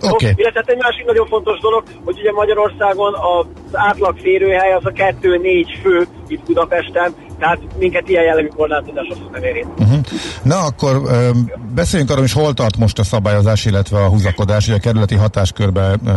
Okay. 0.00 0.32
Illetve 0.36 0.62
egy 0.66 0.78
másik 0.78 1.04
nagyon 1.04 1.26
fontos 1.26 1.58
dolog, 1.58 1.82
hogy 2.04 2.18
ugye 2.18 2.32
Magyarországon 2.32 3.14
az 3.14 3.46
átlag 3.72 4.16
férőhely 4.18 4.72
az 4.72 4.84
a 4.84 4.90
2-4 4.90 5.66
fő 5.82 6.06
itt 6.28 6.44
Budapesten, 6.46 7.14
tehát 7.38 7.58
minket 7.78 8.08
ilyen 8.08 8.22
jellegű 8.22 8.46
korlátozás 8.46 9.06
azt 9.10 9.20
nem 9.32 9.42
érint. 9.42 9.66
Uh-huh. 9.78 9.98
Na 10.42 10.64
akkor 10.64 11.02
ö, 11.04 11.30
beszéljünk 11.74 12.10
arról, 12.10 12.22
hogy 12.22 12.32
hol 12.32 12.54
tart 12.54 12.76
most 12.76 12.98
a 12.98 13.04
szabályozás, 13.04 13.64
illetve 13.64 13.98
a 13.98 14.08
húzakodás. 14.08 14.66
Ugye 14.66 14.76
a 14.76 14.80
kerületi 14.80 15.14
hatáskörbe 15.14 15.94
ö, 16.06 16.10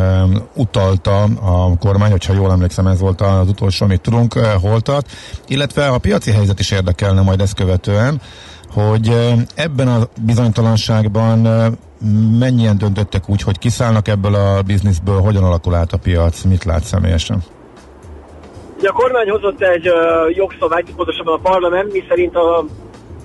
utalta 0.54 1.24
a 1.24 1.78
kormány, 1.80 2.12
hogyha 2.12 2.34
jól 2.34 2.52
emlékszem, 2.52 2.88
ez 2.88 3.00
volt 3.00 3.22
az 3.22 3.48
utolsó, 3.48 3.86
amit 3.86 4.02
tudunk, 4.02 4.36
ö, 4.36 4.42
hol 4.62 4.82
tart. 4.82 5.12
Illetve 5.48 5.88
a 5.88 5.98
piaci 5.98 6.32
helyzet 6.32 6.60
is 6.60 6.72
érdekelne 6.72 7.22
majd 7.22 7.42
ezt 7.42 7.54
követően 7.54 8.22
hogy 8.74 9.38
ebben 9.56 9.88
a 9.88 10.08
bizonytalanságban 10.22 11.40
mennyien 12.40 12.78
döntöttek 12.78 13.30
úgy, 13.30 13.42
hogy 13.42 13.58
kiszállnak 13.58 14.08
ebből 14.08 14.36
a 14.36 14.62
bizniszből, 14.62 15.22
hogyan 15.22 15.44
alakul 15.44 15.76
át 15.76 15.94
a 15.94 15.98
piac, 15.98 16.44
mit 16.44 16.64
lát 16.64 16.84
személyesen? 16.84 17.44
A 18.88 18.92
kormány 18.92 19.30
hozott 19.30 19.62
egy 19.62 19.90
uh, 19.90 20.36
jogszabályt, 20.36 20.96
pontosabban 20.96 21.34
a 21.34 21.50
parlament, 21.50 21.92
mi 21.92 22.04
szerint 22.08 22.36
az 22.36 22.66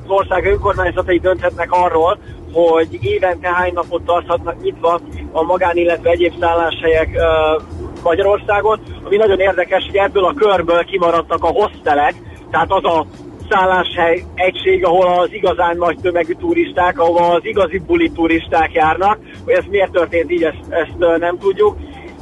ország 0.07 0.45
önkormányzatai 0.47 1.19
dönthetnek 1.19 1.73
arról, 1.73 2.19
hogy 2.53 2.99
évente 3.01 3.53
hány 3.55 3.73
napot 3.73 4.05
tarthatnak 4.05 4.63
nyitva 4.63 5.01
a 5.33 5.43
magán, 5.43 5.77
illetve 5.77 6.11
egyéb 6.11 6.35
szálláshelyek 6.41 7.09
uh, 7.15 7.63
Magyarországon, 8.03 8.81
ami 9.05 9.17
nagyon 9.17 9.41
érdekes, 9.41 9.85
hogy 9.87 9.97
ebből 9.97 10.25
a 10.25 10.35
körből 10.35 10.85
kimaradtak 10.85 11.45
a 11.45 11.53
hostelek, 11.53 12.15
tehát 12.51 12.71
az 12.73 12.85
a 12.85 13.07
szálláshely 13.49 14.25
egység, 14.35 14.85
ahol 14.85 15.07
az 15.07 15.33
igazán 15.33 15.77
nagy 15.77 15.99
tömegű 16.03 16.33
turisták, 16.33 16.99
ahol 16.99 17.35
az 17.35 17.45
igazi 17.45 17.79
buli 17.79 18.11
turisták 18.11 18.73
járnak, 18.73 19.19
hogy 19.45 19.55
ez 19.55 19.65
miért 19.71 19.91
történt 19.91 20.31
így, 20.31 20.43
ezt, 20.43 20.63
ezt 20.69 21.19
nem 21.19 21.39
tudjuk. 21.39 21.77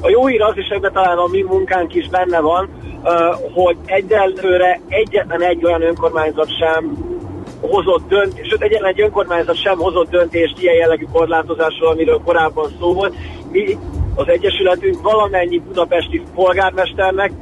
A 0.04 0.08
jó 0.08 0.26
hír 0.26 0.42
az 0.42 0.56
is, 0.56 0.68
ebben 0.68 0.92
talán 0.92 1.18
a 1.18 1.26
mi 1.26 1.42
munkánk 1.42 1.94
is 1.94 2.08
benne 2.08 2.40
van, 2.40 2.68
hogy 3.54 3.76
egyelőre 3.84 4.80
egyetlen 4.88 5.42
egy 5.42 5.64
olyan 5.64 5.82
önkormányzat 5.82 6.48
sem 6.58 7.10
hozott 7.60 8.08
döntést, 8.08 8.50
sőt 8.50 8.62
egyetlen 8.62 8.90
egy 8.90 9.00
önkormányzat 9.00 9.56
sem 9.56 9.78
hozott 9.78 10.10
döntést 10.10 10.62
ilyen 10.62 10.74
jellegű 10.74 11.04
korlátozásról, 11.12 11.90
amiről 11.90 12.20
korábban 12.24 12.70
szó 12.78 12.92
volt. 12.92 13.14
Mi 13.50 13.78
az 14.14 14.28
Egyesületünk 14.28 15.02
valamennyi 15.02 15.58
budapesti 15.58 16.22
polgármesternek 16.34 17.32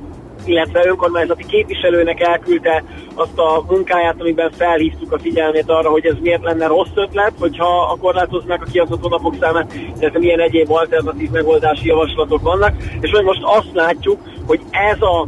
illetve 0.50 0.86
önkormányzati 0.86 1.46
képviselőnek 1.46 2.20
elküldte 2.20 2.84
azt 3.14 3.38
a 3.38 3.64
munkáját, 3.68 4.20
amiben 4.20 4.50
felhívtuk 4.50 5.12
a 5.12 5.18
figyelmét 5.18 5.70
arra, 5.70 5.90
hogy 5.90 6.06
ez 6.06 6.14
miért 6.20 6.42
lenne 6.42 6.66
rossz 6.66 6.94
ötlet, 6.94 7.32
hogyha 7.38 7.90
a 7.92 7.96
korlátoznák 7.96 8.62
a 8.62 8.70
kiadott 8.72 9.08
napok 9.08 9.34
számát, 9.40 9.74
illetve 9.98 10.18
milyen 10.18 10.40
egyéb 10.40 10.70
alternatív 10.70 11.30
megoldási 11.30 11.86
javaslatok 11.86 12.42
vannak, 12.42 12.74
és 13.00 13.10
hogy 13.10 13.24
most 13.24 13.42
azt 13.42 13.70
látjuk, 13.72 14.20
hogy 14.46 14.60
ez 14.70 15.00
a 15.00 15.26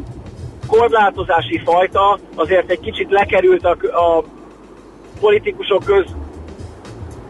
korlátozási 0.66 1.60
fajta 1.64 2.18
azért 2.34 2.70
egy 2.70 2.80
kicsit 2.80 3.10
lekerült 3.10 3.64
a, 3.64 3.76
a 3.80 4.24
politikusok 5.20 5.84
köz 5.84 6.04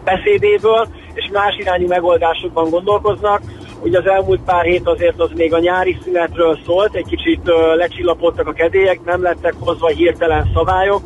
beszédéből, 0.04 0.88
és 1.14 1.28
más 1.32 1.56
irányú 1.56 1.86
megoldásokban 1.86 2.70
gondolkoznak, 2.70 3.40
Ugye 3.82 3.98
az 3.98 4.06
elmúlt 4.06 4.40
pár 4.44 4.64
hét 4.64 4.86
azért 4.86 5.20
az 5.20 5.30
még 5.34 5.54
a 5.54 5.58
nyári 5.58 5.98
szünetről 6.04 6.58
szólt, 6.66 6.94
egy 6.94 7.06
kicsit 7.06 7.40
lecsillapodtak 7.76 8.46
a 8.46 8.52
kedélyek, 8.52 9.00
nem 9.04 9.22
lettek 9.22 9.54
hozva 9.58 9.88
hirtelen 9.88 10.50
szabályok, 10.54 11.02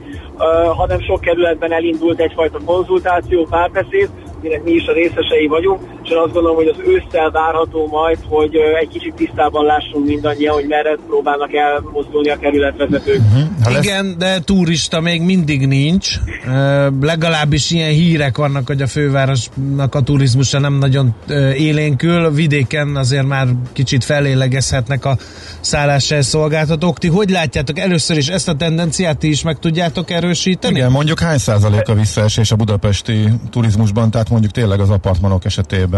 hanem 0.77 1.01
sok 1.01 1.21
kerületben 1.21 1.73
elindult 1.73 2.21
egyfajta 2.21 2.59
konzultáció, 2.65 3.47
párbeszéd, 3.51 4.09
aminek 4.39 4.63
mi 4.63 4.71
is 4.71 4.87
a 4.87 4.93
részesei 4.93 5.47
vagyunk, 5.47 5.81
és 6.07 6.13
én 6.13 6.19
azt 6.19 6.33
gondolom, 6.33 6.57
hogy 6.57 6.67
az 6.67 6.77
ősszel 6.87 7.31
várható 7.31 7.87
majd, 7.87 8.19
hogy 8.29 8.55
egy 8.81 8.89
kicsit 8.89 9.15
tisztában 9.15 9.65
lássunk 9.65 10.07
mindannyian, 10.07 10.55
hogy 10.55 10.67
merre 10.69 10.97
próbálnak 11.07 11.51
elmozdulni 11.55 12.31
a 12.31 12.39
kerületvezetők. 12.39 13.21
Uh-huh. 13.21 13.79
Igen, 13.79 14.15
de 14.19 14.39
turista 14.41 15.01
még 15.01 15.23
mindig 15.23 15.67
nincs. 15.67 16.09
Uh, 16.47 16.87
legalábbis 17.01 17.71
ilyen 17.71 17.91
hírek 17.91 18.37
vannak, 18.37 18.67
hogy 18.67 18.83
a 18.83 18.87
fővárosnak 18.87 19.95
a 19.95 20.01
turizmusa 20.01 20.59
nem 20.59 20.75
nagyon 20.75 21.15
uh, 21.29 21.61
élénkül. 21.61 22.31
Vidéken 22.31 22.97
azért 22.97 23.27
már 23.27 23.47
kicsit 23.73 24.05
felélegezhetnek 24.05 25.05
a 25.05 25.17
szállással 25.61 26.23
szolgáltatók. 26.23 26.99
Ti 26.99 27.09
hogy 27.09 27.31
látjátok 27.31 27.79
először 27.79 28.17
is 28.17 28.29
ezt 28.29 28.49
a 28.49 28.55
tendenciát 28.55 29.19
ti 29.19 29.29
is 29.29 29.43
meg 29.43 29.59
tudjátok 29.59 30.11
erősíteni? 30.11 30.77
Igen, 30.77 30.91
mondjuk 30.91 31.21
hány 31.21 31.39
százalék 31.39 31.89
a 31.89 31.95
visszaesés 31.95 32.51
a 32.51 32.57
budapesti 32.57 33.29
turizmusban, 33.51 34.11
tehát 34.11 34.31
mondjuk 34.31 34.53
tényleg 34.53 34.81
az 34.81 34.91
apartmanok 34.91 35.45
esetében. 35.45 35.96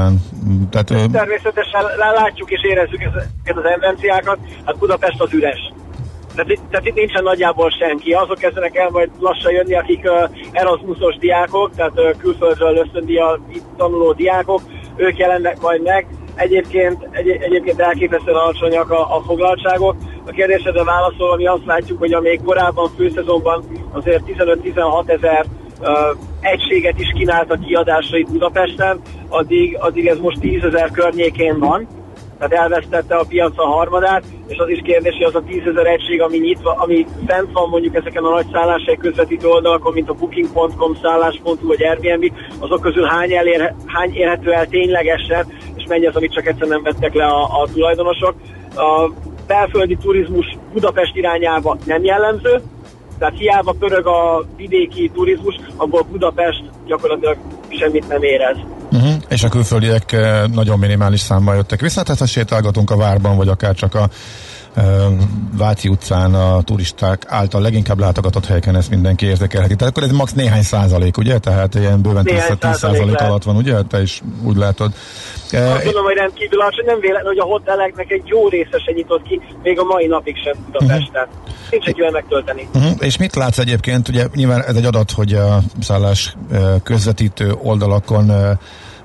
Tehát, 0.70 1.11
Természetesen 1.12 1.84
látjuk 1.96 2.51
és 2.51 2.62
érezzük 2.62 3.03
ezeket 3.03 3.57
az 3.57 3.62
tendenciákat, 3.62 4.38
hát 4.64 4.78
Budapest 4.78 5.20
az 5.20 5.32
üres. 5.32 5.72
Tehát 6.34 6.51
itt, 6.53 6.70
tehát 6.70 6.86
itt 6.86 6.94
nincsen 6.94 7.22
nagyjából 7.22 7.70
senki. 7.70 8.12
Azok 8.12 8.38
kezdenek 8.38 8.76
el 8.76 8.88
majd 8.90 9.11
lassan 9.18 9.53
jönni, 9.53 9.74
akik 9.74 10.05
uh, 10.05 10.30
Erasmusos 10.53 11.16
diákok, 11.16 11.74
tehát 11.74 11.92
uh, 11.94 12.16
külföldről 12.18 12.76
ösztöndíjat 12.76 13.40
itt 13.53 13.64
tanuló 13.76 14.12
diákok, 14.12 14.61
ők 14.96 15.18
jelennek 15.18 15.61
majd 15.61 15.82
meg. 15.82 16.07
Egyébként, 16.34 17.09
egy, 17.11 17.28
egyébként 17.28 17.80
elképesztően 17.80 18.36
alacsonyak 18.36 18.90
a, 18.90 19.16
a 19.16 19.20
foglaltságok. 19.20 19.96
A 20.26 20.30
kérdésedre 20.30 20.84
válaszolva 20.84 21.36
mi 21.36 21.46
azt 21.46 21.64
látjuk, 21.64 21.99
hogy 21.99 22.12
a 22.12 22.20
még 22.20 22.40
korábban 22.42 22.90
főszezonban 22.96 23.64
azért 23.92 24.22
15-16 24.26 25.09
ezer 25.09 25.46
uh, 25.80 25.88
egységet 26.41 26.99
is 26.99 27.12
kínált 27.14 27.51
a 27.51 27.59
kiadásait 27.59 28.30
Budapesten, 28.30 29.01
addig, 29.28 29.76
addig 29.80 30.07
ez 30.07 30.18
most 30.18 30.41
10 30.41 30.62
ezer 30.62 30.91
környékén 30.91 31.59
van, 31.59 31.89
tehát 32.39 32.53
elvesztette 32.53 33.16
a 33.16 33.24
piac 33.28 33.59
a 33.59 33.66
harmadát, 33.66 34.24
és 34.47 34.59
az 34.59 34.68
is 34.68 34.80
kérdés, 34.82 35.14
hogy 35.14 35.26
az 35.26 35.34
a 35.34 35.43
10 35.47 35.66
ezer 35.66 35.86
egység, 35.86 36.22
ami 36.22 36.39
nyitva, 36.39 36.72
ami 36.72 37.07
fent 37.26 37.53
van 37.53 37.68
mondjuk 37.68 37.95
ezeken 37.95 38.24
a 38.24 38.30
nagy 38.30 38.47
szálláshely 38.53 38.97
közvetítő 38.97 39.49
oldalakon, 39.49 39.93
mint 39.93 40.09
a 40.09 40.14
booking.com, 40.14 40.95
szállás.hu 41.03 41.66
vagy 41.66 41.82
Airbnb, 41.82 42.32
azok 42.59 42.80
közül 42.80 43.05
hány, 43.05 43.32
elér, 43.32 43.74
hány 43.86 44.14
érhető 44.14 44.53
el 44.53 44.66
ténylegesen, 44.66 45.47
és 45.76 45.84
mennyi 45.89 46.07
az, 46.07 46.16
amit 46.16 46.32
csak 46.32 46.47
egyszer 46.47 46.68
nem 46.68 46.82
vettek 46.82 47.14
le 47.14 47.24
a, 47.24 47.62
a 47.62 47.68
tulajdonosok. 47.72 48.34
A 48.76 49.11
belföldi 49.47 49.97
turizmus 49.97 50.59
Budapest 50.72 51.16
irányába 51.16 51.76
nem 51.84 52.05
jellemző, 52.05 52.62
tehát 53.18 53.38
hiába 53.38 53.72
pörög 53.72 54.06
a 54.06 54.44
vidéki 54.56 55.10
turizmus, 55.14 55.60
abból 55.76 56.06
Budapest 56.10 56.62
gyakorlatilag 56.86 57.36
semmit 57.68 58.08
nem 58.08 58.22
érez. 58.22 58.56
Uh-huh. 58.92 59.14
És 59.28 59.42
a 59.42 59.48
külföldiek 59.48 60.12
eh, 60.12 60.42
nagyon 60.46 60.78
minimális 60.78 61.20
számban 61.20 61.56
jöttek 61.56 61.80
vissza, 61.80 62.02
tehát 62.02 62.20
ha 62.20 62.26
sétálgatunk 62.26 62.90
a 62.90 62.96
várban, 62.96 63.36
vagy 63.36 63.48
akár 63.48 63.74
csak 63.74 63.94
a 63.94 64.08
Váci 65.56 65.88
utcán 65.88 66.34
a 66.34 66.62
turisták 66.62 67.24
által 67.28 67.60
leginkább 67.60 67.98
látogatott 67.98 68.46
helyeken 68.46 68.76
ezt 68.76 68.90
mindenki 68.90 69.26
érdekelheti. 69.26 69.76
Tehát 69.76 69.96
akkor 69.96 70.08
ez 70.08 70.16
max 70.16 70.32
néhány 70.32 70.62
százalék, 70.62 71.16
ugye? 71.16 71.38
Tehát 71.38 71.74
ilyen 71.74 72.02
bőven 72.02 72.24
10, 72.24 72.34
10 72.58 72.76
százalék 72.76 73.20
alatt 73.20 73.42
van, 73.42 73.56
ugye? 73.56 73.82
Te 73.82 74.02
is 74.02 74.22
úgy 74.42 74.56
látod. 74.56 74.92
Azt 75.53 75.84
gondolom, 75.84 76.05
hogy 76.05 76.16
rendkívül 76.16 76.61
alacsony, 76.61 76.84
nem 76.84 77.01
véletlen, 77.01 77.26
hogy 77.26 77.38
a 77.38 77.44
hoteleknek 77.44 78.11
egy 78.11 78.22
jó 78.24 78.49
része 78.49 78.78
se 78.86 78.92
nyitott 78.92 79.22
ki, 79.22 79.40
még 79.62 79.78
a 79.78 79.84
mai 79.84 80.07
napig 80.07 80.36
sem 80.44 80.55
Budapesten. 80.64 81.28
Uh-huh. 81.28 81.70
Nincs 81.70 81.86
egy 81.86 82.12
megtölteni. 82.12 82.68
Uh-huh. 82.74 82.92
És 83.01 83.16
mit 83.16 83.34
látsz 83.34 83.59
egyébként? 83.59 84.09
Ugye 84.09 84.26
nyilván 84.34 84.64
ez 84.64 84.76
egy 84.76 84.84
adat, 84.84 85.11
hogy 85.11 85.32
a 85.32 85.59
szállás 85.80 86.36
közvetítő 86.82 87.55
oldalakon 87.62 88.32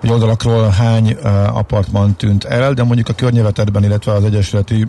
hogy 0.04 0.12
oldalakról 0.12 0.70
hány 0.70 1.18
apartman 1.54 2.16
tűnt 2.16 2.44
el, 2.44 2.74
de 2.74 2.84
mondjuk 2.84 3.08
a 3.10 3.14
környezetedben, 3.14 3.84
illetve 3.84 4.12
az 4.12 4.24
egyesületi 4.24 4.88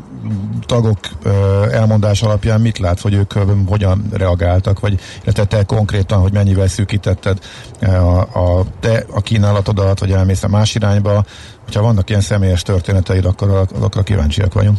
tagok 0.66 0.98
uh, 1.24 1.32
elmondás 1.72 2.22
alapján 2.22 2.60
mit 2.60 2.78
lát, 2.78 3.00
hogy 3.00 3.14
ők 3.14 3.32
hogyan 3.66 4.04
reagáltak, 4.12 4.80
vagy 4.80 5.00
illetve 5.22 5.44
te 5.44 5.62
konkrétan, 5.62 6.20
hogy 6.20 6.32
mennyivel 6.32 6.66
szűkítetted 6.66 7.38
uh, 7.82 8.36
a, 8.36 8.64
te 8.80 9.04
a 9.10 9.20
kínálatodat, 9.20 9.98
vagy 9.98 10.12
elmész 10.12 10.42
a 10.42 10.48
más 10.48 10.74
irányba, 10.74 11.24
hogyha 11.64 11.82
vannak 11.82 12.08
ilyen 12.08 12.20
személyes 12.20 12.62
történeteid, 12.62 13.24
akkor 13.24 13.66
azokra 13.74 14.02
kíváncsiak 14.02 14.52
vagyunk. 14.52 14.78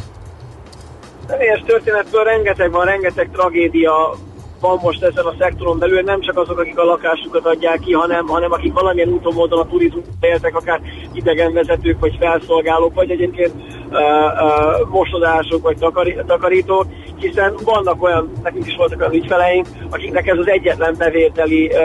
Személyes 1.27 1.63
történetből 1.65 2.23
rengeteg 2.23 2.71
van, 2.71 2.85
rengeteg 2.85 3.29
tragédia 3.31 4.17
van 4.59 4.79
most 4.81 5.03
ezen 5.03 5.25
a 5.25 5.35
szektoron 5.39 5.79
belül, 5.79 6.01
nem 6.01 6.21
csak 6.21 6.37
azok, 6.37 6.59
akik 6.59 6.77
a 6.77 6.83
lakásukat 6.83 7.45
adják 7.45 7.79
ki, 7.79 7.93
hanem, 7.93 8.27
hanem 8.27 8.51
akik 8.51 8.73
valamilyen 8.73 9.09
úton 9.09 9.33
módon 9.33 9.59
a 9.59 9.67
turizmus 9.67 10.03
éltek, 10.19 10.55
akár 10.55 10.81
idegenvezetők, 11.13 11.99
vagy 11.99 12.15
felszolgálók, 12.19 12.93
vagy 12.93 13.11
egyébként 13.11 13.53
uh, 13.53 13.99
uh, 13.99 14.89
mosodások, 14.89 15.61
vagy 15.61 15.77
takari, 15.77 16.17
takarítók, 16.27 16.85
hiszen 17.19 17.53
vannak 17.63 18.03
olyan, 18.03 18.31
nekünk 18.43 18.67
is 18.67 18.75
voltak 18.75 18.99
olyan 18.99 19.13
ügyfeleink, 19.13 19.67
akiknek 19.89 20.27
ez 20.27 20.37
az 20.37 20.47
egyetlen 20.47 20.95
bevételi 20.97 21.65
uh, 21.65 21.79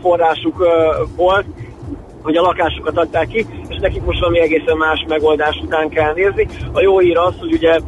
forrásuk 0.00 0.60
uh, 0.60 0.66
volt, 1.16 1.44
hogy 2.22 2.36
a 2.36 2.42
lakásukat 2.42 2.98
adták 2.98 3.28
ki, 3.28 3.46
és 3.68 3.76
nekik 3.80 4.04
most 4.04 4.20
valami 4.20 4.40
egészen 4.40 4.76
más 4.76 5.04
megoldás 5.08 5.60
után 5.62 5.88
kell 5.88 6.12
nézni. 6.12 6.48
A 6.72 6.80
jó 6.80 6.98
hír 6.98 7.18
az, 7.18 7.34
hogy 7.38 7.52
ugye 7.52 7.78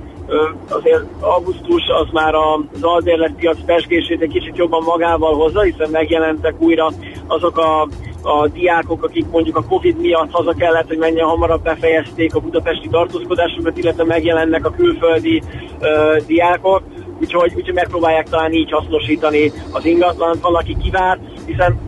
azért 0.68 1.04
augusztus 1.20 1.82
az 1.88 2.06
már 2.12 2.34
az 2.34 2.82
albérletpiac 2.82 3.64
pesgését 3.64 4.20
egy 4.20 4.32
kicsit 4.32 4.56
jobban 4.56 4.82
magával 4.82 5.34
hozza, 5.34 5.60
hiszen 5.60 5.90
megjelentek 5.90 6.54
újra 6.60 6.90
azok 7.26 7.58
a 7.58 7.88
a 8.22 8.48
diákok, 8.48 9.04
akik 9.04 9.26
mondjuk 9.30 9.56
a 9.56 9.64
Covid 9.68 10.00
miatt 10.00 10.30
haza 10.30 10.52
kellett, 10.52 10.86
hogy 10.86 10.98
menjen 10.98 11.26
hamarabb 11.26 11.62
befejezték 11.62 12.34
a 12.34 12.40
budapesti 12.40 12.88
tartózkodásukat, 12.88 13.78
illetve 13.78 14.04
megjelennek 14.04 14.66
a 14.66 14.70
külföldi 14.70 15.42
uh, 15.80 16.16
diákok, 16.26 16.82
úgyhogy, 17.20 17.52
úgyhogy 17.56 17.74
megpróbálják 17.74 18.28
talán 18.28 18.52
így 18.52 18.70
hasznosítani 18.70 19.52
az 19.72 19.84
ingatlan, 19.84 20.38
valaki 20.42 20.76
kivár, 20.82 21.18
hiszen 21.46 21.80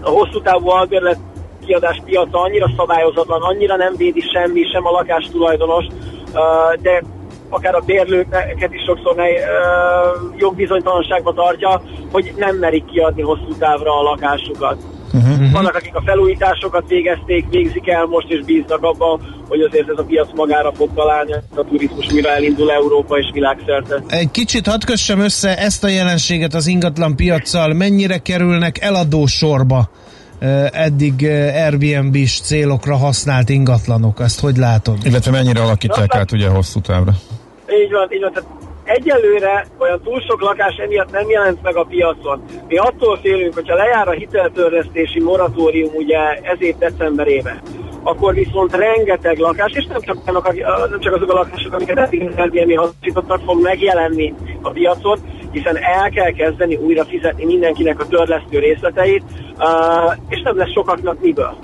a 0.00 0.08
hosszú 0.08 0.40
távú 0.40 0.68
albérlet 0.68 1.18
kiadás 1.66 2.02
piaca 2.04 2.40
annyira 2.40 2.70
szabályozatlan, 2.76 3.42
annyira 3.42 3.76
nem 3.76 3.94
védi 3.96 4.20
semmi, 4.20 4.62
sem 4.72 4.86
a 4.86 4.90
lakástulajdonos, 4.90 5.86
de 6.80 7.02
akár 7.48 7.74
a 7.74 7.82
bérlőket 7.86 8.72
is 8.72 8.82
sokszor 8.86 9.14
ne, 9.14 9.24
ö, 9.24 9.36
jogbizonytalanságba 10.36 11.32
tartja, 11.32 11.82
hogy 12.12 12.32
nem 12.36 12.56
merik 12.56 12.84
kiadni 12.84 13.22
hosszú 13.22 13.54
távra 13.58 13.98
a 13.98 14.02
lakásukat. 14.02 14.76
Uh-huh. 15.12 15.52
Vannak, 15.52 15.74
akik 15.74 15.94
a 15.94 16.02
felújításokat 16.04 16.84
végezték, 16.88 17.46
végzik 17.50 17.88
el 17.88 18.04
most, 18.04 18.28
és 18.28 18.44
bíznak 18.44 18.82
abban, 18.82 19.44
hogy 19.48 19.60
azért 19.60 19.88
ez 19.88 19.98
a 19.98 20.02
piac 20.02 20.28
magára 20.34 20.72
fog 20.72 20.90
találni, 20.94 21.32
a 21.54 21.64
turizmus 21.64 22.12
újra 22.12 22.28
elindul 22.28 22.72
Európa 22.72 23.18
és 23.18 23.30
világszerte. 23.32 24.02
Egy 24.06 24.30
kicsit 24.30 24.66
hadd 24.66 24.84
kössem 24.86 25.20
össze 25.20 25.56
ezt 25.58 25.84
a 25.84 25.88
jelenséget 25.88 26.54
az 26.54 26.66
ingatlan 26.66 27.16
piaccal, 27.16 27.72
mennyire 27.72 28.18
kerülnek 28.18 28.80
eladó 28.80 29.26
sorba 29.26 29.88
eddig 30.72 31.26
Airbnb-s 31.54 32.40
célokra 32.40 32.96
használt 32.96 33.48
ingatlanok, 33.48 34.20
ezt 34.20 34.40
hogy 34.40 34.56
látod? 34.56 34.98
Illetve 35.04 35.30
mennyire 35.30 35.62
alakítják 35.62 36.14
át 36.14 36.32
ugye 36.32 36.48
hosszú 36.48 36.80
távra? 36.80 37.12
Így 37.68 37.90
van, 37.90 38.12
így 38.12 38.20
van. 38.20 38.32
Tehát 38.32 38.48
egyelőre 38.84 39.66
olyan 39.78 40.00
túl 40.02 40.20
sok 40.20 40.40
lakás 40.40 40.76
emiatt 40.76 41.10
nem 41.10 41.30
jelent 41.30 41.62
meg 41.62 41.76
a 41.76 41.84
piacon. 41.84 42.44
Mi 42.68 42.76
attól 42.76 43.18
félünk, 43.22 43.54
hogyha 43.54 43.74
lejár 43.74 44.08
a 44.08 44.12
hiteltörlesztési 44.12 45.20
moratórium 45.20 45.94
ugye 45.94 46.18
ez 46.42 46.62
év 46.62 46.76
decemberében, 46.76 47.60
akkor 48.02 48.34
viszont 48.34 48.76
rengeteg 48.76 49.38
lakás, 49.38 49.72
és 49.72 49.86
nem 49.86 50.00
csak, 50.00 50.16
annak, 50.24 50.54
nem 50.90 51.00
csak 51.00 51.14
azok 51.14 51.30
a 51.30 51.34
lakások, 51.34 51.72
amiket 51.72 51.98
eddig 51.98 52.30
Airbnb 52.36 52.76
hasznosítottak, 52.76 53.40
fog 53.44 53.62
megjelenni 53.62 54.34
a 54.62 54.70
piacon, 54.70 55.18
hiszen 55.50 55.76
el 55.76 56.10
kell 56.10 56.30
kezdeni 56.30 56.76
újra 56.76 57.04
fizetni 57.04 57.44
mindenkinek 57.44 58.00
a 58.00 58.06
törlesztő 58.06 58.58
részleteit, 58.58 59.22
és 60.28 60.42
nem 60.42 60.56
lesz 60.56 60.72
sokaknak 60.72 61.20
miből. 61.20 61.56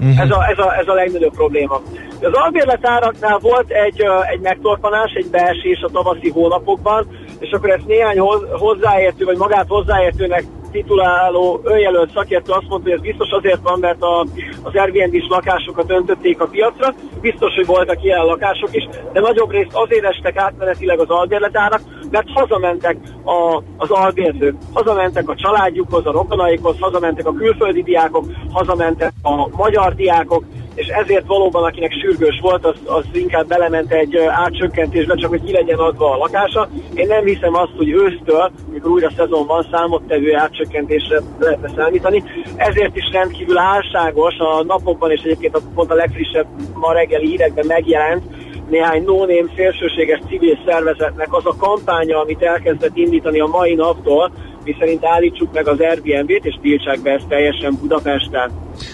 Uh-huh. 0.00 0.20
Ez, 0.20 0.30
a, 0.30 0.46
ez, 0.50 0.58
a, 0.58 0.78
ez 0.78 0.88
a 0.88 0.94
legnagyobb 0.94 1.34
probléma. 1.34 1.80
Az 2.20 2.32
albérletáraknál 2.32 3.38
volt 3.38 3.70
egy, 3.70 4.02
egy 4.30 4.40
megtorpanás, 4.40 5.12
egy 5.12 5.30
beesés 5.30 5.80
a 5.82 5.88
tavaszi 5.88 6.30
hónapokban, 6.30 7.06
és 7.38 7.50
akkor 7.50 7.70
ezt 7.70 7.86
néhány 7.86 8.18
hozzáértő, 8.58 9.24
vagy 9.24 9.36
magát 9.36 9.66
hozzáértőnek 9.68 10.44
tituláló 10.70 11.60
önjelölt 11.62 12.12
szakértő 12.14 12.52
azt 12.52 12.68
mondta, 12.68 12.90
hogy 12.90 12.98
ez 12.98 13.00
biztos 13.00 13.30
azért 13.30 13.60
van, 13.62 13.78
mert 13.78 14.02
a, 14.02 14.20
az 14.62 14.74
Airbnb-s 14.74 15.26
lakásokat 15.28 15.90
öntötték 15.90 16.40
a 16.40 16.46
piacra, 16.46 16.94
biztos, 17.20 17.54
hogy 17.54 17.66
voltak 17.66 18.04
ilyen 18.04 18.24
lakások 18.24 18.68
is, 18.76 18.88
de 19.12 19.20
nagyobb 19.20 19.50
részt 19.50 19.72
azért 19.72 20.04
estek 20.04 20.36
átmenetileg 20.36 20.98
az 20.98 21.08
albérletárak, 21.08 21.80
mert 22.10 22.28
hazamentek 22.34 22.96
a, 23.24 23.62
az 23.76 23.90
albérlők, 23.90 24.56
hazamentek 24.72 25.28
a 25.28 25.34
családjukhoz, 25.34 26.06
a 26.06 26.12
rokonaikhoz, 26.12 26.76
hazamentek 26.80 27.26
a 27.26 27.32
külföldi 27.34 27.82
diákok, 27.82 28.24
hazamentek 28.52 29.12
a 29.22 29.48
magyar 29.56 29.94
diákok, 29.94 30.44
és 30.76 30.86
ezért 30.86 31.26
valóban, 31.26 31.64
akinek 31.64 31.92
sürgős 31.92 32.38
volt, 32.40 32.64
az, 32.64 32.76
az 32.84 33.04
inkább 33.12 33.46
belement 33.46 33.92
egy 33.92 34.16
átcsökkentésbe, 34.16 35.14
csak 35.14 35.30
hogy 35.30 35.44
ki 35.44 35.52
legyen 35.52 35.78
adva 35.78 36.10
a 36.10 36.16
lakása. 36.16 36.68
Én 36.94 37.06
nem 37.06 37.24
hiszem 37.24 37.54
azt, 37.54 37.72
hogy 37.76 37.88
ősztől, 37.88 38.50
amikor 38.68 38.90
újra 38.90 39.10
szezon 39.16 39.46
van, 39.46 39.66
számottevő 39.70 40.34
átcsökkentésre 40.34 41.20
lehetne 41.38 41.70
számítani. 41.76 42.22
Ezért 42.56 42.96
is 42.96 43.10
rendkívül 43.12 43.58
álságos 43.58 44.34
a 44.38 44.64
napokban, 44.64 45.10
és 45.10 45.20
egyébként 45.20 45.56
a, 45.56 45.60
pont 45.74 45.90
a 45.90 45.94
legfrissebb 45.94 46.46
ma 46.74 46.92
reggeli 46.92 47.26
hírekben 47.26 47.66
megjelent, 47.66 48.22
néhány 48.70 49.04
no 49.04 49.26
szélsőséges 49.56 50.20
civil 50.28 50.58
szervezetnek 50.66 51.34
az 51.34 51.46
a 51.46 51.56
kampánya, 51.58 52.20
amit 52.20 52.42
elkezdett 52.42 52.96
indítani 52.96 53.40
a 53.40 53.46
mai 53.46 53.74
naptól, 53.74 54.32
miszerint 54.66 55.04
állítsuk 55.04 55.52
meg 55.52 55.68
az 55.68 55.78
Airbnb-t, 55.78 56.44
és 56.44 56.58
tiltsák 56.62 57.02
be 57.02 57.10
ezt 57.10 57.26
teljesen 57.28 57.78
Budapesten. 57.80 58.50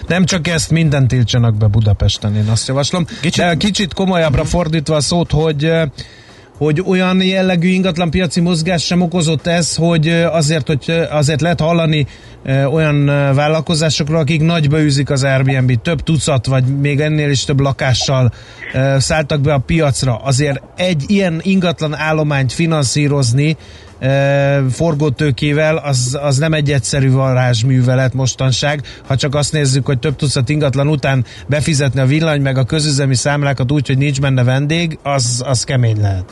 Nem 0.07 0.25
csak 0.25 0.47
ezt, 0.47 0.71
mindent 0.71 1.07
tiltsanak 1.07 1.55
be 1.55 1.67
Budapesten, 1.67 2.35
én 2.35 2.47
azt 2.47 2.67
javaslom. 2.67 3.05
Kicsit, 3.21 3.43
De 3.43 3.55
kicsit 3.55 3.93
komolyabbra 3.93 4.43
fordítva 4.43 4.95
a 4.95 5.01
szót, 5.01 5.31
hogy 5.31 5.71
hogy 6.57 6.83
olyan 6.85 7.21
jellegű 7.21 7.67
ingatlan 7.67 8.09
piaci 8.09 8.41
mozgás 8.41 8.85
sem 8.85 9.01
okozott 9.01 9.47
ez, 9.47 9.75
hogy 9.75 10.07
azért, 10.09 10.67
hogy 10.67 10.93
azért 11.09 11.41
lehet 11.41 11.59
hallani 11.59 12.07
olyan 12.71 13.05
vállalkozásokról, 13.35 14.19
akik 14.19 14.41
nagyba 14.41 14.79
űzik 14.79 15.09
az 15.09 15.23
Airbnb, 15.23 15.81
több 15.81 16.01
tucat, 16.01 16.45
vagy 16.45 16.79
még 16.79 16.99
ennél 16.99 17.29
is 17.29 17.43
több 17.43 17.59
lakással 17.59 18.31
szálltak 18.97 19.41
be 19.41 19.53
a 19.53 19.57
piacra. 19.57 20.15
Azért 20.15 20.61
egy 20.75 21.03
ilyen 21.07 21.39
ingatlan 21.43 21.95
állományt 21.95 22.53
finanszírozni 22.53 23.57
forgótőkével, 24.71 25.77
az, 25.77 26.19
az 26.21 26.37
nem 26.37 26.53
egy 26.53 26.71
egyszerű 26.71 27.11
varázsművelet 27.11 28.13
mostanság. 28.13 28.81
Ha 29.07 29.15
csak 29.15 29.35
azt 29.35 29.53
nézzük, 29.53 29.85
hogy 29.85 29.99
több 29.99 30.15
tucat 30.15 30.49
ingatlan 30.49 30.87
után 30.87 31.25
befizetni 31.47 31.99
a 31.99 32.05
villany 32.05 32.41
meg 32.41 32.57
a 32.57 32.63
közüzemi 32.63 33.15
számlákat 33.15 33.71
úgy, 33.71 33.87
hogy 33.87 33.97
nincs 33.97 34.21
benne 34.21 34.43
vendég, 34.43 34.99
az, 35.03 35.43
az 35.47 35.63
kemény 35.63 36.01
lehet. 36.01 36.25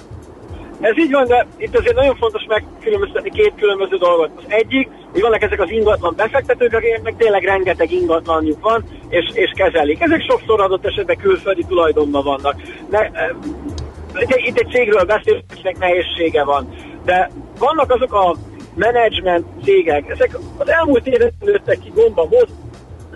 Ez 0.82 0.97
így 0.97 1.11
van, 1.11 1.28
de 1.28 1.47
itt 1.57 1.78
azért 1.78 1.95
nagyon 1.95 2.15
fontos 2.15 2.41
megkülönböztetni 2.47 3.30
két 3.30 3.53
különböző 3.57 3.97
dolgot. 3.97 4.30
Az 4.36 4.43
egyik, 4.47 4.89
hogy 5.11 5.22
vannak 5.22 5.41
ezek 5.41 5.61
az 5.61 5.69
ingatlan 5.69 6.13
befektetők, 6.15 6.74
akiknek 6.74 7.15
tényleg 7.17 7.43
rengeteg 7.43 7.91
ingatlanjuk 7.91 8.61
van, 8.61 8.84
és, 9.09 9.30
és 9.34 9.51
kezelik. 9.55 10.01
Ezek 10.01 10.22
sokszor 10.30 10.61
adott 10.61 10.86
esetben 10.86 11.17
külföldi 11.17 11.63
tulajdonban 11.67 12.24
vannak. 12.24 12.55
Ne, 12.89 12.99
e, 12.99 13.36
itt 14.36 14.57
egy 14.57 14.69
cégről 14.72 15.03
beszélünk, 15.03 15.43
akinek 15.51 15.78
nehézsége 15.78 16.43
van. 16.43 16.67
De 17.06 17.30
vannak 17.60 17.91
azok 17.91 18.14
a 18.14 18.36
menedzsment 18.76 19.45
cégek, 19.64 20.10
ezek 20.10 20.38
az 20.58 20.70
elmúlt 20.70 21.08
években 21.08 21.49
nőttek 21.49 21.80
ki 21.80 21.91
gomba 21.95 22.28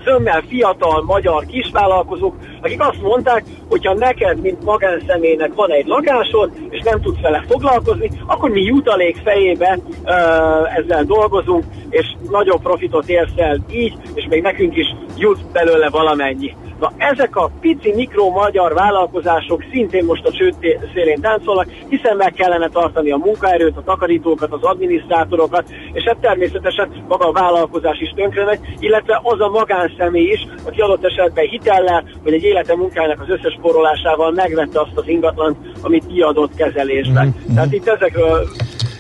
zömmel 0.06 0.44
fiatal 0.48 1.04
magyar 1.04 1.46
kisvállalkozók, 1.46 2.36
akik 2.62 2.82
azt 2.82 3.02
mondták, 3.02 3.44
hogyha 3.70 3.94
neked, 3.94 4.42
mint 4.42 4.64
magánszemélynek 4.64 5.54
van 5.54 5.72
egy 5.72 5.86
lakásod, 5.86 6.52
és 6.70 6.82
nem 6.84 7.02
tudsz 7.02 7.22
vele 7.22 7.44
foglalkozni, 7.48 8.12
akkor 8.26 8.50
mi 8.50 8.62
jutalék 8.62 9.18
fejébe 9.24 9.78
uh, 10.04 10.78
ezzel 10.78 11.04
dolgozunk, 11.04 11.64
és 11.90 12.16
nagyobb 12.30 12.62
profitot 12.62 13.10
érsz 13.10 13.38
el 13.38 13.60
így, 13.70 13.94
és 14.14 14.26
még 14.30 14.42
nekünk 14.42 14.76
is 14.76 14.96
jut 15.18 15.52
belőle 15.52 15.90
valamennyi. 15.90 16.56
Na 16.80 16.92
ezek 16.98 17.36
a 17.36 17.52
pici 17.60 17.94
mikro 17.94 18.30
magyar 18.30 18.74
vállalkozások 18.74 19.64
szintén 19.72 20.06
most 20.06 20.26
a 20.26 20.32
csőd 20.32 20.56
szélén 20.94 21.22
táncolnak, 21.22 21.68
hiszen 21.88 22.16
meg 22.16 22.34
kellene 22.34 22.70
tartani 22.70 23.12
a 23.12 23.18
munkaerőt, 23.18 23.78
a 23.78 23.84
takarítókat, 23.84 24.52
az 24.52 24.64
adminisztrátorokat, 24.64 25.70
és 25.94 26.04
hát 26.04 26.18
természetesen 26.18 27.04
maga 27.08 27.28
a 27.28 27.32
vállalkozás 27.32 28.00
is 28.00 28.14
tönkre 28.16 28.46
megy, 28.46 28.60
illetve 28.80 29.20
az 29.24 29.40
a 29.40 29.50
magánszemély 29.50 30.32
is, 30.32 30.48
aki 30.64 30.82
adott 30.82 31.06
esetben 31.06 31.48
hitellel, 31.48 32.04
vagy 32.24 32.34
egy 32.34 32.44
élete 32.44 32.76
munkájának 32.76 33.22
az 33.22 33.30
összes 33.30 33.58
porolásával 33.62 34.32
megvette 34.32 34.82
azt 34.82 34.96
az 34.98 35.08
ingatlan, 35.08 35.58
amit 35.82 36.08
kiadott 36.08 36.56
kezelésbe. 36.56 37.24
Mm-hmm. 37.24 37.56
Tehát 37.56 37.74
itt 37.74 37.88
ezekről 37.88 38.48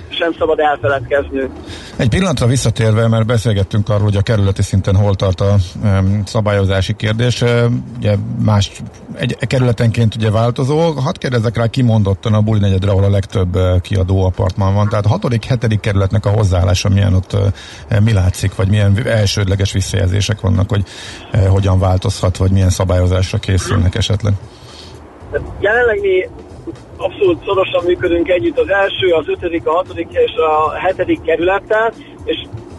sem 0.09 0.34
szabad 0.34 0.59
elfeledkezni. 0.59 1.49
Egy 1.98 2.10
pillanatra 2.10 2.48
visszatérve, 2.48 3.08
mert 3.08 3.26
beszélgettünk 3.26 3.89
arról, 3.89 4.04
hogy 4.04 4.16
a 4.16 4.22
kerületi 4.22 4.62
szinten 4.62 4.96
hol 4.96 5.16
tart 5.16 5.41
a 5.41 5.56
um, 5.84 6.22
szabályozási 6.26 6.93
kérdés, 6.93 7.43
ugye 7.98 8.16
más, 8.43 8.72
egy 9.14 9.38
kerületenként 9.48 10.16
ugye 10.16 10.32
változó. 10.32 10.91
Hadd 10.91 11.18
kérdezzek 11.18 11.58
rá 11.58 11.68
kimondottan 11.68 12.34
a 12.34 12.41
Buli 12.41 12.60
negyedre, 12.60 12.91
ahol 12.91 13.04
a 13.04 13.10
legtöbb 13.10 13.58
kiadó 13.82 14.26
apartman 14.26 14.74
van. 14.74 14.89
Tehát 14.89 15.06
hatodik, 15.06 15.46
hetedik 15.46 15.80
kerületnek 15.80 16.26
a 16.26 16.30
hozzáállása 16.30 16.89
milyen 16.89 17.14
ott 17.14 17.34
uh, 17.34 18.00
mi 18.00 18.14
látszik, 18.14 18.56
vagy 18.56 18.70
milyen 18.70 19.08
elsődleges 19.08 19.72
visszajelzések 19.72 20.41
vannak, 20.41 20.70
hogy 20.70 20.84
uh, 21.34 21.46
hogyan 21.46 21.80
változhat, 21.80 22.38
vagy 22.38 22.52
milyen 22.52 22.70
szabályozásra 22.70 23.38
készülnek 23.38 23.96
esetleg? 23.96 24.34
Jelenleg 25.60 26.00
mi 26.00 26.28
abszolút 26.98 27.43
szorosan 27.46 27.84
működünk 27.86 28.30
együtt 28.30 28.60
az 28.60 28.70
első, 28.70 29.12
az 29.12 29.28
ötödik, 29.28 29.68
a 29.68 29.72
hatodik 29.72 30.08
és 30.12 30.32
a 30.36 30.72
hetedik 30.72 31.22
kerülettel, 31.22 31.93
és 32.24 32.38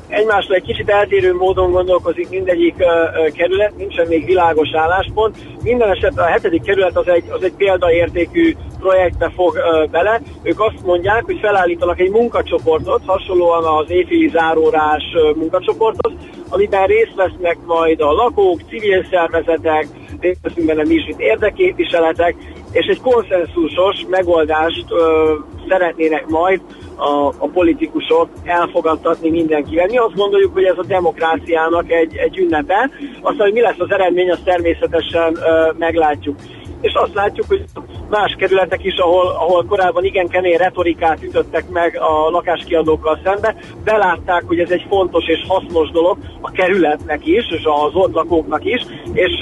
egymásra 0.08 0.54
egy 0.54 0.62
kicsit 0.62 0.88
eltérő 0.88 1.34
módon 1.34 1.70
gondolkozik 1.70 2.28
mindegyik 2.28 2.74
uh, 2.78 3.32
kerület, 3.32 3.76
nincsen 3.76 4.06
még 4.06 4.24
világos 4.24 4.68
álláspont. 4.72 5.36
Minden 5.62 5.90
esetre 5.90 6.22
a 6.22 6.26
hetedik 6.26 6.62
kerület 6.62 6.96
az 6.96 7.08
egy, 7.08 7.24
az 7.30 7.42
egy 7.42 7.52
példaértékű 7.52 8.56
projektbe 8.78 9.32
fog 9.34 9.54
uh, 9.54 9.90
bele. 9.90 10.20
Ők 10.42 10.60
azt 10.60 10.84
mondják, 10.84 11.24
hogy 11.24 11.38
felállítanak 11.40 12.00
egy 12.00 12.10
munkacsoportot, 12.10 13.02
hasonlóan 13.06 13.64
az 13.64 13.90
éjféli 13.90 14.28
zárórás 14.28 15.04
uh, 15.14 15.36
munkacsoportot, 15.36 16.12
amiben 16.48 16.86
részt 16.86 17.14
vesznek 17.14 17.56
majd 17.66 18.00
a 18.00 18.12
lakók, 18.12 18.60
civil 18.68 19.06
szervezetek, 19.10 19.86
részt 20.20 20.40
veszünk 20.42 20.66
benne 20.66 20.84
mi 20.84 20.94
is, 20.94 21.06
mint 21.06 21.20
érdeképviseletek, 21.20 22.34
és 22.70 22.86
egy 22.86 23.00
konszenzusos 23.00 24.06
megoldást 24.08 24.84
ö, 24.88 25.34
szeretnének 25.68 26.26
majd 26.26 26.60
a, 26.96 27.26
a 27.26 27.48
politikusok 27.52 28.28
elfogadtatni 28.44 29.30
mindenkivel. 29.30 29.86
Mi 29.86 29.96
azt 29.96 30.14
gondoljuk, 30.14 30.52
hogy 30.52 30.64
ez 30.64 30.78
a 30.78 30.84
demokráciának 30.86 31.90
egy, 31.90 32.16
egy 32.16 32.38
ünnepe. 32.38 32.90
Aztán, 33.20 33.46
hogy 33.46 33.52
mi 33.52 33.60
lesz 33.60 33.78
az 33.78 33.90
eredmény, 33.90 34.30
azt 34.30 34.44
természetesen 34.44 35.36
ö, 35.36 35.70
meglátjuk 35.78 36.36
és 36.80 36.92
azt 36.94 37.14
látjuk, 37.14 37.46
hogy 37.48 37.64
más 38.10 38.34
kerületek 38.38 38.84
is, 38.84 38.96
ahol, 38.96 39.26
ahol 39.26 39.64
korábban 39.64 40.04
igen 40.04 40.28
kemény 40.28 40.56
retorikát 40.56 41.22
ütöttek 41.22 41.68
meg 41.68 41.98
a 42.00 42.30
lakáskiadókkal 42.30 43.20
szembe, 43.24 43.54
belátták, 43.84 44.42
hogy 44.46 44.58
ez 44.58 44.70
egy 44.70 44.84
fontos 44.88 45.26
és 45.26 45.44
hasznos 45.48 45.90
dolog 45.90 46.18
a 46.40 46.50
kerületnek 46.50 47.26
is, 47.26 47.50
és 47.50 47.62
az 47.64 47.94
ott 47.94 48.14
lakóknak 48.14 48.64
is, 48.64 48.82
és, 49.12 49.32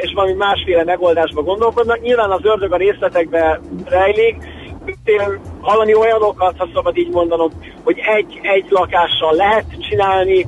és 0.00 0.12
valami 0.14 0.32
másféle 0.32 0.84
megoldásba 0.84 1.42
gondolkodnak. 1.42 2.00
Nyilván 2.00 2.30
az 2.30 2.44
ördög 2.44 2.72
a 2.72 2.76
részletekbe 2.76 3.60
rejlik, 3.84 4.36
én 5.04 5.40
hallani 5.60 5.94
olyanokat, 5.94 6.54
ha 6.58 6.68
szabad 6.74 6.96
így 6.96 7.10
mondanom, 7.10 7.50
hogy 7.82 7.98
egy, 8.16 8.40
egy 8.42 8.66
lakással 8.68 9.34
lehet 9.34 9.64
csinálni, 9.88 10.46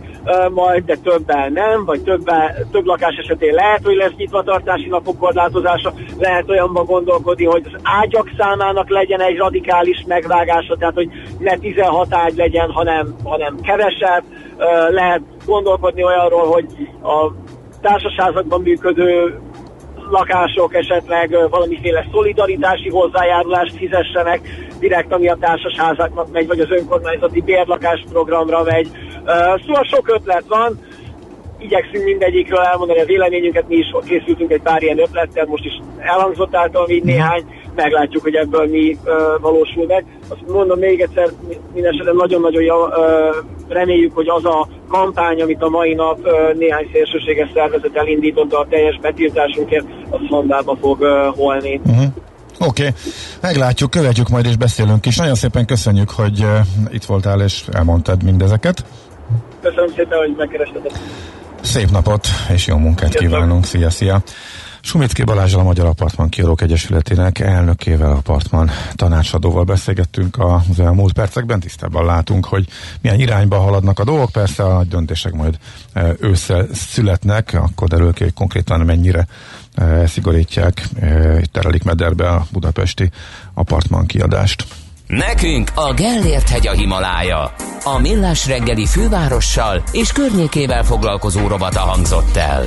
majd, 0.50 0.84
de 0.84 0.96
többen 0.96 1.52
nem, 1.52 1.84
vagy 1.84 2.02
többen, 2.02 2.54
több 2.70 2.84
lakás 2.84 3.16
esetén 3.16 3.54
lehet, 3.54 3.84
hogy 3.84 3.94
lesz 3.94 4.12
nyitvatartási 4.16 4.88
napok 4.88 5.18
korlátozása, 5.18 5.92
lehet 6.18 6.50
olyanban 6.50 6.84
gondolkodni, 6.84 7.44
hogy 7.44 7.62
az 7.64 7.80
ágyak 7.82 8.30
számának 8.38 8.90
legyen 8.90 9.20
egy 9.20 9.36
radikális 9.36 10.04
megvágása, 10.06 10.76
tehát 10.76 10.94
hogy 10.94 11.08
ne 11.38 11.56
16 11.56 12.14
ágy 12.14 12.36
legyen, 12.36 12.70
hanem, 12.70 13.14
hanem 13.24 13.60
kevesebb, 13.60 14.24
lehet 14.88 15.22
gondolkodni 15.46 16.04
olyanról, 16.04 16.46
hogy 16.46 16.66
a 17.02 17.32
társasházakban 17.80 18.60
működő 18.60 19.40
lakások 20.10 20.74
esetleg 20.74 21.48
valamiféle 21.50 22.06
szolidaritási 22.12 22.88
hozzájárulást 22.88 23.76
fizessenek, 23.76 24.40
direkt 24.78 25.12
ami 25.12 25.28
a 25.28 25.36
társasházaknak 25.40 26.32
megy, 26.32 26.46
vagy 26.46 26.60
az 26.60 26.70
önkormányzati 26.70 27.40
bérlakásprogramra 27.40 28.62
megy. 28.62 28.88
Szóval 29.66 29.84
sok 29.84 30.08
ötlet 30.08 30.44
van, 30.48 30.78
igyekszünk 31.58 32.04
mindegyikről 32.04 32.60
elmondani 32.60 33.00
a 33.00 33.04
véleményünket, 33.04 33.68
mi 33.68 33.76
is 33.76 33.86
készültünk 34.06 34.50
egy 34.50 34.62
pár 34.62 34.82
ilyen 34.82 34.98
ötlettel, 34.98 35.46
most 35.46 35.64
is 35.64 35.80
elhangzott 35.98 36.54
által 36.54 36.88
így 36.88 37.04
néhány, 37.04 37.44
meglátjuk, 37.76 38.22
hogy 38.22 38.34
ebből 38.34 38.66
mi 38.66 38.98
uh, 39.04 39.12
valósul 39.40 39.86
meg. 39.86 40.04
Azt 40.28 40.40
mondom 40.46 40.78
még 40.78 41.00
egyszer, 41.00 41.28
mindesetre 41.74 42.12
nagyon-nagyon 42.12 42.80
uh, 42.80 42.96
reméljük, 43.68 44.14
hogy 44.14 44.28
az 44.28 44.44
a 44.44 44.68
kampány, 44.88 45.42
amit 45.42 45.62
a 45.62 45.68
mai 45.68 45.94
nap 45.94 46.18
uh, 46.18 46.54
néhány 46.58 46.88
szélsőséges 46.92 47.50
szervezet 47.54 47.96
elindította 47.96 48.58
a 48.58 48.66
teljes 48.68 48.98
betiltásunkért, 49.00 49.86
az 50.10 50.20
handába 50.28 50.76
fog 50.80 51.00
uh, 51.00 51.36
holni. 51.36 51.80
Uh-huh. 51.84 52.06
Oké, 52.60 52.82
okay. 52.82 52.94
meglátjuk, 53.40 53.90
követjük 53.90 54.28
majd 54.28 54.46
és 54.46 54.56
beszélünk 54.56 55.06
is. 55.06 55.16
Nagyon 55.16 55.34
szépen 55.34 55.66
köszönjük, 55.66 56.10
hogy 56.10 56.40
uh, 56.40 56.94
itt 56.94 57.04
voltál 57.04 57.40
és 57.40 57.64
elmondtad 57.72 58.22
mindezeket. 58.22 58.84
Köszönöm 59.62 59.88
szépen, 59.96 60.18
hogy 60.18 60.34
megkerestetek. 60.36 60.90
Szép 61.60 61.90
napot 61.90 62.26
és 62.54 62.66
jó 62.66 62.76
munkát 62.76 63.10
Köszönöm. 63.10 63.32
kívánunk. 63.32 63.64
Szia, 63.64 63.90
szia! 63.90 64.22
Sumitki 64.86 65.22
Balázsal 65.24 65.60
a 65.60 65.62
Magyar 65.62 65.86
Apartman 65.86 66.28
Kiadók 66.28 66.60
Egyesületének 66.60 67.38
elnökével, 67.38 68.10
apartman 68.10 68.70
tanácsadóval 68.94 69.64
beszélgettünk 69.64 70.38
az 70.38 70.80
elmúlt 70.80 71.12
percekben. 71.12 71.60
Tisztában 71.60 72.04
látunk, 72.04 72.44
hogy 72.44 72.66
milyen 73.00 73.20
irányba 73.20 73.58
haladnak 73.58 73.98
a 73.98 74.04
dolgok. 74.04 74.30
Persze 74.30 74.62
a 74.62 74.72
nagy 74.72 74.88
döntések 74.88 75.32
majd 75.32 75.58
e, 75.92 76.14
ősszel 76.20 76.66
születnek, 76.72 77.52
akkor 77.54 77.88
derül 77.88 78.12
ki, 78.12 78.22
hogy 78.22 78.32
konkrétan 78.34 78.80
mennyire 78.80 79.26
e, 79.74 80.06
szigorítják, 80.06 80.82
e, 81.00 81.06
terelik 81.52 81.82
mederbe 81.82 82.28
a 82.28 82.46
budapesti 82.52 83.10
apartman 83.54 84.06
kiadást. 84.06 84.66
Nekünk 85.06 85.70
a 85.74 85.94
Gellért 85.94 86.48
hegy 86.48 86.66
a 86.66 86.72
Himalája. 86.72 87.54
A 87.84 87.98
Millás 87.98 88.46
reggeli 88.46 88.86
fővárossal 88.86 89.82
és 89.92 90.12
környékével 90.12 90.84
foglalkozó 90.84 91.46
robata 91.46 91.80
hangzott 91.80 92.36
el. 92.36 92.64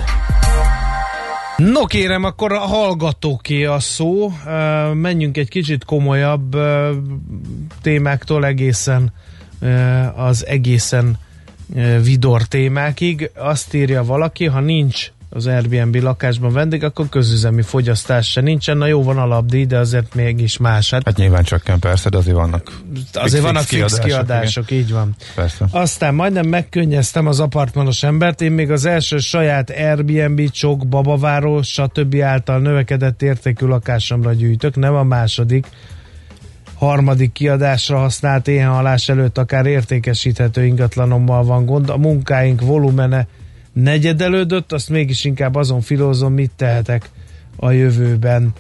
No 1.59 1.85
kérem, 1.85 2.23
akkor 2.23 2.51
a 2.53 2.59
hallgatóké 2.59 3.63
a 3.63 3.79
szó. 3.79 4.31
Menjünk 4.93 5.37
egy 5.37 5.49
kicsit 5.49 5.83
komolyabb 5.83 6.57
témáktól 7.81 8.45
egészen 8.45 9.13
az 10.15 10.45
egészen 10.45 11.17
vidor 12.03 12.41
témákig. 12.41 13.31
Azt 13.35 13.73
írja 13.73 14.03
valaki, 14.03 14.45
ha 14.45 14.59
nincs 14.59 15.11
az 15.29 15.47
Airbnb 15.47 15.95
lakásban 15.95 16.53
vendég, 16.53 16.83
akkor 16.83 17.09
közüzemi 17.09 17.61
fogyasztás 17.61 18.31
se 18.31 18.41
nincsen. 18.41 18.77
Na 18.77 18.85
jó, 18.85 19.03
van 19.03 19.17
alapdíj, 19.17 19.65
de 19.65 19.77
azért 19.77 20.15
mégis 20.15 20.57
más. 20.57 20.91
Hát, 20.91 21.01
hát 21.05 21.17
nyilván 21.17 21.43
csökken 21.43 21.79
persze, 21.79 22.09
de 22.09 22.17
azért 22.17 22.35
vannak 22.35 22.71
Azért 23.13 23.31
fix 23.31 23.43
vannak 23.43 23.63
fix 23.63 23.99
kiadások, 23.99 24.05
kiadások 24.05 24.71
így 24.71 24.91
van. 24.91 25.15
Persze. 25.35 25.65
Aztán 25.71 26.15
majdnem 26.15 26.47
megkönnyeztem 26.47 27.27
az 27.27 27.39
apartmanos 27.39 28.03
embert, 28.03 28.41
én 28.41 28.51
még 28.51 28.71
az 28.71 28.85
első 28.85 29.17
saját 29.17 29.69
Airbnb, 29.69 30.51
csok, 30.51 30.87
babaváró, 30.87 31.61
stb. 31.61 32.15
által 32.21 32.59
növekedett 32.59 33.21
értékű 33.21 33.65
lakásomra 33.65 34.33
gyűjtök, 34.33 34.75
nem 34.75 34.95
a 34.95 35.03
második 35.03 35.67
harmadik 36.75 37.31
kiadásra 37.31 37.97
használt 37.97 38.47
éhenhalás 38.47 39.09
előtt 39.09 39.37
akár 39.37 39.65
értékesíthető 39.65 40.65
ingatlanommal 40.65 41.43
van 41.43 41.65
gond. 41.65 41.89
A 41.89 41.97
munkáink 41.97 42.61
volumene 42.61 43.27
negyedelődött, 43.73 44.71
azt 44.71 44.89
mégis 44.89 45.23
inkább 45.23 45.55
azon 45.55 45.81
filózom, 45.81 46.33
mit 46.33 46.51
tehetek 46.55 47.09
a 47.55 47.71
jövőben. 47.71 48.53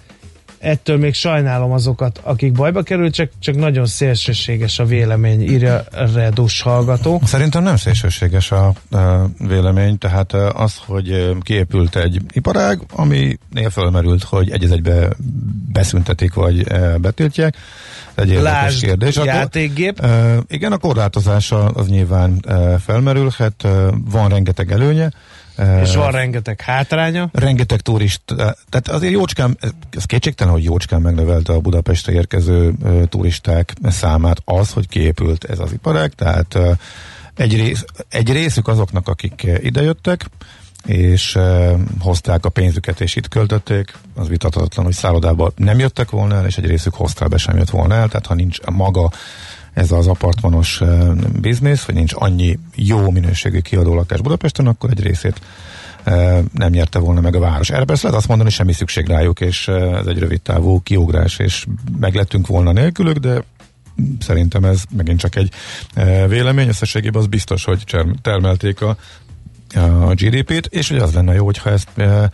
Ettől 0.59 0.97
még 0.97 1.13
sajnálom 1.13 1.71
azokat, 1.71 2.19
akik 2.23 2.51
bajba 2.51 2.81
került, 2.81 3.13
csak, 3.13 3.29
csak 3.39 3.55
nagyon 3.55 3.85
szélsőséges 3.85 4.79
a 4.79 4.85
vélemény, 4.85 5.41
írja 5.41 5.83
Redus 6.13 6.61
hallgató. 6.61 7.21
Szerintem 7.25 7.63
nem 7.63 7.75
szélsőséges 7.75 8.51
a, 8.51 8.67
a 8.91 9.29
vélemény, 9.37 9.97
tehát 9.97 10.33
az, 10.33 10.75
hogy 10.85 11.35
kiépült 11.41 11.95
egy 11.95 12.21
iparág, 12.31 12.81
aminél 12.95 13.69
fölmerült, 13.71 14.23
hogy 14.23 14.51
egy 14.51 14.71
egybe 14.71 15.09
beszüntetik, 15.71 16.33
vagy 16.33 16.67
betiltják, 16.97 17.55
egy 18.15 18.41
Lásd, 18.41 18.83
kérdés. 18.83 19.17
Akkor, 19.17 19.29
játékgép. 19.29 20.05
Igen, 20.47 20.71
a 20.71 20.77
korlátozása 20.77 21.65
az 21.65 21.87
nyilván 21.87 22.45
felmerülhet, 22.85 23.67
van 24.11 24.29
rengeteg 24.29 24.71
előnye, 24.71 25.11
és 25.81 25.95
van 25.95 26.11
rengeteg 26.11 26.61
hátránya. 26.61 27.29
Rengeteg 27.33 27.79
turist, 27.79 28.21
tehát 28.69 28.87
azért 28.87 29.13
jócskán, 29.13 29.57
ez 29.91 30.05
kétségtelen, 30.05 30.53
hogy 30.53 30.63
jócskán 30.63 31.01
megnövelte 31.01 31.53
a 31.53 31.59
Budapestre 31.59 32.13
érkező 32.13 32.73
turisták 33.09 33.73
számát 33.83 34.41
az, 34.45 34.71
hogy 34.71 34.87
kiépült 34.87 35.43
ez 35.43 35.59
az 35.59 35.71
iparág, 35.71 36.13
tehát 36.13 36.57
egy, 37.35 37.55
rész, 37.55 37.85
egy 38.09 38.31
részük 38.31 38.67
azoknak, 38.67 39.07
akik 39.07 39.47
idejöttek, 39.61 40.25
és 40.85 41.35
uh, 41.35 41.79
hozták 41.99 42.45
a 42.45 42.49
pénzüket, 42.49 43.01
és 43.01 43.15
itt 43.15 43.27
költötték, 43.27 43.93
az 44.15 44.27
vitathatatlan, 44.27 44.85
hogy 44.85 44.93
szállodába 44.93 45.51
nem 45.55 45.79
jöttek 45.79 46.09
volna 46.09 46.35
el, 46.35 46.45
és 46.45 46.57
egy 46.57 46.65
részük 46.65 46.93
hoztába 46.93 47.37
sem 47.37 47.57
jött 47.57 47.69
volna 47.69 47.93
el, 47.93 48.07
tehát 48.07 48.25
ha 48.25 48.33
nincs 48.33 48.57
a 48.65 48.71
maga 48.71 49.11
ez 49.79 49.91
az 49.91 50.07
apartmanos 50.07 50.81
biznisz, 51.41 51.83
vagy 51.83 51.95
nincs 51.95 52.13
annyi 52.15 52.59
jó 52.75 53.09
minőségű 53.09 53.59
kiadó 53.59 53.95
lakás 53.95 54.21
Budapesten, 54.21 54.67
akkor 54.67 54.89
egy 54.89 55.03
részét 55.03 55.41
nem 56.53 56.69
nyerte 56.69 56.99
volna 56.99 57.21
meg 57.21 57.35
a 57.35 57.39
város. 57.39 57.69
Erre 57.69 57.85
persze 57.85 58.03
lehet 58.03 58.19
azt 58.19 58.27
mondani, 58.27 58.49
semmi 58.49 58.73
szükség 58.73 59.07
rájuk, 59.07 59.39
és 59.39 59.67
ez 59.67 60.05
egy 60.05 60.19
rövid 60.19 60.41
távú 60.41 60.81
kiugrás, 60.81 61.39
és 61.39 61.65
meglettünk 61.99 62.47
volna 62.47 62.71
nélkülük, 62.71 63.17
de 63.17 63.43
szerintem 64.19 64.65
ez 64.65 64.83
megint 64.97 65.19
csak 65.19 65.35
egy 65.35 65.51
vélemény, 66.27 66.67
összességében 66.67 67.21
az 67.21 67.27
biztos, 67.27 67.63
hogy 67.63 67.83
termelték 68.21 68.81
a 68.81 68.97
a 69.75 70.13
GDP-t, 70.13 70.65
és 70.65 70.89
hogy 70.89 70.97
az 70.97 71.13
lenne 71.13 71.33
jó, 71.33 71.45
hogyha 71.45 71.69
ezt 71.69 71.89
e, 71.97 72.31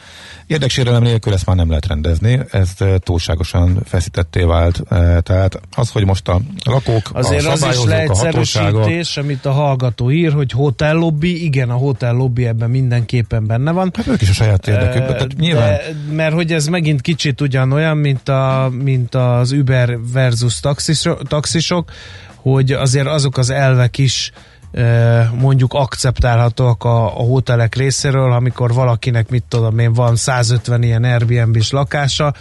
érdeksérelem 0.48 1.04
nélkül 1.04 1.34
ezt 1.34 1.46
már 1.46 1.56
nem 1.56 1.68
lehet 1.68 1.88
rendezni, 1.88 2.40
ez 2.52 2.70
e, 2.78 2.98
túlságosan 2.98 3.80
feszítetté 3.86 4.44
vált. 4.44 4.82
E, 4.90 5.22
tehát 5.22 5.60
az, 5.76 5.90
hogy 5.90 6.06
most 6.06 6.28
a 6.28 6.42
lakók, 6.66 7.10
Azért 7.14 7.46
a 7.46 7.52
az 7.52 7.66
is 7.72 7.84
leegyszerűsítés, 7.84 9.18
amit 9.18 9.46
a 9.46 9.52
hallgató 9.52 10.12
ír, 10.12 10.34
hogy 10.34 10.52
hotel 10.52 10.96
lobby, 10.96 11.44
igen, 11.44 11.70
a 11.70 11.76
hotel 11.76 12.14
lobby 12.14 12.46
ebben 12.46 12.70
mindenképpen 12.70 13.48
benne 13.48 13.72
van. 13.72 13.92
Hát 13.96 14.08
ők 14.08 14.22
is 14.22 14.30
a 14.30 14.34
saját 14.34 14.68
érdekükben. 14.68 15.14
Tehát 15.14 15.36
nyilván... 15.38 15.70
De, 15.70 16.14
mert 16.14 16.34
hogy 16.34 16.54
ez 16.54 16.68
megint 16.68 17.02
kicsit 17.02 17.42
ugyanolyan, 17.42 17.98
mint, 17.98 18.30
a, 18.30 18.72
mint 18.72 19.16
az 19.16 19.52
Uber 19.52 19.98
versus 20.14 20.60
taxisok, 20.60 21.28
taxisok, 21.28 21.92
hogy 22.36 22.72
azért 22.72 23.08
azok 23.08 23.38
az 23.38 23.50
elvek 23.50 23.98
is 23.98 24.32
mondjuk 25.40 25.74
akceptálhatóak 25.74 26.84
a, 26.84 27.06
a 27.06 27.24
hotelek 27.24 27.76
részéről, 27.76 28.32
amikor 28.32 28.74
valakinek, 28.74 29.30
mit 29.30 29.44
tudom 29.48 29.80
én, 29.80 29.94
van 29.94 30.16
150 30.16 30.84
ilyen 30.84 31.04
Airbnb-s 31.04 31.72
lakása, 31.72 32.34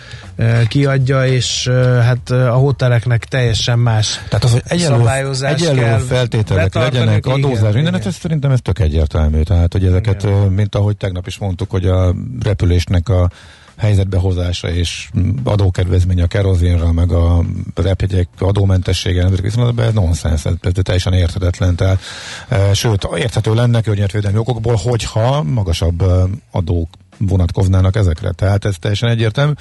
kiadja, 0.68 1.26
és 1.26 1.70
hát 2.02 2.30
a 2.30 2.54
hoteleknek 2.54 3.24
teljesen 3.24 3.78
más 3.78 4.22
Tehát 4.28 4.44
az, 4.44 4.52
hogy 4.52 4.62
egyenlő, 4.64 5.08
egyenlő 5.42 6.04
feltételek 6.04 6.74
legyenek, 6.74 7.26
adózás, 7.26 7.74
minden, 7.74 7.94
ez 7.94 8.14
szerintem 8.14 8.50
ez 8.50 8.60
tök 8.62 8.78
egyértelmű. 8.78 9.42
Tehát, 9.42 9.72
hogy 9.72 9.84
ezeket, 9.84 10.22
igen. 10.22 10.36
mint 10.36 10.74
ahogy 10.74 10.96
tegnap 10.96 11.26
is 11.26 11.38
mondtuk, 11.38 11.70
hogy 11.70 11.86
a 11.86 12.14
repülésnek 12.42 13.08
a 13.08 13.30
helyzetbehozása 13.76 14.70
és 14.70 15.08
adókedvezmény 15.44 16.22
a 16.22 16.26
kerozénra, 16.26 16.92
meg 16.92 17.12
a 17.12 17.44
repjegyek 17.74 18.28
adómentessége 18.38 19.20
nemzetközi 19.20 19.48
viszonylatban, 19.48 19.84
ez 19.84 19.92
nonsens, 19.92 20.44
ez, 20.44 20.52
ez 20.60 20.72
teljesen 20.82 21.12
érthetetlen. 21.12 21.76
Tehát, 21.76 22.00
e, 22.48 22.74
sőt, 22.74 23.08
érthető 23.16 23.54
lenne 23.54 23.80
környezetvédelmi 23.80 24.38
okokból, 24.38 24.74
hogyha 24.74 25.42
magasabb 25.42 26.02
e, 26.02 26.24
adók 26.50 26.88
vonatkoznának 27.18 27.96
ezekre. 27.96 28.30
Tehát 28.32 28.64
ez 28.64 28.74
teljesen 28.78 29.08
egyértelmű, 29.08 29.52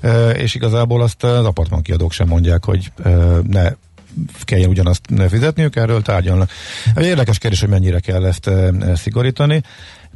e, 0.00 0.30
és 0.30 0.54
igazából 0.54 1.02
azt 1.02 1.24
az 1.24 1.44
apartmankiadók 1.44 2.12
sem 2.12 2.28
mondják, 2.28 2.64
hogy 2.64 2.92
e, 3.04 3.10
ne 3.48 3.72
kelljen 4.44 4.68
ugyanazt 4.68 5.00
fizetniük, 5.28 5.76
erről 5.76 6.02
tárgyalnak. 6.02 6.50
Érdekes 6.96 7.38
kérdés, 7.38 7.60
hogy 7.60 7.68
mennyire 7.68 8.00
kell 8.00 8.26
ezt 8.26 8.50
szigorítani 8.94 9.62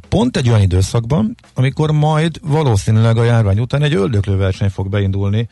pont 0.09 0.37
egy 0.37 0.49
olyan 0.49 0.61
időszakban, 0.61 1.35
amikor 1.53 1.91
majd 1.91 2.39
valószínűleg 2.41 3.17
a 3.17 3.23
járvány 3.23 3.59
után 3.59 3.83
egy 3.83 3.93
öldöklő 3.93 4.49
fog 4.69 4.89
beindulni 4.89 5.49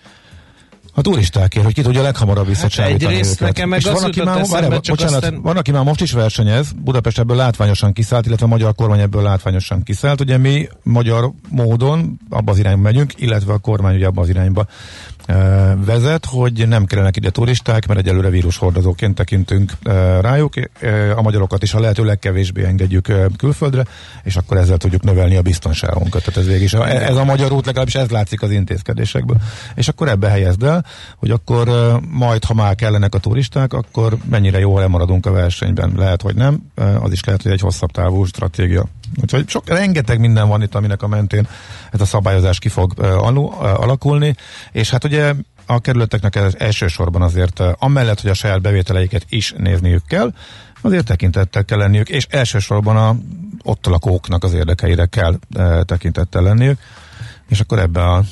a 0.98 1.02
turistákért, 1.02 1.66
hogy 1.66 1.74
ki 1.74 1.82
tudja 1.82 2.02
leghamarabb 2.02 2.48
visszacsábítani 2.48 3.04
hát 3.04 3.12
egyrészt 3.12 3.40
nekem 3.40 3.70
meg 3.70 3.80
És 3.80 3.86
van, 3.86 4.04
aki 4.04 4.24
már, 4.24 4.46
várjál, 4.50 4.70
bocsánat, 4.70 5.14
aztán... 5.16 5.42
van, 5.42 5.58
aki 5.58 5.72
már 5.72 5.84
most 5.84 6.02
is 6.02 6.12
versenyez, 6.12 6.72
Budapest 6.72 7.20
ebből 7.20 7.38
látványosan 7.38 7.94
kiszállt, 7.94 8.26
illetve 8.26 8.46
a 8.46 8.50
magyar 8.50 8.76
kormány 8.76 9.00
ebből 9.00 9.22
látványosan 9.22 9.84
kiszállt. 9.84 10.22
Ugye 10.22 10.38
mi 10.38 10.68
magyar 10.84 11.32
módon 11.50 12.20
abba 12.30 12.52
az 12.52 12.58
irányba 12.58 12.82
megyünk, 12.82 13.14
illetve 13.16 13.54
a 13.54 13.58
kormány 13.58 13.96
ugye 13.96 14.06
abba 14.06 14.22
az 14.22 14.30
irányba 14.30 14.66
vezet, 15.86 16.26
hogy 16.26 16.68
nem 16.68 16.86
kellenek 16.86 17.16
ide 17.16 17.30
turisták, 17.30 17.88
mert 17.88 18.00
egyelőre 18.00 18.30
vírushordozóként 18.30 19.16
tekintünk 19.16 19.72
rájuk, 20.22 20.54
a 21.16 21.22
magyarokat 21.22 21.64
is 21.64 21.74
a 21.74 21.80
lehető 21.80 22.04
legkevésbé 22.04 22.64
engedjük 22.64 23.12
külföldre, 23.38 23.86
és 24.24 24.36
akkor 24.36 24.58
ezzel 24.58 24.78
tudjuk 24.78 25.04
növelni 25.04 25.36
a 25.36 25.42
biztonságunkat. 25.42 26.24
Tehát 26.24 26.40
ez 26.40 26.48
végig 26.48 26.74
ez 26.90 27.16
a 27.16 27.24
magyar 27.24 27.52
út, 27.52 27.66
legalábbis 27.66 27.96
ez 27.96 28.10
látszik 28.10 28.42
az 28.42 28.52
intézkedésekből. 28.52 29.38
És 29.76 29.88
akkor 29.88 30.10
ebbe 30.10 30.30
helyezd 30.30 30.64
el, 30.64 30.86
hogy 31.18 31.32
akkor 31.32 31.70
majd, 32.10 32.44
ha 32.44 32.54
már 32.54 32.76
kellenek 32.76 33.16
a 33.16 33.20
turisták, 33.20 33.74
akkor 33.74 34.18
mennyire 34.30 34.60
jól 34.60 34.82
elmaradunk 34.82 35.26
a 35.26 35.32
versenyben. 35.32 35.94
Lehet, 35.96 36.22
hogy 36.22 36.36
nem, 36.36 36.72
az 37.00 37.12
is 37.12 37.24
lehet, 37.24 37.42
hogy 37.42 37.52
egy 37.52 37.62
hosszabb 37.62 37.92
távú 37.92 38.26
stratégia. 38.26 38.86
Úgyhogy 39.22 39.50
sok, 39.50 39.68
rengeteg 39.68 40.20
minden 40.20 40.48
van 40.48 40.62
itt, 40.62 40.76
aminek 40.76 41.02
a 41.02 41.08
mentén 41.08 41.48
ez 41.92 42.02
a 42.02 42.06
szabályozás 42.06 42.60
ki 42.60 42.70
fog 42.70 43.00
alu, 43.00 43.52
alakulni, 43.62 44.36
és 44.72 44.90
hát 44.90 45.04
ugye 45.04 45.34
a 45.66 45.80
kerületeknek 45.80 46.36
ez 46.36 46.54
elsősorban 46.58 47.22
azért, 47.22 47.62
amellett, 47.80 48.22
hogy 48.22 48.30
a 48.30 48.34
saját 48.34 48.62
bevételeiket 48.62 49.26
is 49.30 49.54
nézniük 49.58 50.06
kell, 50.08 50.34
azért 50.82 51.06
tekintettel 51.06 51.66
kell 51.66 51.78
lenniük, 51.78 52.10
és 52.10 52.28
elsősorban 52.30 52.98
a 52.98 53.16
ott 53.64 53.86
lakóknak 53.86 54.44
az 54.44 54.54
érdekeire 54.54 55.06
kell 55.06 55.38
e, 55.56 55.84
tekintettel 55.84 56.42
lenniük, 56.42 56.80
és 57.48 57.60
akkor 57.60 57.80
ebbe 57.80 58.04
a 58.04 58.24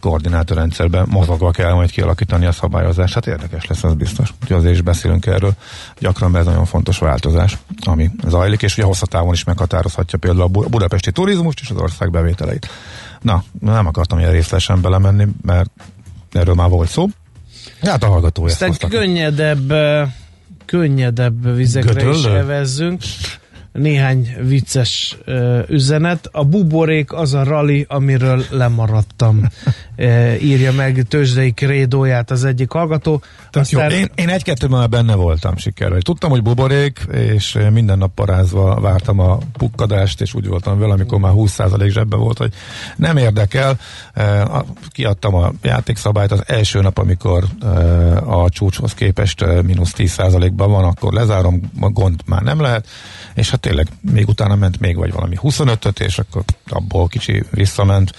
koordinátorrendszerben 0.00 1.06
mozogva 1.08 1.50
kell 1.50 1.72
majd 1.72 1.90
kialakítani 1.90 2.46
a 2.46 2.52
szabályozást. 2.52 3.14
Hát 3.14 3.26
érdekes 3.26 3.66
lesz, 3.66 3.84
az 3.84 3.94
biztos. 3.94 4.32
Úgyhogy 4.42 4.56
azért 4.56 4.74
is 4.74 4.80
beszélünk 4.80 5.26
erről 5.26 5.52
gyakran, 5.98 6.30
mert 6.30 6.44
ez 6.44 6.50
nagyon 6.50 6.66
fontos 6.66 6.98
változás, 6.98 7.58
ami 7.84 8.10
zajlik, 8.26 8.62
és 8.62 8.76
ugye 8.76 8.86
hosszatávon 8.86 9.32
is 9.32 9.44
meghatározhatja 9.44 10.18
például 10.18 10.42
a 10.42 10.68
budapesti 10.68 11.12
turizmust 11.12 11.60
és 11.60 11.70
az 11.70 11.76
ország 11.76 12.10
bevételeit. 12.10 12.68
Na, 13.20 13.44
nem 13.60 13.86
akartam 13.86 14.18
ilyen 14.18 14.32
részletesen 14.32 14.80
belemenni, 14.80 15.26
mert 15.42 15.70
erről 16.32 16.54
már 16.54 16.68
volt 16.68 16.88
szó. 16.88 17.06
Hát 17.82 18.02
a 18.02 18.06
hallgató 18.06 18.44
Aztán 18.44 18.76
könnyedebb, 18.88 19.72
könnyedebb 20.64 21.54
vizekre 21.54 21.92
Gödöllő? 21.92 22.18
is 22.18 22.24
evezzünk 22.24 23.02
néhány 23.72 24.36
vicces 24.42 25.18
uh, 25.26 25.58
üzenet. 25.68 26.28
A 26.32 26.44
buborék 26.44 27.12
az 27.12 27.34
a 27.34 27.44
rali, 27.44 27.86
amiről 27.88 28.44
lemaradtam, 28.50 29.40
uh, 29.96 30.42
írja 30.42 30.72
meg 30.72 31.06
tőzsdei 31.08 31.52
krédóját 31.52 32.30
az 32.30 32.44
egyik 32.44 32.70
hallgató. 32.70 33.22
Aztán... 33.52 33.90
Jó, 33.90 33.96
én, 33.96 34.10
én 34.14 34.28
egy-kettő 34.28 34.66
már 34.66 34.88
benne 34.88 35.14
voltam 35.14 35.56
sikerül. 35.56 36.02
Tudtam, 36.02 36.30
hogy 36.30 36.42
buborék, 36.42 37.06
és 37.12 37.58
minden 37.72 37.98
nap 37.98 38.14
parázva 38.14 38.80
vártam 38.80 39.18
a 39.18 39.38
pukkadást, 39.52 40.20
és 40.20 40.34
úgy 40.34 40.46
voltam 40.46 40.78
vele, 40.78 40.92
amikor 40.92 41.18
már 41.18 41.32
20% 41.34 41.88
zsebbe 41.88 42.16
volt, 42.16 42.38
hogy 42.38 42.52
nem 42.96 43.16
érdekel. 43.16 43.78
Uh, 44.16 44.64
kiadtam 44.88 45.34
a 45.34 45.52
játékszabályt 45.62 46.32
az 46.32 46.42
első 46.46 46.80
nap, 46.80 46.98
amikor 46.98 47.44
uh, 47.62 48.42
a 48.42 48.48
csúcshoz 48.48 48.94
képest 48.94 49.44
mínusz 49.62 49.94
10%-ban 49.96 50.70
van, 50.70 50.84
akkor 50.84 51.12
lezárom, 51.12 51.70
a 51.80 51.88
gond 51.88 52.20
már 52.26 52.42
nem 52.42 52.60
lehet, 52.60 52.86
és 53.34 53.50
hát 53.50 53.59
tényleg 53.60 53.88
még 54.00 54.28
utána 54.28 54.54
ment 54.54 54.80
még 54.80 54.96
vagy 54.96 55.12
valami 55.12 55.36
25-öt, 55.42 56.00
és 56.00 56.18
akkor 56.18 56.42
abból 56.66 57.08
kicsi 57.08 57.42
visszament, 57.50 58.12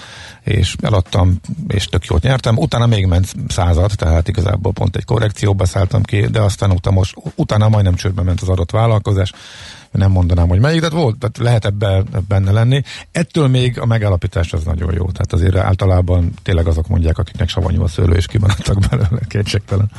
és 0.44 0.76
eladtam, 0.82 1.40
és 1.68 1.86
tök 1.86 2.06
jót 2.06 2.22
nyertem. 2.22 2.58
Utána 2.58 2.86
még 2.86 3.06
ment 3.06 3.34
század, 3.48 3.92
tehát 3.96 4.28
igazából 4.28 4.72
pont 4.72 4.96
egy 4.96 5.06
korrekcióba 5.06 5.66
szálltam 5.66 6.04
ki, 6.04 6.28
de 6.28 6.42
aztán 6.42 6.72
utána, 6.72 6.96
most, 6.96 7.16
utána 7.36 7.70
majdnem 7.70 7.96
csődbe 7.96 8.22
ment 8.22 8.42
az 8.42 8.50
adott 8.50 8.72
vállalkozás, 8.72 9.32
nem 9.92 10.12
mondanám, 10.12 10.48
hogy 10.48 10.60
melyik, 10.60 10.82
de 10.82 10.90
volt, 10.90 11.18
tehát 11.18 11.38
lehet 11.38 11.66
ebbe, 11.66 12.04
benne 12.28 12.52
lenni. 12.52 12.82
Ettől 13.12 13.48
még 13.48 13.80
a 13.80 13.86
megállapítás 13.86 14.54
az 14.54 14.64
nagyon 14.64 14.94
jó, 14.94 15.12
tehát 15.12 15.34
azért 15.34 15.56
általában 15.56 16.34
tényleg 16.44 16.68
azok 16.68 16.88
mondják, 16.88 17.18
akiknek 17.18 17.50
savanyú 17.50 17.84
a 17.84 17.88
szőlő, 17.88 18.16
és 18.16 18.26
kimaradtak 18.26 18.80
belőle, 18.90 19.20
kétségtelen. 19.28 19.92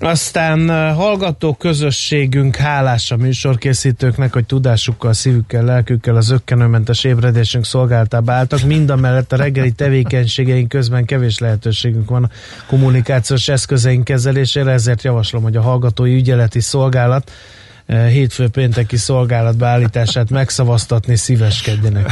Aztán 0.00 0.68
hallgató 0.94 1.54
közösségünk 1.54 2.56
hálás 2.56 3.10
a 3.10 3.16
műsorkészítőknek, 3.16 4.32
hogy 4.32 4.44
tudásukkal, 4.44 5.12
szívükkel, 5.12 5.64
lelkükkel 5.64 6.16
az 6.16 6.30
ökkenőmentes 6.30 7.04
ébredésünk 7.04 7.64
szolgáltába 7.64 8.32
álltak. 8.32 8.62
Mind 8.62 8.90
a 8.90 8.96
mellett 8.96 9.32
a 9.32 9.36
reggeli 9.36 9.72
tevékenységeink 9.72 10.68
közben 10.68 11.04
kevés 11.04 11.38
lehetőségünk 11.38 12.10
van 12.10 12.24
a 12.24 12.30
kommunikációs 12.66 13.48
eszközeink 13.48 14.04
kezelésére, 14.04 14.70
ezért 14.70 15.02
javaslom, 15.02 15.42
hogy 15.42 15.56
a 15.56 15.62
hallgatói 15.62 16.14
ügyeleti 16.14 16.60
szolgálat 16.60 17.30
hétfő 17.86 18.48
pénteki 18.48 18.96
szolgálat 18.96 19.56
beállítását 19.56 20.30
megszavaztatni 20.30 21.16
szíveskedjenek. 21.16 22.10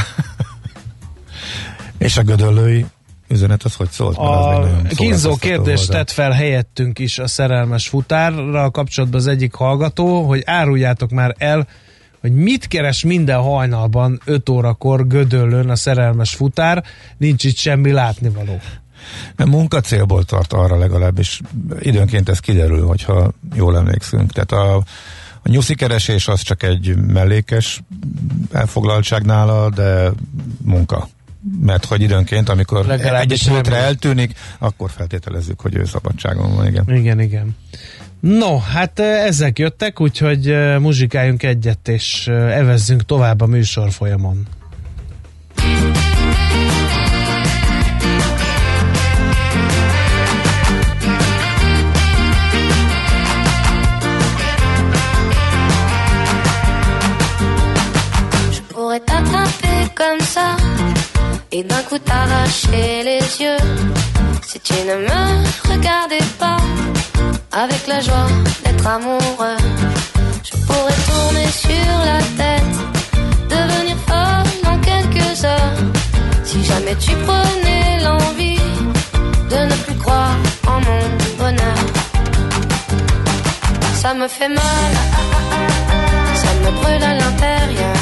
És 1.97 2.17
a 2.17 2.23
gödöllői 2.23 2.85
üzenet 3.27 3.63
az 3.63 3.75
hogy 3.75 3.89
szólt? 3.89 4.17
A 4.17 4.67
kínzó 4.87 5.35
kérdést 5.35 5.89
tett 5.89 6.11
fel 6.11 6.31
helyettünk 6.31 6.99
is 6.99 7.19
a 7.19 7.27
szerelmes 7.27 7.87
futárra 7.87 8.71
kapcsolatban 8.71 9.19
az 9.19 9.27
egyik 9.27 9.53
hallgató, 9.53 10.23
hogy 10.23 10.43
áruljátok 10.45 11.09
már 11.09 11.35
el, 11.37 11.67
hogy 12.21 12.33
mit 12.33 12.67
keres 12.67 13.03
minden 13.03 13.41
hajnalban 13.41 14.21
5 14.25 14.49
órakor 14.49 15.07
Gödöllőn 15.07 15.69
a 15.69 15.75
szerelmes 15.75 16.35
futár, 16.35 16.83
nincs 17.17 17.43
itt 17.43 17.55
semmi 17.55 17.91
látnivaló. 17.91 18.59
Mert 19.35 19.49
munkacélból 19.49 20.23
tart 20.23 20.53
arra 20.53 20.77
legalábbis. 20.77 21.41
Időnként 21.79 22.29
ez 22.29 22.39
kiderül, 22.39 22.85
hogyha 22.85 23.31
jól 23.55 23.77
emlékszünk. 23.77 24.31
Tehát 24.31 24.51
a, 24.51 24.75
a 25.41 25.49
nyuszikeresés 25.49 26.27
az 26.27 26.41
csak 26.41 26.63
egy 26.63 26.95
mellékes 26.95 27.81
elfoglaltság 28.51 29.25
nála, 29.25 29.69
de 29.69 30.11
munka. 30.63 31.07
Mert 31.61 31.85
hogy 31.85 32.01
időnként, 32.01 32.49
amikor 32.49 32.89
egy 32.91 33.41
hétre 33.41 33.75
eltűnik, 33.75 34.37
akkor 34.59 34.91
feltételezzük, 34.91 35.59
hogy 35.59 35.75
ő 35.75 35.85
szabadságon 35.85 36.55
van, 36.55 36.67
igen. 36.67 36.83
Igen, 36.87 37.19
igen. 37.19 37.55
No, 38.19 38.57
hát 38.57 38.99
ezek 38.99 39.59
jöttek, 39.59 40.01
úgyhogy 40.01 40.55
muzsikáljunk 40.79 41.43
egyet, 41.43 41.87
és 41.87 42.27
evezzünk 42.27 43.05
tovább 43.05 43.41
a 43.41 43.45
műsor 43.45 43.91
folyamon. 43.91 44.47
Et 61.57 61.63
d'un 61.63 61.83
coup 61.87 61.99
t'arracher 61.99 63.03
les 63.09 63.23
yeux 63.43 63.63
si 64.49 64.59
tu 64.59 64.73
ne 64.89 64.95
me 65.07 65.21
regardais 65.71 66.27
pas 66.37 66.57
avec 67.63 67.87
la 67.87 67.99
joie 68.01 68.29
d'être 68.63 68.87
amoureux. 68.97 69.59
Je 70.47 70.53
pourrais 70.65 70.99
tourner 71.09 71.47
sur 71.65 71.93
la 72.11 72.19
tête, 72.39 72.75
devenir 73.53 73.97
folle 74.07 74.71
en 74.71 74.77
quelques 74.89 75.45
heures 75.45 75.79
si 76.43 76.63
jamais 76.69 76.95
tu 77.05 77.13
prenais 77.27 78.03
l'envie 78.05 78.63
de 79.51 79.59
ne 79.71 79.75
plus 79.85 79.97
croire 80.03 80.37
en 80.67 80.79
mon 80.87 81.03
bonheur. 81.39 81.81
Ça 84.01 84.13
me 84.13 84.27
fait 84.27 84.49
mal, 84.61 84.91
ça 86.41 86.51
me 86.63 86.69
brûle 86.79 87.03
à 87.11 87.13
l'intérieur. 87.21 87.94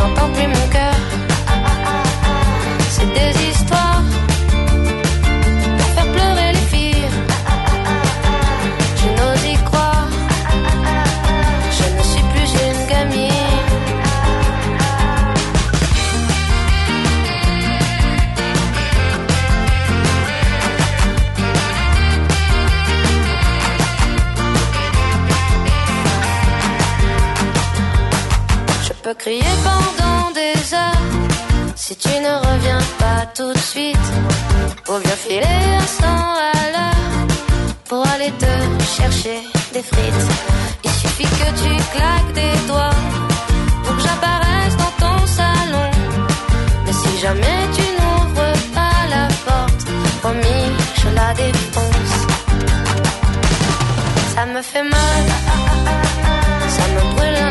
J'entends 0.00 0.30
plus 0.32 0.46
mon 0.46 0.66
cœur. 0.76 0.94
C'est 2.94 3.12
des 3.18 3.32
histoires 3.50 4.02
pour 5.78 5.88
faire 5.94 6.10
pleurer 6.12 6.52
les 6.52 6.66
filles. 6.72 7.08
Je 9.00 9.08
n'ose 9.18 9.44
y 9.54 9.56
croire, 9.68 10.08
je 11.78 11.86
ne 11.96 12.02
suis 12.10 12.24
plus 12.32 12.50
une 12.68 12.82
gamine. 12.92 13.48
Je 28.86 28.92
peux 29.02 29.14
crier 29.14 29.54
si 31.90 31.96
tu 31.96 32.20
ne 32.20 32.34
reviens 32.48 32.82
pas 32.98 33.26
tout 33.36 33.52
de 33.52 33.64
suite. 33.72 34.08
Pour 34.84 34.98
bien 35.00 35.16
filer 35.26 35.60
à 35.82 35.86
100 35.86 36.06
à 36.06 36.58
l'heure 36.74 37.26
pour 37.88 38.02
aller 38.12 38.32
te 38.44 38.52
chercher 38.96 39.38
des 39.74 39.82
frites. 39.82 40.26
Il 40.84 40.90
suffit 41.02 41.30
que 41.40 41.48
tu 41.62 41.70
claques 41.94 42.32
des 42.42 42.54
doigts 42.68 42.98
pour 43.82 43.96
que 43.96 44.02
j'apparaisse 44.02 44.76
dans 44.82 44.94
ton 45.04 45.16
salon. 45.38 45.90
Mais 46.84 46.96
si 47.02 47.12
jamais 47.24 47.60
tu 47.76 47.84
n'ouvres 47.96 48.56
pas 48.78 48.98
la 49.14 49.26
porte, 49.46 49.86
promis, 50.22 50.66
je 51.00 51.08
la 51.20 51.34
défonce. 51.42 52.16
Ça 54.34 54.46
me 54.46 54.62
fait 54.62 54.86
mal, 54.96 55.24
ça 56.76 56.84
me 56.94 57.02
brûle 57.14 57.49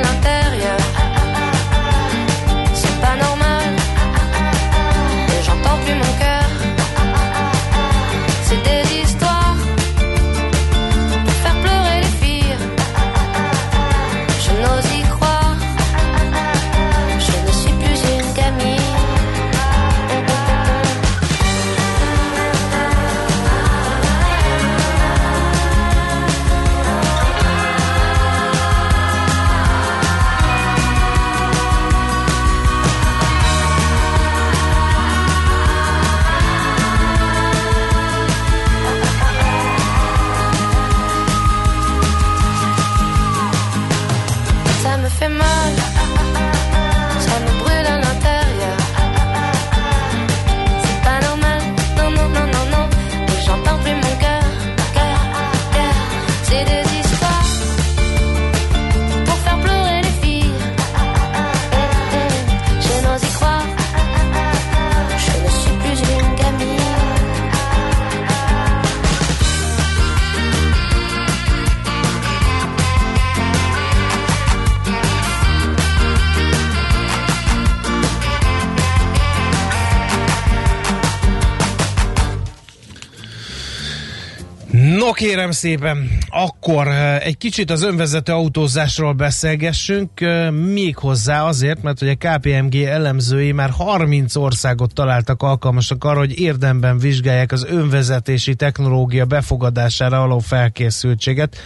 kérem 85.19 85.51
szépen, 85.51 86.09
akkor 86.29 86.87
egy 87.21 87.37
kicsit 87.37 87.71
az 87.71 87.83
önvezető 87.83 88.33
autózásról 88.33 89.13
beszélgessünk, 89.13 90.21
eh, 90.21 90.51
még 90.51 90.97
hozzá 90.97 91.43
azért, 91.43 91.81
mert 91.81 91.99
hogy 91.99 92.09
a 92.09 92.15
KPMG 92.15 92.75
elemzői 92.75 93.51
már 93.51 93.69
30 93.69 94.35
országot 94.35 94.93
találtak 94.93 95.41
alkalmasak 95.41 96.03
arra, 96.03 96.19
hogy 96.19 96.39
érdemben 96.39 96.97
vizsgálják 96.97 97.51
az 97.51 97.65
önvezetési 97.69 98.55
technológia 98.55 99.25
befogadására 99.25 100.19
való 100.19 100.39
felkészültséget. 100.39 101.57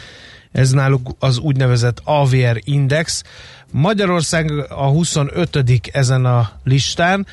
Ez 0.52 0.72
náluk 0.72 1.10
az 1.20 1.38
úgynevezett 1.38 2.02
AVR 2.04 2.60
Index. 2.64 3.24
Magyarország 3.72 4.52
a 4.70 4.88
25. 4.88 5.90
ezen 5.92 6.26
a 6.26 6.52
listán, 6.64 7.26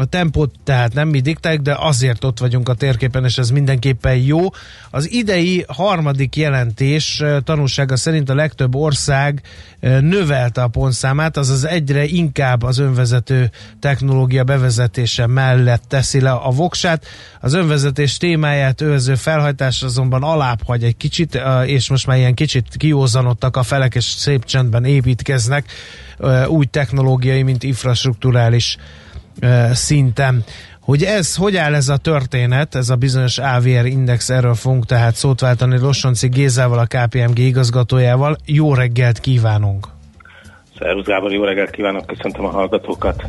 A 0.00 0.04
tempót 0.04 0.54
tehát 0.64 0.94
nem 0.94 1.08
mi 1.08 1.20
diktáljuk, 1.20 1.62
de 1.62 1.76
azért 1.78 2.24
ott 2.24 2.38
vagyunk 2.38 2.68
a 2.68 2.74
térképen, 2.74 3.24
és 3.24 3.38
ez 3.38 3.50
mindenképpen 3.50 4.16
jó. 4.16 4.40
Az 4.90 5.10
idei 5.10 5.64
harmadik 5.68 6.36
jelentés 6.36 7.22
tanulsága 7.44 7.96
szerint 7.96 8.30
a 8.30 8.34
legtöbb 8.34 8.74
ország 8.74 9.42
növelte 10.00 10.62
a 10.62 10.68
pontszámát, 10.68 11.36
azaz 11.36 11.64
egyre 11.64 12.04
inkább 12.04 12.62
az 12.62 12.78
önvezető 12.78 13.50
technológia 13.80 14.44
bevezetése 14.44 15.26
mellett 15.26 15.82
teszi 15.88 16.20
le 16.20 16.30
a 16.30 16.50
voksát. 16.50 17.06
Az 17.40 17.54
önvezetés 17.54 18.16
témáját 18.16 18.80
őző 18.80 19.14
felhajtás 19.14 19.82
azonban 19.82 20.22
alább 20.22 20.60
hagy 20.66 20.84
egy 20.84 20.96
kicsit, 20.96 21.40
és 21.64 21.88
most 21.90 22.06
már 22.06 22.16
ilyen 22.16 22.34
kicsit 22.34 22.66
kiózanodtak 22.76 23.56
a 23.56 23.62
felek, 23.62 23.94
és 23.94 24.04
szép 24.04 24.44
csendben 24.44 24.84
építkeznek 24.84 25.70
új 26.46 26.64
technológiai, 26.64 27.42
mint 27.42 27.62
infrastruktúrális 27.62 28.76
szinten. 29.72 30.44
Hogy 30.80 31.02
ez, 31.02 31.36
hogy 31.36 31.56
áll 31.56 31.74
ez 31.74 31.88
a 31.88 31.96
történet, 31.96 32.74
ez 32.74 32.90
a 32.90 32.96
bizonyos 32.96 33.38
AVR 33.38 33.86
index, 33.86 34.30
erről 34.30 34.54
fogunk 34.54 34.86
tehát 34.86 35.14
szót 35.14 35.40
váltani 35.40 35.78
Rossonci 35.78 36.28
Gézával, 36.28 36.78
a 36.78 36.86
KPMG 36.86 37.38
igazgatójával. 37.38 38.36
Jó 38.46 38.74
reggelt 38.74 39.18
kívánunk! 39.18 39.86
Szervusz 40.78 41.04
Gábor, 41.04 41.32
jó 41.32 41.44
reggelt 41.44 41.70
kívánok, 41.70 42.06
köszöntöm 42.06 42.44
a 42.44 42.48
hallgatókat! 42.48 43.24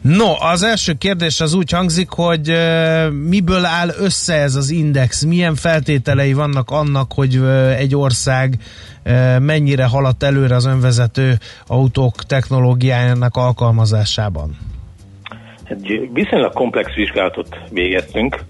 No, 0.00 0.32
az 0.40 0.62
első 0.62 0.92
kérdés 0.92 1.40
az 1.40 1.54
úgy 1.54 1.70
hangzik, 1.70 2.10
hogy 2.10 2.50
uh, 2.50 3.10
miből 3.10 3.64
áll 3.64 3.88
össze 3.98 4.34
ez 4.34 4.54
az 4.54 4.70
index? 4.70 5.24
Milyen 5.24 5.54
feltételei 5.54 6.32
vannak 6.32 6.70
annak, 6.70 7.12
hogy 7.12 7.36
uh, 7.36 7.78
egy 7.78 7.94
ország 7.94 8.58
uh, 9.04 9.38
mennyire 9.38 9.84
haladt 9.84 10.22
előre 10.22 10.54
az 10.54 10.64
önvezető 10.64 11.38
autók 11.66 12.14
technológiájának 12.14 13.36
alkalmazásában? 13.36 14.71
Egy 15.72 16.10
viszonylag 16.12 16.52
komplex 16.52 16.94
vizsgálatot 16.94 17.56
végeztünk. 17.70 18.44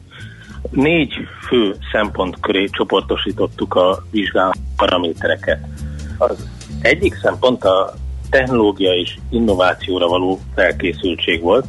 Négy 0.71 1.13
fő 1.49 1.75
szempont 1.93 2.41
köré 2.41 2.67
csoportosítottuk 2.67 3.75
a 3.75 4.03
vizsgálat 4.11 4.57
paramétereket. 4.77 5.59
Az 6.19 6.49
egyik 6.81 7.15
szempont 7.15 7.65
a 7.65 7.95
technológia 8.31 8.93
és 8.93 9.19
innovációra 9.31 10.07
való 10.07 10.41
felkészültség 10.55 11.41
volt. 11.41 11.67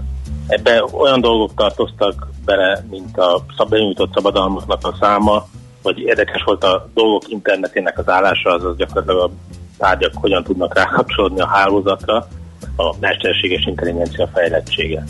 Ebbe 0.47 0.83
olyan 0.91 1.21
dolgok 1.21 1.53
tartoztak 1.55 2.27
bele, 2.45 2.85
mint 2.89 3.17
a 3.17 3.65
benyújtott 3.69 4.13
szabadalmaknak 4.13 4.87
a 4.87 4.95
száma, 4.99 5.47
vagy 5.81 5.99
érdekes 5.99 6.43
volt 6.43 6.63
a 6.63 6.89
dolgok 6.93 7.29
internetének 7.29 7.97
az 7.97 8.09
állása, 8.09 8.49
azaz 8.49 8.77
gyakorlatilag 8.77 9.31
a 9.31 9.31
tárgyak 9.77 10.13
hogyan 10.15 10.43
tudnak 10.43 10.75
rákapcsolódni 10.75 11.39
a 11.39 11.47
hálózatra, 11.47 12.27
a 12.75 12.95
mesterséges 12.99 13.65
intelligencia 13.65 14.27
fejlettsége. 14.27 15.03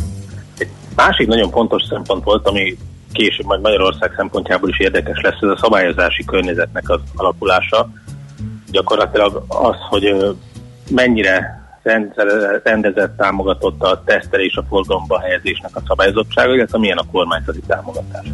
Másik 0.96 1.28
nagyon 1.28 1.50
fontos 1.50 1.84
szempont 1.90 2.24
volt, 2.24 2.48
ami 2.48 2.78
később 3.12 3.46
majd 3.46 3.62
Magyarország 3.62 4.14
szempontjából 4.16 4.70
is 4.70 4.80
érdekes 4.80 5.22
lesz, 5.22 5.42
ez 5.42 5.50
a 5.50 5.58
szabályozási 5.62 6.26
környezetnek 6.26 6.90
az 6.90 7.00
alakulása. 7.16 7.90
Gyakorlatilag 8.72 9.44
az, 9.48 9.76
hogy 9.90 10.36
mennyire 10.90 11.62
rendezett, 12.64 13.18
támogatott 13.18 13.84
a 13.84 14.02
tesztelés, 14.06 14.56
a 14.56 14.64
forgalomba 14.70 15.20
helyezésnek 15.20 15.76
a 15.76 15.82
szabályozottsága, 15.88 16.54
illetve 16.56 16.78
milyen 16.78 16.98
a 16.98 17.12
kormányzati 17.12 17.62
támogatás. 17.68 18.26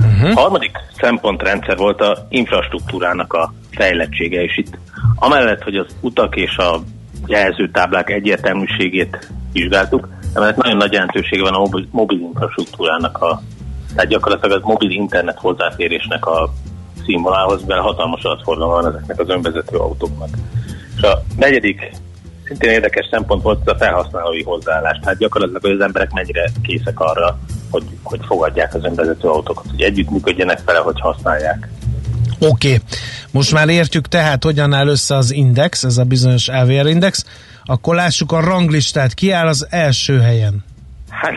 Uh-huh. 0.00 0.36
A 0.36 0.40
harmadik 0.40 0.78
szempontrendszer 1.00 1.76
volt 1.76 2.00
a 2.00 2.26
infrastruktúrának 2.28 3.32
a 3.32 3.52
fejlettsége, 3.70 4.42
és 4.42 4.56
itt 4.56 4.78
amellett, 5.14 5.62
hogy 5.62 5.76
az 5.76 5.86
utak 6.00 6.36
és 6.36 6.56
a 6.56 6.80
jelzőtáblák 7.26 8.10
egyértelműségét 8.10 9.28
vizsgáltuk, 9.52 10.08
emellett 10.36 10.56
nagyon 10.56 10.76
nagy 10.76 10.92
jelentősége 10.92 11.42
van 11.42 11.54
a 11.54 11.86
mobil, 11.90 12.18
infrastruktúrának 12.20 13.18
a 13.18 13.42
tehát 13.94 14.10
gyakorlatilag 14.10 14.56
az 14.56 14.62
mobil 14.64 14.90
internet 14.90 15.38
hozzáférésnek 15.38 16.26
a 16.26 16.52
színvonalához, 17.04 17.64
mert 17.66 17.80
hatalmas 17.80 18.22
adatforgalma 18.22 18.74
van 18.74 18.86
ezeknek 18.86 19.20
az 19.20 19.28
önvezető 19.28 19.76
autóknak. 19.76 20.28
És 20.96 21.02
a 21.02 21.22
negyedik 21.36 21.90
szintén 22.44 22.70
érdekes 22.70 23.06
szempont 23.10 23.42
volt 23.42 23.70
a 23.70 23.76
felhasználói 23.76 24.42
hozzáállás. 24.42 24.98
Tehát 25.02 25.18
gyakorlatilag, 25.18 25.62
hogy 25.62 25.72
az 25.72 25.80
emberek 25.80 26.10
mennyire 26.12 26.50
készek 26.62 27.00
arra, 27.00 27.38
hogy, 27.70 27.84
hogy 28.02 28.20
fogadják 28.26 28.74
az 28.74 28.84
önvezető 28.84 29.28
autókat, 29.28 29.66
hogy 29.70 29.82
együttműködjenek 29.82 30.64
vele, 30.64 30.78
hogy 30.78 31.00
használják. 31.00 31.68
Oké, 32.38 32.68
okay. 32.68 32.80
most 33.30 33.52
már 33.52 33.68
értjük 33.68 34.08
tehát, 34.08 34.44
hogyan 34.44 34.72
áll 34.72 34.88
össze 34.88 35.14
az 35.16 35.32
index, 35.32 35.84
ez 35.84 35.98
a 35.98 36.04
bizonyos 36.04 36.48
LVR 36.48 36.86
index, 36.86 37.24
akkor 37.66 37.94
lássuk 37.94 38.32
a 38.32 38.40
ranglistát, 38.40 39.14
ki 39.14 39.30
áll 39.30 39.46
az 39.46 39.66
első 39.70 40.20
helyen? 40.20 40.64
Hát 41.08 41.34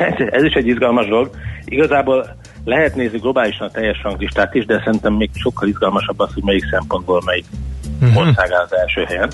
ez, 0.00 0.26
ez 0.30 0.42
is 0.42 0.52
egy 0.52 0.66
izgalmas 0.66 1.06
dolog. 1.06 1.30
Igazából 1.64 2.36
lehet 2.64 2.94
nézni 2.94 3.18
globálisan 3.18 3.66
a 3.66 3.70
teljes 3.70 4.02
ranglistát 4.02 4.54
is, 4.54 4.64
de 4.66 4.82
szerintem 4.84 5.12
még 5.12 5.30
sokkal 5.34 5.68
izgalmasabb 5.68 6.18
az, 6.18 6.32
hogy 6.34 6.42
melyik 6.42 6.64
szempontból 6.70 7.22
melyik 7.24 7.44
uh-huh. 8.00 8.16
ország 8.16 8.52
áll 8.52 8.62
az 8.62 8.74
első 8.74 9.04
helyen. 9.04 9.30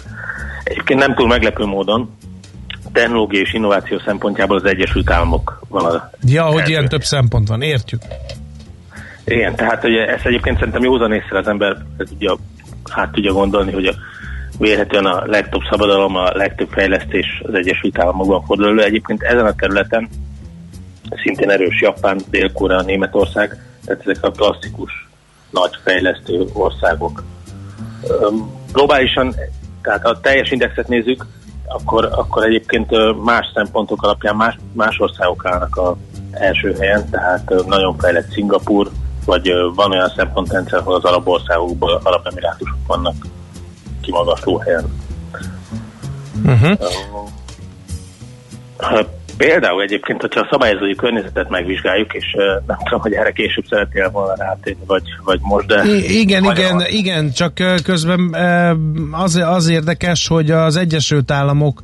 Egyébként 0.64 0.98
nem 1.00 1.14
túl 1.14 1.26
meglepő 1.26 1.64
módon, 1.64 2.18
technológia 2.92 3.40
és 3.40 3.52
innováció 3.52 3.98
szempontjából 3.98 4.56
az 4.56 4.64
Egyesült 4.64 5.10
Államok 5.10 5.60
van 5.68 5.84
a 5.84 6.10
Ja, 6.24 6.44
hogy 6.44 6.68
ilyen 6.68 6.88
több 6.88 7.02
szempont 7.02 7.48
van, 7.48 7.62
értjük. 7.62 8.02
Igen, 9.24 9.54
tehát 9.54 9.84
ugye 9.84 10.06
ezt 10.06 10.26
egyébként 10.26 10.58
szerintem 10.58 10.82
józan 10.82 11.12
észre 11.12 11.38
az 11.38 11.46
ember 11.46 11.76
tudja, 11.98 12.36
hát 12.90 13.12
tudja 13.12 13.32
gondolni, 13.32 13.72
hogy 13.72 13.86
a 13.86 13.94
vélhetően 14.60 15.04
a 15.04 15.22
legtöbb 15.26 15.60
szabadalom, 15.70 16.16
a 16.16 16.30
legtöbb 16.32 16.68
fejlesztés 16.70 17.42
az 17.46 17.54
Egyesült 17.54 17.98
Államokban 17.98 18.44
fordul 18.44 18.68
elő. 18.68 18.82
Egyébként 18.82 19.22
ezen 19.22 19.46
a 19.46 19.54
területen 19.54 20.08
szintén 21.22 21.50
erős 21.50 21.80
Japán, 21.80 22.20
Dél-Korea, 22.30 22.82
Németország, 22.82 23.48
tehát 23.84 24.00
ezek 24.06 24.24
a 24.24 24.30
klasszikus 24.30 25.08
nagy 25.50 25.70
fejlesztő 25.84 26.44
országok. 26.52 27.22
Globálisan, 28.72 29.34
tehát 29.82 30.04
a 30.04 30.20
teljes 30.20 30.50
indexet 30.50 30.88
nézzük, 30.88 31.26
akkor, 31.66 32.08
akkor 32.12 32.44
egyébként 32.44 32.90
más 33.24 33.50
szempontok 33.54 34.02
alapján 34.02 34.36
más, 34.36 34.58
más 34.72 34.98
országok 34.98 35.46
állnak 35.46 35.76
a 35.76 35.96
első 36.30 36.76
helyen, 36.78 37.10
tehát 37.10 37.52
nagyon 37.66 37.96
fejlett 37.98 38.30
Szingapur, 38.30 38.90
vagy 39.24 39.50
van 39.74 39.90
olyan 39.90 40.12
szempontrendszer, 40.16 40.78
ahol 40.78 40.94
az 40.94 41.04
arab 41.04 41.28
országokból 41.28 42.00
arab 42.02 42.28
vannak 42.86 43.14
kimagasló 44.10 44.58
helyen. 44.58 44.84
Uh-huh. 46.44 46.78
Például 49.36 49.82
egyébként, 49.82 50.20
hogyha 50.20 50.40
a 50.40 50.48
szabályozói 50.50 50.94
környezetet 50.94 51.48
megvizsgáljuk, 51.48 52.14
és 52.14 52.24
nem 52.66 52.76
tudom, 52.84 53.00
hogy 53.00 53.12
erre 53.12 53.32
később 53.32 53.64
szeretnél 53.68 54.10
volna 54.10 54.34
rátérni, 54.36 54.82
vagy, 54.86 55.02
vagy 55.24 55.38
most, 55.42 55.66
de... 55.66 55.84
I- 55.84 56.20
igen, 56.20 56.44
igen, 56.44 56.76
van. 56.76 56.84
igen, 56.88 57.32
csak 57.32 57.52
közben 57.84 58.34
az, 59.12 59.36
az 59.36 59.68
érdekes, 59.68 60.28
hogy 60.28 60.50
az 60.50 60.76
Egyesült 60.76 61.30
Államok 61.30 61.82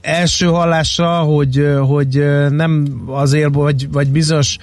első 0.00 0.46
hallásra, 0.46 1.18
hogy, 1.18 1.68
hogy 1.88 2.26
nem 2.50 3.02
azért, 3.06 3.54
vagy, 3.54 3.90
vagy 3.92 4.08
bizonyos 4.08 4.56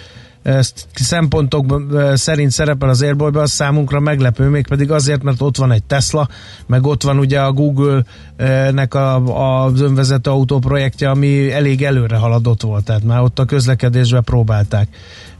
szempontok 0.94 1.84
szerint 2.14 2.52
szerepel 2.52 2.89
az 2.89 3.02
airboy 3.02 3.32
az 3.34 3.52
számunkra 3.52 4.00
meglepő, 4.00 4.48
mégpedig 4.48 4.91
azért, 4.91 5.24
mert 5.24 5.41
ott 5.41 5.58
van 5.58 5.72
egy 5.72 5.84
Tesla, 5.84 6.28
meg 6.66 6.86
ott 6.86 7.04
van 7.04 7.20
ugye 7.20 7.39
a 7.39 7.52
Google-nek 7.52 8.94
a, 8.94 9.64
az 9.64 9.82
önvezető 9.82 10.32
autó 10.32 10.60
projektje, 10.60 11.10
ami 11.10 11.52
elég 11.52 11.84
előre 11.84 12.18
haladott 12.18 12.62
volt, 12.62 12.84
tehát 12.84 13.04
már 13.04 13.22
ott 13.22 13.39
a 13.39 13.46
közlekedésbe 13.46 14.22
próbálták. 14.22 14.88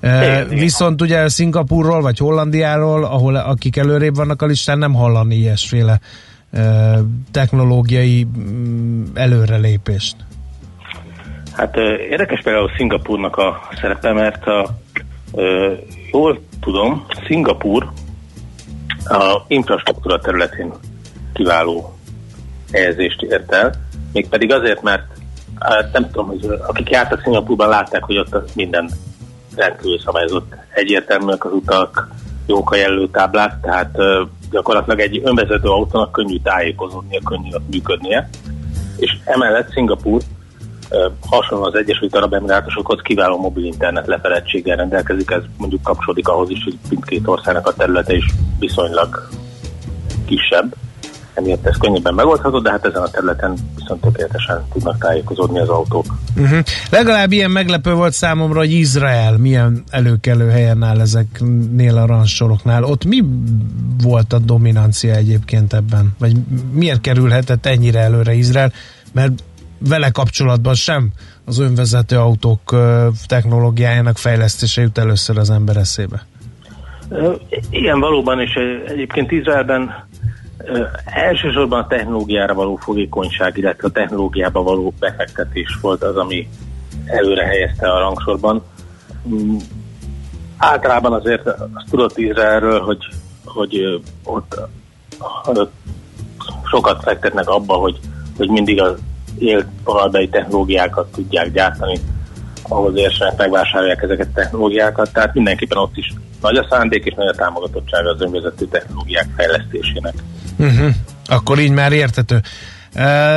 Igen, 0.02 0.48
Viszont 0.50 1.02
ugye 1.02 1.30
Szingapurról 1.30 2.02
vagy 2.02 2.18
Hollandiáról, 2.18 3.04
ahol 3.04 3.36
akik 3.36 3.78
előrébb 3.78 4.16
vannak 4.16 4.42
a 4.42 4.46
listán, 4.46 4.78
nem 4.78 4.94
hallani 4.94 5.36
ilyesféle 5.36 6.00
technológiai 7.32 8.28
mm, 8.38 9.04
előrelépést. 9.14 10.16
Hát 11.54 11.78
érdekes 12.10 12.42
például 12.42 12.72
Szingapurnak 12.78 13.38
a 13.38 13.62
szerepe, 13.82 14.12
mert 14.14 14.48
a 14.48 14.70
Jól 16.12 16.40
tudom, 16.62 17.06
Szingapur 17.26 17.92
a 19.06 19.42
infrastruktúra 19.48 20.20
területén 20.20 20.74
kiváló 21.34 21.98
helyezést 22.72 23.22
ért 23.22 23.52
el, 23.52 23.74
mégpedig 24.14 24.52
azért, 24.52 24.82
mert 24.82 25.04
nem 25.92 26.12
tudom, 26.12 26.28
hogy 26.28 26.46
akik 26.68 26.90
jártak 26.90 27.22
Szingapurban 27.22 27.70
látták, 27.70 28.04
hogy 28.04 28.18
ott 28.18 28.56
minden 28.56 28.90
rendkívül 29.56 30.00
szabályozott. 30.00 30.56
Egyértelműek 30.74 31.46
az 31.46 31.52
utak, 31.52 32.10
jók 32.48 32.72
a 32.72 32.76
jelöltáblák, 32.76 33.60
tehát 33.62 33.98
gyakorlatilag 34.52 35.00
egy 35.00 35.22
önvezető 35.24 35.70
autónak 35.70 36.12
könnyű 36.12 36.40
tájékozódnia, 36.44 37.20
könnyű 37.24 37.50
működnie. 37.72 38.30
És 38.98 39.18
emellett 39.26 39.72
Szingapur 39.72 40.22
hasonló 41.22 41.66
az 41.66 41.76
Egyesült 41.76 42.16
Arab 42.16 42.34
Emirátusokhoz 42.34 43.00
kiváló 43.04 43.38
mobil 43.38 43.66
internet 43.66 44.08
lefeledtséggel 44.08 44.76
rendelkezik, 44.76 45.32
ez 45.32 45.42
mondjuk 45.58 45.82
kapcsolódik 45.82 46.28
ahhoz 46.28 46.50
is, 46.50 46.64
hogy 46.64 46.78
mindkét 46.90 47.28
országnak 47.28 47.68
a 47.68 47.74
területe 47.74 48.16
is 48.16 48.26
viszonylag 48.60 49.30
kisebb. 50.26 50.76
emiatt 51.34 51.66
ez 51.66 51.78
könnyebben 51.78 52.14
megoldható, 52.14 52.60
de 52.60 52.72
hát 52.72 52.86
ezen 52.86 53.02
a 53.02 53.10
területen 53.10 53.54
viszont 53.78 54.02
tökéletesen 54.02 54.66
tudnak 54.74 54.98
tájékozódni 54.98 55.60
az 55.60 55.70
autók. 55.70 56.06
Uh-huh. 56.38 56.60
Legalább 56.90 57.32
ilyen 57.32 57.52
meglepő 57.52 57.94
volt 57.94 58.14
számomra, 58.14 58.60
hogy 58.60 58.72
Izrael 58.72 59.38
milyen 59.38 59.84
előkelő 59.90 60.50
helyen 60.50 60.84
áll 60.84 61.00
ezeknél 61.00 61.98
a 61.98 62.06
rancsoroknál. 62.06 62.84
Ott 62.84 63.06
mi 63.06 63.24
volt 64.04 64.34
a 64.34 64.40
dominancia 64.40 65.14
egyébként 65.14 65.74
ebben? 65.74 66.16
Vagy 66.20 66.36
miért 66.72 67.02
kerülhetett 67.02 67.66
ennyire 67.66 68.00
előre 68.00 68.34
Izrael? 68.34 68.72
Mert 69.12 69.44
vele 69.90 70.10
kapcsolatban 70.10 70.74
sem 70.74 71.10
az 71.46 71.60
önvezető 71.60 72.18
autók 72.18 72.76
technológiájának 73.28 74.18
fejlesztése 74.18 74.82
jut 74.82 74.98
először 74.98 75.38
az 75.38 75.50
ember 75.50 75.78
eszébe. 75.78 76.26
Igen, 77.70 78.00
valóban, 78.00 78.40
és 78.40 78.54
egyébként 78.88 79.32
Izraelben 79.32 80.06
elsősorban 81.06 81.80
a 81.80 81.88
technológiára 81.88 82.54
való 82.54 82.76
fogékonyság, 82.76 83.58
illetve 83.58 83.88
a 83.88 83.92
technológiába 83.92 84.64
való 84.64 84.94
befektetés 85.00 85.78
volt 85.82 86.04
az, 86.04 86.16
ami 86.16 86.50
előre 87.06 87.46
helyezte 87.46 87.92
a 87.92 88.00
rangsorban. 88.00 88.64
Mm, 89.30 89.56
általában 90.58 91.14
azért 91.14 91.48
azt 91.48 91.90
tudott 91.90 92.18
Izraelről, 92.18 92.80
hogy, 92.80 93.06
hogy 93.46 94.02
ott, 94.24 94.60
sokat 96.64 97.04
fektetnek 97.04 97.50
abba, 97.50 97.74
hogy, 97.74 98.00
hogy 98.38 98.50
mindig 98.50 98.82
az 98.82 98.98
élt 99.38 99.66
technológiákat 100.32 101.12
tudják 101.12 101.52
gyártani, 101.52 102.00
ahhoz 102.62 102.96
érsenek, 102.96 103.38
megvásárolják 103.38 104.02
ezeket 104.02 104.28
a 104.28 104.34
technológiákat, 104.34 105.14
tehát 105.14 105.34
mindenképpen 105.34 105.78
ott 105.78 105.98
is 105.98 106.14
nagy 106.42 106.58
a 106.58 106.68
szándék 106.70 107.06
és 107.06 107.14
nagy 107.14 107.28
a 107.28 107.36
támogatottsága 107.36 108.10
az 108.10 108.22
önvezető 108.22 108.66
technológiák 108.66 109.28
fejlesztésének. 109.36 110.14
Uh-huh. 110.58 110.90
Akkor 111.26 111.60
így 111.60 111.72
már 111.72 111.92
értető. 111.92 112.42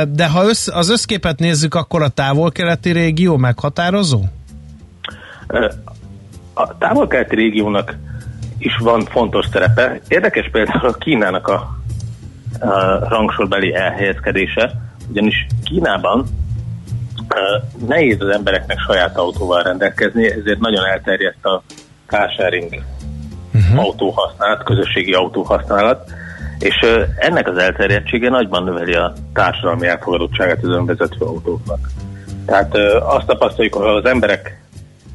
De 0.09 0.27
ha 0.27 0.45
össz, 0.45 0.67
az 0.67 0.89
összképet 0.89 1.39
nézzük, 1.39 1.75
akkor 1.75 2.01
a 2.01 2.07
távol-keleti 2.07 2.91
régió 2.91 3.37
meghatározó? 3.37 4.23
A 6.53 6.77
távol-keleti 6.77 7.35
régiónak 7.35 7.97
is 8.57 8.77
van 8.77 9.01
fontos 9.01 9.45
szerepe. 9.51 9.99
Érdekes 10.07 10.49
például 10.51 10.87
a 10.87 10.93
Kínának 10.93 11.47
a, 11.47 11.77
a 12.59 13.09
rangsorbeli 13.09 13.75
elhelyezkedése, 13.75 14.86
ugyanis 15.09 15.45
Kínában 15.63 16.25
nehéz 17.87 18.21
az 18.21 18.29
embereknek 18.29 18.79
saját 18.79 19.17
autóval 19.17 19.63
rendelkezni, 19.63 20.31
ezért 20.31 20.59
nagyon 20.59 20.85
elterjedt 20.85 21.45
a 21.45 21.63
carsharing 22.05 22.83
uh-huh. 23.53 23.79
autóhasználat, 23.79 24.63
közösségi 24.63 25.13
autóhasználat, 25.13 26.11
és 26.59 26.75
ennek 27.17 27.47
az 27.47 27.57
elterjedtsége 27.57 28.29
nagyban 28.29 28.63
növeli 28.63 28.93
a 28.93 29.13
társadalmi 29.33 29.87
elfogadottságát 29.87 30.63
az 30.63 30.69
önvezető 30.69 31.25
autóknak. 31.25 31.79
Tehát 32.45 32.75
azt 32.99 33.25
tapasztaljuk, 33.25 33.73
hogy 33.73 33.87
az 33.87 34.05
emberek 34.05 34.61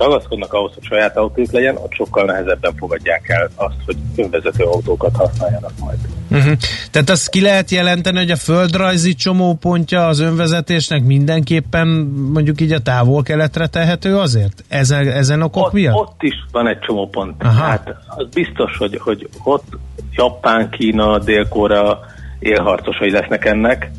ragaszkodnak 0.03 0.53
ahhoz, 0.53 0.75
hogy 0.75 0.85
saját 0.85 1.17
autók 1.17 1.51
legyen, 1.51 1.77
ott 1.77 1.93
sokkal 1.93 2.25
nehezebben 2.25 2.75
fogadják 2.77 3.29
el 3.29 3.51
azt, 3.55 3.77
hogy 3.87 3.97
önvezető 4.17 4.65
autókat 4.65 5.17
használjanak 5.17 5.73
majd. 5.81 5.99
Uh-huh. 6.31 6.53
Tehát 6.91 7.11
azt 7.11 7.31
ki 7.31 7.41
lehet 7.41 7.71
jelenteni, 7.71 8.19
hogy 8.19 8.31
a 8.31 8.37
földrajzi 8.37 9.15
csomópontja 9.15 10.07
az 10.07 10.19
önvezetésnek 10.19 11.03
mindenképpen 11.03 11.89
mondjuk 12.33 12.61
így 12.61 12.73
a 12.73 12.81
távol-keletre 12.81 13.67
tehető 13.67 14.19
azért? 14.19 14.65
Ezen, 14.69 15.09
ezen 15.09 15.43
okok 15.43 15.67
ott, 15.67 15.73
miatt? 15.73 15.95
Ott 15.95 16.23
is 16.23 16.35
van 16.53 16.69
egy 16.69 16.79
csomópont. 16.79 17.43
Aha. 17.43 17.63
Hát 17.63 17.95
az 18.07 18.29
biztos, 18.35 18.77
hogy, 18.77 18.99
hogy 19.03 19.29
ott 19.43 19.67
Japán, 20.13 20.71
Kína, 20.71 21.19
Dél-Korea 21.19 22.01
élharcosai 22.39 23.11
lesznek 23.11 23.45
ennek. 23.45 23.91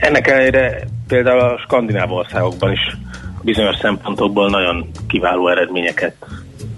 Ennek 0.00 0.26
ellenére 0.26 0.88
például 1.08 1.40
a 1.40 1.58
skandináv 1.64 2.12
országokban 2.12 2.72
is 2.72 2.96
bizonyos 3.42 3.76
szempontokból 3.76 4.50
nagyon 4.50 4.90
kiváló 5.06 5.48
eredményeket 5.48 6.14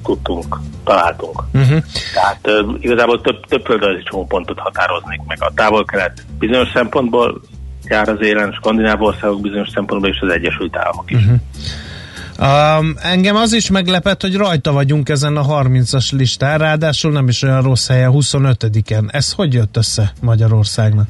tudtunk, 0.05 0.61
találtunk. 0.85 1.43
Uh-huh. 1.53 1.79
Tehát 2.15 2.63
uh, 2.63 2.75
igazából 2.81 3.21
több, 3.21 3.47
több 3.47 3.65
földrajzi 3.65 4.03
csomópontot 4.03 4.59
határoznék 4.59 5.21
meg. 5.27 5.39
A 5.41 5.53
távol-kelet 5.55 6.25
bizonyos 6.39 6.69
szempontból 6.75 7.41
jár 7.85 8.09
az 8.09 8.21
élen, 8.21 8.53
skandináv 8.53 9.03
országok 9.03 9.41
bizonyos 9.41 9.69
szempontból, 9.69 10.11
és 10.11 10.21
az 10.21 10.33
Egyesült 10.33 10.77
Államok 10.77 11.11
is. 11.11 11.17
Uh-huh. 11.17 11.41
Um, 12.43 12.95
engem 13.03 13.37
az 13.37 13.53
is 13.53 13.71
meglepett, 13.71 14.21
hogy 14.21 14.37
rajta 14.37 14.73
vagyunk 14.73 15.09
ezen 15.09 15.37
a 15.37 15.63
30-as 15.63 16.13
listán, 16.13 16.59
ráadásul 16.59 17.13
nem 17.13 17.29
is 17.29 17.43
olyan 17.43 17.63
rossz 17.63 17.89
helye, 17.89 18.09
25-en. 18.13 19.15
Ez 19.15 19.33
hogy 19.33 19.55
jött 19.55 19.77
össze 19.77 20.13
Magyarországnak? 20.23 21.07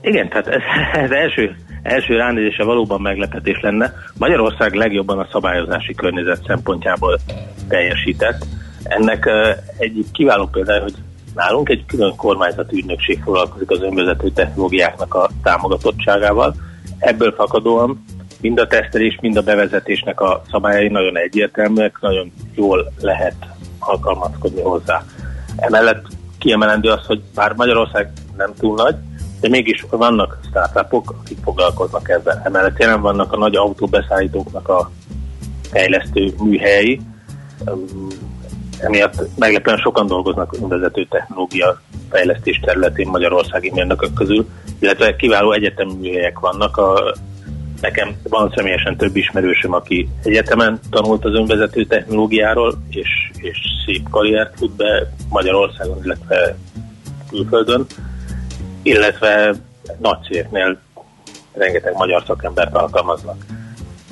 Igen, 0.00 0.28
tehát 0.28 0.46
ez, 0.46 0.62
ez 1.04 1.10
első 1.10 1.56
első 1.84 2.16
ránézése 2.16 2.64
valóban 2.64 3.00
meglepetés 3.00 3.60
lenne. 3.60 3.92
Magyarország 4.18 4.74
legjobban 4.74 5.18
a 5.18 5.28
szabályozási 5.32 5.94
környezet 5.94 6.44
szempontjából 6.46 7.18
teljesített. 7.68 8.46
Ennek 8.82 9.28
egyik 9.78 10.10
kiváló 10.12 10.46
példája, 10.46 10.82
hogy 10.82 10.94
nálunk 11.34 11.68
egy 11.68 11.84
külön 11.86 12.16
kormányzati 12.16 12.76
ügynökség 12.76 13.22
foglalkozik 13.22 13.70
az 13.70 13.82
önvezető 13.82 14.30
technológiáknak 14.30 15.14
a 15.14 15.30
támogatottságával. 15.42 16.54
Ebből 16.98 17.32
fakadóan 17.32 18.04
mind 18.40 18.58
a 18.58 18.66
tesztelés, 18.66 19.18
mind 19.20 19.36
a 19.36 19.42
bevezetésnek 19.42 20.20
a 20.20 20.42
szabályai 20.50 20.88
nagyon 20.88 21.18
egyértelműek, 21.18 21.98
nagyon 22.00 22.32
jól 22.54 22.92
lehet 23.00 23.36
alkalmazkodni 23.78 24.60
hozzá. 24.60 25.04
Emellett 25.56 26.06
kiemelendő 26.38 26.88
az, 26.88 27.06
hogy 27.06 27.22
bár 27.34 27.52
Magyarország 27.52 28.12
nem 28.36 28.52
túl 28.58 28.76
nagy, 28.76 28.96
de 29.44 29.50
mégis 29.50 29.86
vannak 29.90 30.38
startupok, 30.48 31.14
akik 31.20 31.38
foglalkoznak 31.42 32.08
ezzel. 32.08 32.40
Emellett 32.44 32.78
jelen 32.78 33.00
vannak 33.00 33.32
a 33.32 33.36
nagy 33.36 33.56
autóbeszállítóknak 33.56 34.68
a 34.68 34.90
fejlesztő 35.70 36.34
műhelyi, 36.38 37.00
emiatt 38.78 39.38
meglepően 39.38 39.76
sokan 39.76 40.06
dolgoznak 40.06 40.56
önvezető 40.62 41.06
technológia 41.06 41.80
fejlesztés 42.10 42.60
területén 42.64 43.08
magyarországi 43.08 43.70
mérnökök 43.74 44.12
közül, 44.12 44.48
illetve 44.78 45.16
kiváló 45.16 45.52
egyetemi 45.52 45.92
műhelyek 45.94 46.38
vannak. 46.38 46.76
A, 46.76 47.14
nekem 47.80 48.16
van 48.28 48.52
személyesen 48.56 48.96
több 48.96 49.16
ismerősöm, 49.16 49.72
aki 49.72 50.08
egyetemen 50.22 50.80
tanult 50.90 51.24
az 51.24 51.34
önvezető 51.34 51.84
technológiáról, 51.84 52.82
és, 52.90 53.30
és 53.36 53.58
szép 53.86 54.08
karriert 54.10 54.58
fut 54.58 54.76
be 54.76 55.12
Magyarországon, 55.28 55.98
illetve 56.04 56.56
külföldön 57.30 57.86
illetve 58.84 59.54
nagy 59.98 60.18
cégeknél 60.22 60.78
rengeteg 61.52 61.94
magyar 61.94 62.22
szakembert 62.26 62.74
alkalmaznak. 62.74 63.36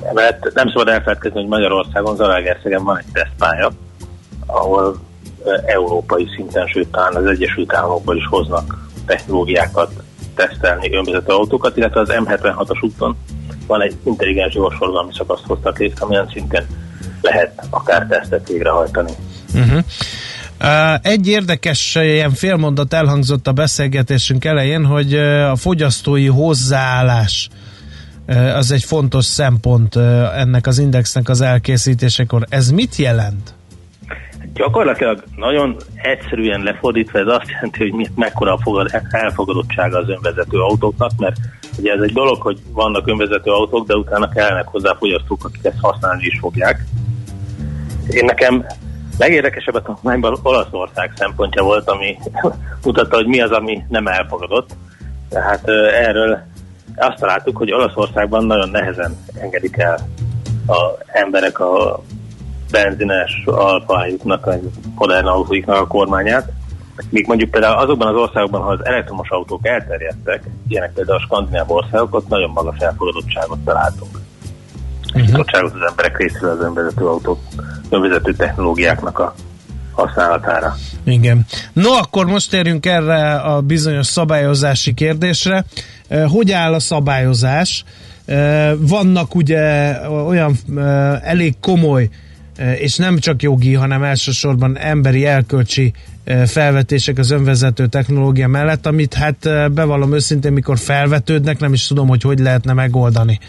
Emellett 0.09 0.51
nem 0.53 0.67
szabad 0.67 0.87
elfelejtkezni, 0.87 1.39
hogy 1.39 1.49
Magyarországon 1.49 2.15
Zalaegerszegen 2.15 2.83
van 2.83 2.97
egy 2.97 3.11
tesztpálya, 3.13 3.71
ahol 4.45 4.99
európai 5.65 6.27
szinten, 6.35 6.67
sőt 6.67 6.87
talán 6.87 7.15
az 7.15 7.25
Egyesült 7.25 7.73
Államokból 7.73 8.17
is 8.17 8.27
hoznak 8.29 8.87
technológiákat 9.05 9.91
tesztelni 10.35 10.93
önvezető 10.93 11.33
autókat, 11.33 11.77
illetve 11.77 11.99
az 11.99 12.09
M76-as 12.11 12.83
úton 12.83 13.17
van 13.67 13.81
egy 13.81 13.95
intelligens 14.03 14.53
gyorsforgalmi 14.53 15.13
szakaszt 15.13 15.45
hoztak 15.45 15.77
létre, 15.77 16.05
amilyen 16.05 16.29
szinten 16.33 16.65
lehet 17.21 17.67
akár 17.69 18.07
tesztet 18.07 18.47
végrehajtani. 18.47 19.11
Uh-huh. 19.55 19.83
Egy 21.01 21.27
érdekes 21.27 21.95
ilyen 21.95 22.31
félmondat 22.31 22.93
elhangzott 22.93 23.47
a 23.47 23.51
beszélgetésünk 23.51 24.45
elején, 24.45 24.85
hogy 24.85 25.13
a 25.15 25.55
fogyasztói 25.55 26.27
hozzáállás 26.27 27.49
az 28.55 28.71
egy 28.71 28.83
fontos 28.83 29.25
szempont 29.25 29.95
ennek 30.35 30.67
az 30.67 30.79
indexnek 30.79 31.29
az 31.29 31.41
elkészítésekor. 31.41 32.45
Ez 32.49 32.69
mit 32.69 32.95
jelent? 32.95 33.53
Gyakorlatilag 34.53 35.23
nagyon 35.35 35.77
egyszerűen 35.95 36.61
lefordítva 36.61 37.19
ez 37.19 37.27
azt 37.27 37.49
jelenti, 37.49 37.79
hogy 37.79 37.93
mi, 37.93 38.07
mekkora 38.15 38.53
a 38.53 39.05
elfogadottsága 39.09 39.97
az 39.97 40.09
önvezető 40.09 40.57
autóknak, 40.57 41.11
mert 41.17 41.35
ugye 41.77 41.93
ez 41.93 42.01
egy 42.01 42.13
dolog, 42.13 42.41
hogy 42.41 42.59
vannak 42.71 43.07
önvezető 43.07 43.51
autók, 43.51 43.87
de 43.87 43.95
utána 43.95 44.29
kellene 44.29 44.63
hozzá 44.65 44.95
fogyasztók, 44.99 45.45
akik 45.45 45.65
ezt 45.65 45.79
használni 45.81 46.25
is 46.25 46.39
fogják. 46.39 46.85
Én 48.09 48.25
nekem 48.25 48.65
Legérdekesebb 49.17 49.75
a 49.75 49.81
tanulmányban 49.81 50.39
Olaszország 50.43 51.13
szempontja 51.15 51.63
volt, 51.63 51.89
ami 51.89 52.17
mutatta, 52.85 53.15
hogy 53.15 53.27
mi 53.27 53.41
az, 53.41 53.51
ami 53.51 53.83
nem 53.89 54.07
elfogadott. 54.07 54.69
Tehát 55.29 55.67
erről 55.93 56.41
azt 56.95 57.19
találtuk, 57.19 57.57
hogy 57.57 57.71
Olaszországban 57.71 58.45
nagyon 58.45 58.69
nehezen 58.69 59.17
engedik 59.41 59.77
el 59.77 59.99
az 60.65 60.91
emberek 61.07 61.59
a 61.59 62.03
benzines 62.71 63.43
alfájuknak, 63.45 64.45
a 64.45 64.55
modern 64.95 65.25
autóiknak 65.25 65.77
a 65.77 65.87
kormányát. 65.87 66.51
Míg 67.09 67.27
mondjuk 67.27 67.51
például 67.51 67.77
azokban 67.77 68.07
az 68.07 68.21
országokban, 68.21 68.61
ha 68.61 68.69
az 68.69 68.85
elektromos 68.85 69.29
autók 69.29 69.67
elterjedtek, 69.67 70.43
ilyenek 70.67 70.93
például 70.93 71.17
a 71.17 71.21
skandináv 71.21 71.71
országok, 71.71 72.15
ott 72.15 72.27
nagyon 72.27 72.49
magas 72.49 72.77
elfogadottságot 72.77 73.59
találtunk. 73.59 74.22
Uh-huh. 75.13 75.39
az 75.39 75.71
emberek 75.89 76.17
részéről 76.17 76.51
az 76.51 76.65
önvezető 76.65 77.05
autók 77.05 77.39
önvezető 77.89 78.33
technológiáknak 78.33 79.19
a 79.19 79.35
használatára. 79.91 80.75
Igen. 81.03 81.45
No, 81.73 81.91
akkor 81.91 82.25
most 82.25 82.49
térjünk 82.49 82.85
erre 82.85 83.35
a 83.35 83.61
bizonyos 83.61 84.07
szabályozási 84.07 84.93
kérdésre. 84.93 85.65
Hogy 86.27 86.51
áll 86.51 86.73
a 86.73 86.79
szabályozás? 86.79 87.83
Vannak 88.77 89.35
ugye 89.35 89.95
olyan 90.07 90.57
elég 91.21 91.59
komoly 91.59 92.09
és 92.77 92.95
nem 92.95 93.17
csak 93.17 93.41
jogi, 93.41 93.73
hanem 93.73 94.03
elsősorban 94.03 94.77
emberi 94.77 95.25
elkölcsi 95.25 95.93
felvetések 96.45 97.17
az 97.17 97.31
önvezető 97.31 97.87
technológia 97.87 98.47
mellett, 98.47 98.85
amit 98.85 99.13
hát 99.13 99.37
bevallom 99.73 100.13
őszintén, 100.13 100.51
mikor 100.53 100.77
felvetődnek, 100.77 101.59
nem 101.59 101.73
is 101.73 101.87
tudom, 101.87 102.07
hogy 102.07 102.21
hogy 102.21 102.39
lehetne 102.39 102.73
megoldani 102.73 103.39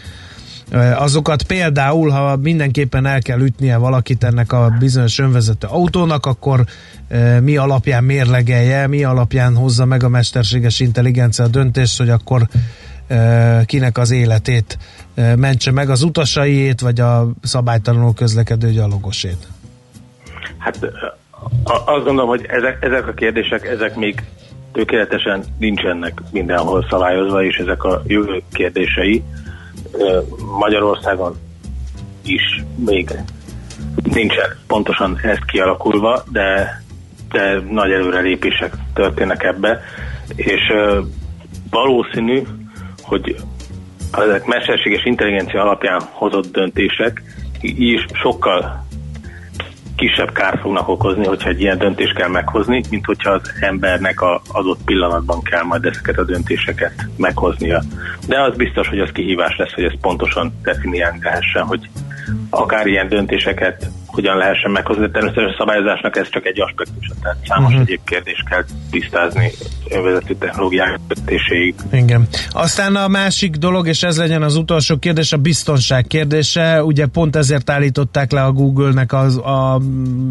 azokat 0.95 1.43
például, 1.43 2.09
ha 2.09 2.35
mindenképpen 2.35 3.05
el 3.05 3.21
kell 3.21 3.39
ütnie 3.39 3.77
valakit 3.77 4.23
ennek 4.23 4.51
a 4.51 4.75
bizonyos 4.79 5.19
önvezető 5.19 5.67
autónak, 5.67 6.25
akkor 6.25 6.63
mi 7.41 7.57
alapján 7.57 8.03
mérlegelje, 8.03 8.87
mi 8.87 9.03
alapján 9.03 9.55
hozza 9.55 9.85
meg 9.85 10.03
a 10.03 10.09
mesterséges 10.09 10.79
intelligencia 10.79 11.45
a 11.45 11.47
döntést, 11.47 11.97
hogy 11.97 12.09
akkor 12.09 12.47
kinek 13.65 13.97
az 13.97 14.11
életét 14.11 14.77
mentse 15.35 15.71
meg, 15.71 15.89
az 15.89 16.03
utasaiét, 16.03 16.81
vagy 16.81 16.99
a 16.99 17.31
szabálytalanul 17.41 18.13
közlekedő 18.13 18.71
gyalogosét. 18.71 19.47
Hát 20.57 20.79
azt 21.63 22.03
gondolom, 22.03 22.27
hogy 22.27 22.45
ezek, 22.49 22.77
ezek 22.83 23.07
a 23.07 23.13
kérdések, 23.13 23.67
ezek 23.67 23.95
még 23.95 24.23
tökéletesen 24.71 25.43
nincsenek 25.57 26.21
mindenhol 26.31 26.85
szabályozva, 26.89 27.43
és 27.43 27.55
ezek 27.55 27.83
a 27.83 28.01
jövő 28.05 28.41
kérdései 28.53 29.23
Magyarországon 30.59 31.35
is 32.23 32.63
még 32.75 33.09
nincsen 34.03 34.57
pontosan 34.67 35.19
ezt 35.23 35.45
kialakulva, 35.45 36.23
de, 36.31 36.81
de 37.31 37.59
nagy 37.69 37.91
előrelépések 37.91 38.73
történnek 38.93 39.43
ebbe, 39.43 39.81
és 40.35 40.61
valószínű, 41.69 42.41
hogy 43.01 43.35
ezek 44.11 44.45
mesterséges 44.45 45.05
intelligencia 45.05 45.61
alapján 45.61 46.01
hozott 46.11 46.51
döntések 46.51 47.23
is 47.61 48.05
sokkal 48.13 48.84
kisebb 49.95 50.31
kár 50.31 50.59
fognak 50.61 50.87
okozni, 50.87 51.25
hogyha 51.25 51.49
egy 51.49 51.61
ilyen 51.61 51.77
döntést 51.77 52.15
kell 52.15 52.29
meghozni, 52.29 52.81
mint 52.89 53.05
hogyha 53.05 53.31
az 53.31 53.51
embernek 53.59 54.21
a 54.21 54.41
adott 54.47 54.79
pillanatban 54.85 55.43
kell 55.43 55.63
majd 55.63 55.85
ezeket 55.85 56.17
a 56.17 56.23
döntéseket 56.23 57.07
meghoznia. 57.17 57.83
De 58.27 58.41
az 58.41 58.55
biztos, 58.55 58.87
hogy 58.87 58.99
az 58.99 59.09
kihívás 59.13 59.57
lesz, 59.57 59.73
hogy 59.73 59.83
ezt 59.83 59.97
pontosan 60.01 60.53
definiálni 60.61 61.19
lehessen, 61.21 61.63
hogy 61.63 61.89
akár 62.49 62.87
ilyen 62.87 63.07
döntéseket 63.07 63.89
hogyan 64.15 64.37
lehessen 64.37 64.71
meghozni. 64.71 65.11
Természetesen 65.11 65.49
a 65.49 65.55
szabályozásnak 65.57 66.17
ez 66.17 66.29
csak 66.29 66.45
egy 66.45 66.61
aspektus, 66.61 67.11
tehát 67.21 67.37
számos 67.47 67.71
uh-huh. 67.71 67.81
egyéb 67.81 67.99
kérdést 68.05 68.49
kell 68.49 68.63
tisztázni 68.91 69.51
önvezető 69.89 70.35
technológiák 70.35 70.99
döntéséig. 71.07 71.75
Igen. 71.91 72.27
Aztán 72.49 72.95
a 72.95 73.07
másik 73.07 73.55
dolog, 73.55 73.87
és 73.87 74.03
ez 74.03 74.17
legyen 74.17 74.41
az 74.41 74.55
utolsó 74.55 74.97
kérdés, 74.97 75.31
a 75.31 75.37
biztonság 75.37 76.07
kérdése. 76.07 76.83
Ugye 76.83 77.05
pont 77.05 77.35
ezért 77.35 77.69
állították 77.69 78.31
le 78.31 78.43
a 78.43 78.51
Google-nek 78.51 79.13
az 79.13 79.37
a 79.37 79.81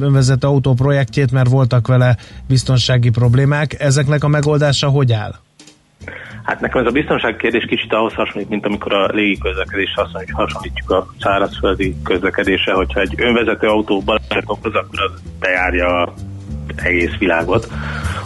önvezető 0.01 0.47
autó 0.47 0.75
projektjét, 0.75 1.33
mert 1.33 1.49
voltak 1.49 1.87
vele 1.87 2.17
biztonsági 2.49 3.11
problémák. 3.11 3.81
Ezeknek 3.81 4.25
a 4.25 4.29
megoldása 4.29 4.89
hogy 4.89 5.13
áll? 5.13 5.44
Hát 6.45 6.61
nekem 6.61 6.81
ez 6.81 6.87
a 6.87 6.91
biztonság 6.91 7.37
kérdés 7.37 7.65
kicsit 7.65 7.93
ahhoz 7.93 8.15
hasonlít, 8.15 8.49
mint 8.49 8.67
amikor 8.67 8.95
a 8.95 9.07
légi 9.07 9.39
közlekedés 9.39 9.95
hasonlítjuk 10.33 10.91
a 10.91 11.07
szárazföldi 11.21 11.95
közlekedésre, 12.03 12.73
hogyha 12.73 13.01
egy 13.01 13.15
önvezető 13.17 13.67
autó 13.67 14.01
baleset 14.01 14.45
okoz, 14.47 14.75
akkor 14.75 15.01
az 15.01 15.21
bejárja 15.39 16.03
az 16.03 16.13
egész 16.77 17.17
világot. 17.19 17.69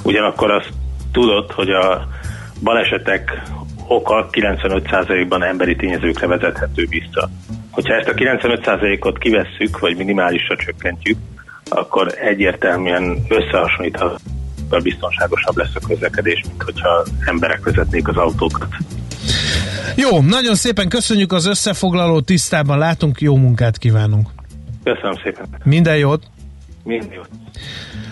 Ugyanakkor 0.02 0.50
azt 0.50 0.72
tudod, 1.12 1.50
hogy 1.50 1.70
a 1.70 2.08
balesetek 2.62 3.42
oka 3.86 4.28
95%-ban 4.32 5.42
emberi 5.42 5.76
tényezőkre 5.76 6.26
vezethető 6.26 6.86
vissza. 6.88 7.28
Hogyha 7.70 7.94
ezt 7.94 8.08
a 8.08 8.14
95%-ot 8.14 9.18
kivesszük, 9.18 9.78
vagy 9.78 9.96
minimálisra 9.96 10.56
csökkentjük, 10.56 11.18
akkor 11.68 12.14
egyértelműen 12.20 13.18
összehasonlítható 13.28 14.16
biztonságosabb 14.76 15.56
lesz 15.56 15.74
a 15.74 15.86
közlekedés, 15.86 16.42
mint 16.46 16.62
hogyha 16.62 17.04
emberek 17.26 17.64
vezetnék 17.64 18.08
az 18.08 18.16
autókat. 18.16 18.68
Jó, 19.96 20.20
nagyon 20.20 20.54
szépen 20.54 20.88
köszönjük 20.88 21.32
az 21.32 21.46
összefoglaló, 21.46 22.20
tisztában 22.20 22.78
látunk, 22.78 23.20
jó 23.20 23.36
munkát 23.36 23.78
kívánunk. 23.78 24.28
Köszönöm 24.84 25.14
szépen. 25.22 25.46
Minden 25.64 25.96
jót! 25.96 26.22
Minden 26.84 27.12
jót. 27.12 27.28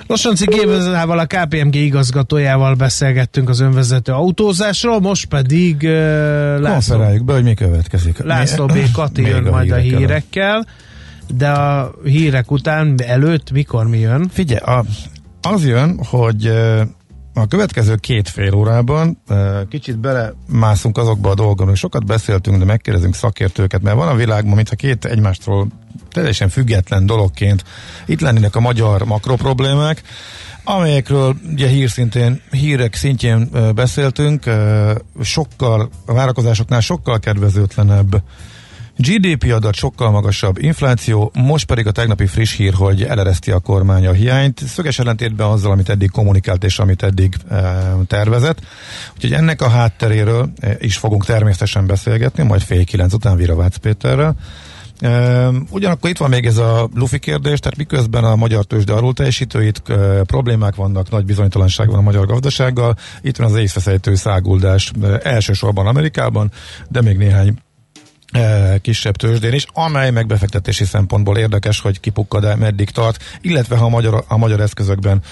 Losonci 0.07 0.45
Gévezával, 0.47 1.19
a 1.19 1.27
KPMG 1.27 1.75
igazgatójával 1.75 2.75
beszélgettünk 2.75 3.49
az 3.49 3.61
önvezető 3.61 4.13
autózásról, 4.13 5.01
most 5.01 5.27
pedig 5.27 5.77
uh, 5.83 5.91
László, 6.59 6.99
be, 7.25 7.33
hogy 7.33 7.43
mi 7.43 7.55
következik. 7.55 8.19
László 8.19 8.67
B. 8.67 8.79
Kati 8.93 9.23
jön 9.23 9.43
majd 9.43 9.71
a 9.71 9.77
hírekkel. 9.77 9.99
hírekkel, 9.99 10.67
de 11.37 11.49
a 11.49 11.95
hírek 12.05 12.51
után 12.51 12.95
előtt 13.07 13.51
mikor 13.51 13.87
mi 13.87 13.99
jön? 13.99 14.29
Figyelj, 14.33 14.61
a, 14.61 14.85
az 15.53 15.65
jön, 15.65 16.01
hogy 16.05 16.47
a 17.35 17.47
következő 17.49 17.95
két 17.95 18.29
fél 18.29 18.55
órában 18.55 19.23
kicsit 19.69 19.99
belemászunk 19.99 20.99
azokba 20.99 21.31
a 21.31 21.35
dolgokba, 21.35 21.75
sokat 21.75 22.07
beszéltünk, 22.07 22.59
de 22.59 22.65
megkérdezünk 22.65 23.15
szakértőket, 23.15 23.83
mert 23.83 23.97
van 23.97 24.09
a 24.09 24.15
világban, 24.15 24.55
mintha 24.55 24.77
két 24.77 25.05
egymástól 25.05 25.67
teljesen 26.11 26.49
független 26.49 27.07
dologként 27.07 27.65
itt 28.07 28.21
lennének 28.21 28.57
a 28.57 28.61
magyar 28.61 29.03
makroproblémák, 29.03 30.03
amelyekről 30.65 31.37
ugye 31.53 31.69
hírszintén, 31.69 32.41
hírek 32.51 32.95
szintjén 32.95 33.49
beszéltünk, 33.75 34.45
sokkal, 35.21 35.91
a 36.07 36.13
várakozásoknál 36.13 36.81
sokkal 36.81 37.19
kedvezőtlenebb 37.19 38.23
GDP 38.99 39.53
adat 39.53 39.75
sokkal 39.75 40.11
magasabb 40.11 40.59
infláció, 40.59 41.31
most 41.35 41.67
pedig 41.67 41.87
a 41.87 41.91
tegnapi 41.91 42.27
friss 42.27 42.57
hír, 42.57 42.75
hogy 42.75 43.03
elereszti 43.03 43.51
a 43.51 43.59
kormány 43.59 44.07
a 44.07 44.13
hiányt, 44.13 44.61
szöges 44.67 44.99
ellentétben 44.99 45.47
azzal, 45.47 45.71
amit 45.71 45.89
eddig 45.89 46.11
kommunikált 46.11 46.65
és 46.65 46.79
amit 46.79 47.03
eddig 47.03 47.35
e, 47.51 47.57
tervezett. 48.07 48.59
Úgyhogy 49.15 49.33
ennek 49.33 49.63
a 49.63 49.69
hátteréről 49.69 50.53
e, 50.61 50.77
is 50.79 50.97
fogunk 50.97 51.25
természetesen 51.25 51.87
beszélgetni, 51.87 52.43
majd 52.43 52.61
fél 52.61 52.85
kilenc 52.85 53.13
után 53.13 53.37
Viravácz 53.37 53.77
Péterrel. 53.77 54.37
E, 55.01 55.49
ugyanakkor 55.71 56.11
itt 56.11 56.19
van 56.19 56.31
még 56.31 56.47
ez 56.47 56.57
a 56.57 56.89
lufi 56.95 57.19
kérdés, 57.19 57.59
tehát 57.59 57.79
miközben 57.79 58.25
a 58.25 58.37
magyar 58.37 58.65
tőzsde 58.65 58.93
alul 58.93 59.13
teljesítőit 59.13 59.83
e, 59.89 59.95
problémák 60.23 60.75
vannak, 60.75 61.11
nagy 61.11 61.25
bizonytalanság 61.25 61.89
van 61.89 61.99
a 61.99 62.03
magyar 62.03 62.27
gazdasággal, 62.27 62.97
itt 63.21 63.37
van 63.37 63.47
az 63.47 63.57
észveszejtő 63.57 64.15
száguldás 64.15 64.93
e, 65.03 65.21
elsősorban 65.23 65.87
Amerikában, 65.87 66.53
de 66.89 67.03
még 67.03 67.17
néhány 67.17 67.57
kisebb 68.83 69.17
tőzsdén 69.17 69.53
is, 69.53 69.67
amely 69.73 70.11
megbefektetési 70.11 70.85
szempontból 70.85 71.39
érdekes, 71.39 71.81
hogy 71.81 72.01
kipukkad-e, 72.01 72.55
meddig 72.55 72.91
tart, 72.91 73.23
illetve 73.41 73.77
ha 73.77 73.85
a 73.85 73.89
magyar, 73.89 74.25
a 74.29 74.37
magyar 74.37 74.61
eszközökben, 74.61 75.23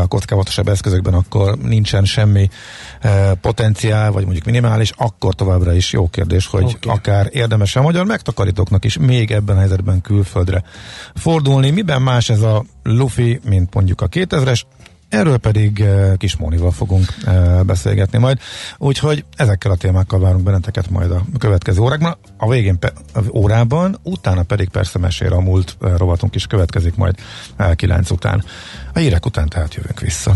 a 0.00 0.06
kockázatosabb 0.06 0.68
eszközökben 0.68 1.14
akkor 1.14 1.58
nincsen 1.58 2.04
semmi 2.04 2.48
potenciál, 3.40 4.12
vagy 4.12 4.22
mondjuk 4.22 4.44
minimális, 4.44 4.92
akkor 4.96 5.34
továbbra 5.34 5.72
is 5.72 5.92
jó 5.92 6.08
kérdés, 6.08 6.46
hogy 6.46 6.64
okay. 6.64 6.96
akár 6.96 7.28
érdemes 7.30 7.76
a 7.76 7.82
magyar 7.82 8.06
megtakarítóknak 8.06 8.84
is 8.84 8.98
még 8.98 9.30
ebben 9.30 9.56
a 9.56 9.58
helyzetben 9.58 10.00
külföldre 10.00 10.62
fordulni. 11.14 11.70
Miben 11.70 12.02
más 12.02 12.28
ez 12.28 12.40
a 12.40 12.64
lufi, 12.82 13.40
mint 13.44 13.74
mondjuk 13.74 14.00
a 14.00 14.08
2000-es, 14.08 14.62
Erről 15.12 15.38
pedig 15.38 15.78
uh, 15.80 16.16
Kis 16.16 16.36
Mónival 16.36 16.70
fogunk 16.70 17.14
uh, 17.26 17.62
beszélgetni 17.62 18.18
majd. 18.18 18.38
Úgyhogy 18.78 19.24
ezekkel 19.36 19.70
a 19.70 19.76
témákkal 19.76 20.20
várunk 20.20 20.42
benneteket 20.42 20.90
majd 20.90 21.10
a 21.10 21.22
következő 21.38 21.80
órákban. 21.80 22.16
A 22.36 22.48
végén 22.48 22.78
pe- 22.78 22.92
órában, 23.32 23.98
utána 24.02 24.42
pedig 24.42 24.68
persze 24.68 24.98
mesél 24.98 25.32
a 25.32 25.40
múlt 25.40 25.76
uh, 25.80 25.96
rovatunk 25.96 26.34
is 26.34 26.46
következik 26.46 26.94
majd 26.94 27.14
uh, 27.58 27.74
9 27.74 28.10
után. 28.10 28.44
A 28.94 28.98
hírek 28.98 29.26
után 29.26 29.48
tehát 29.48 29.74
jövünk 29.74 30.00
vissza. 30.00 30.32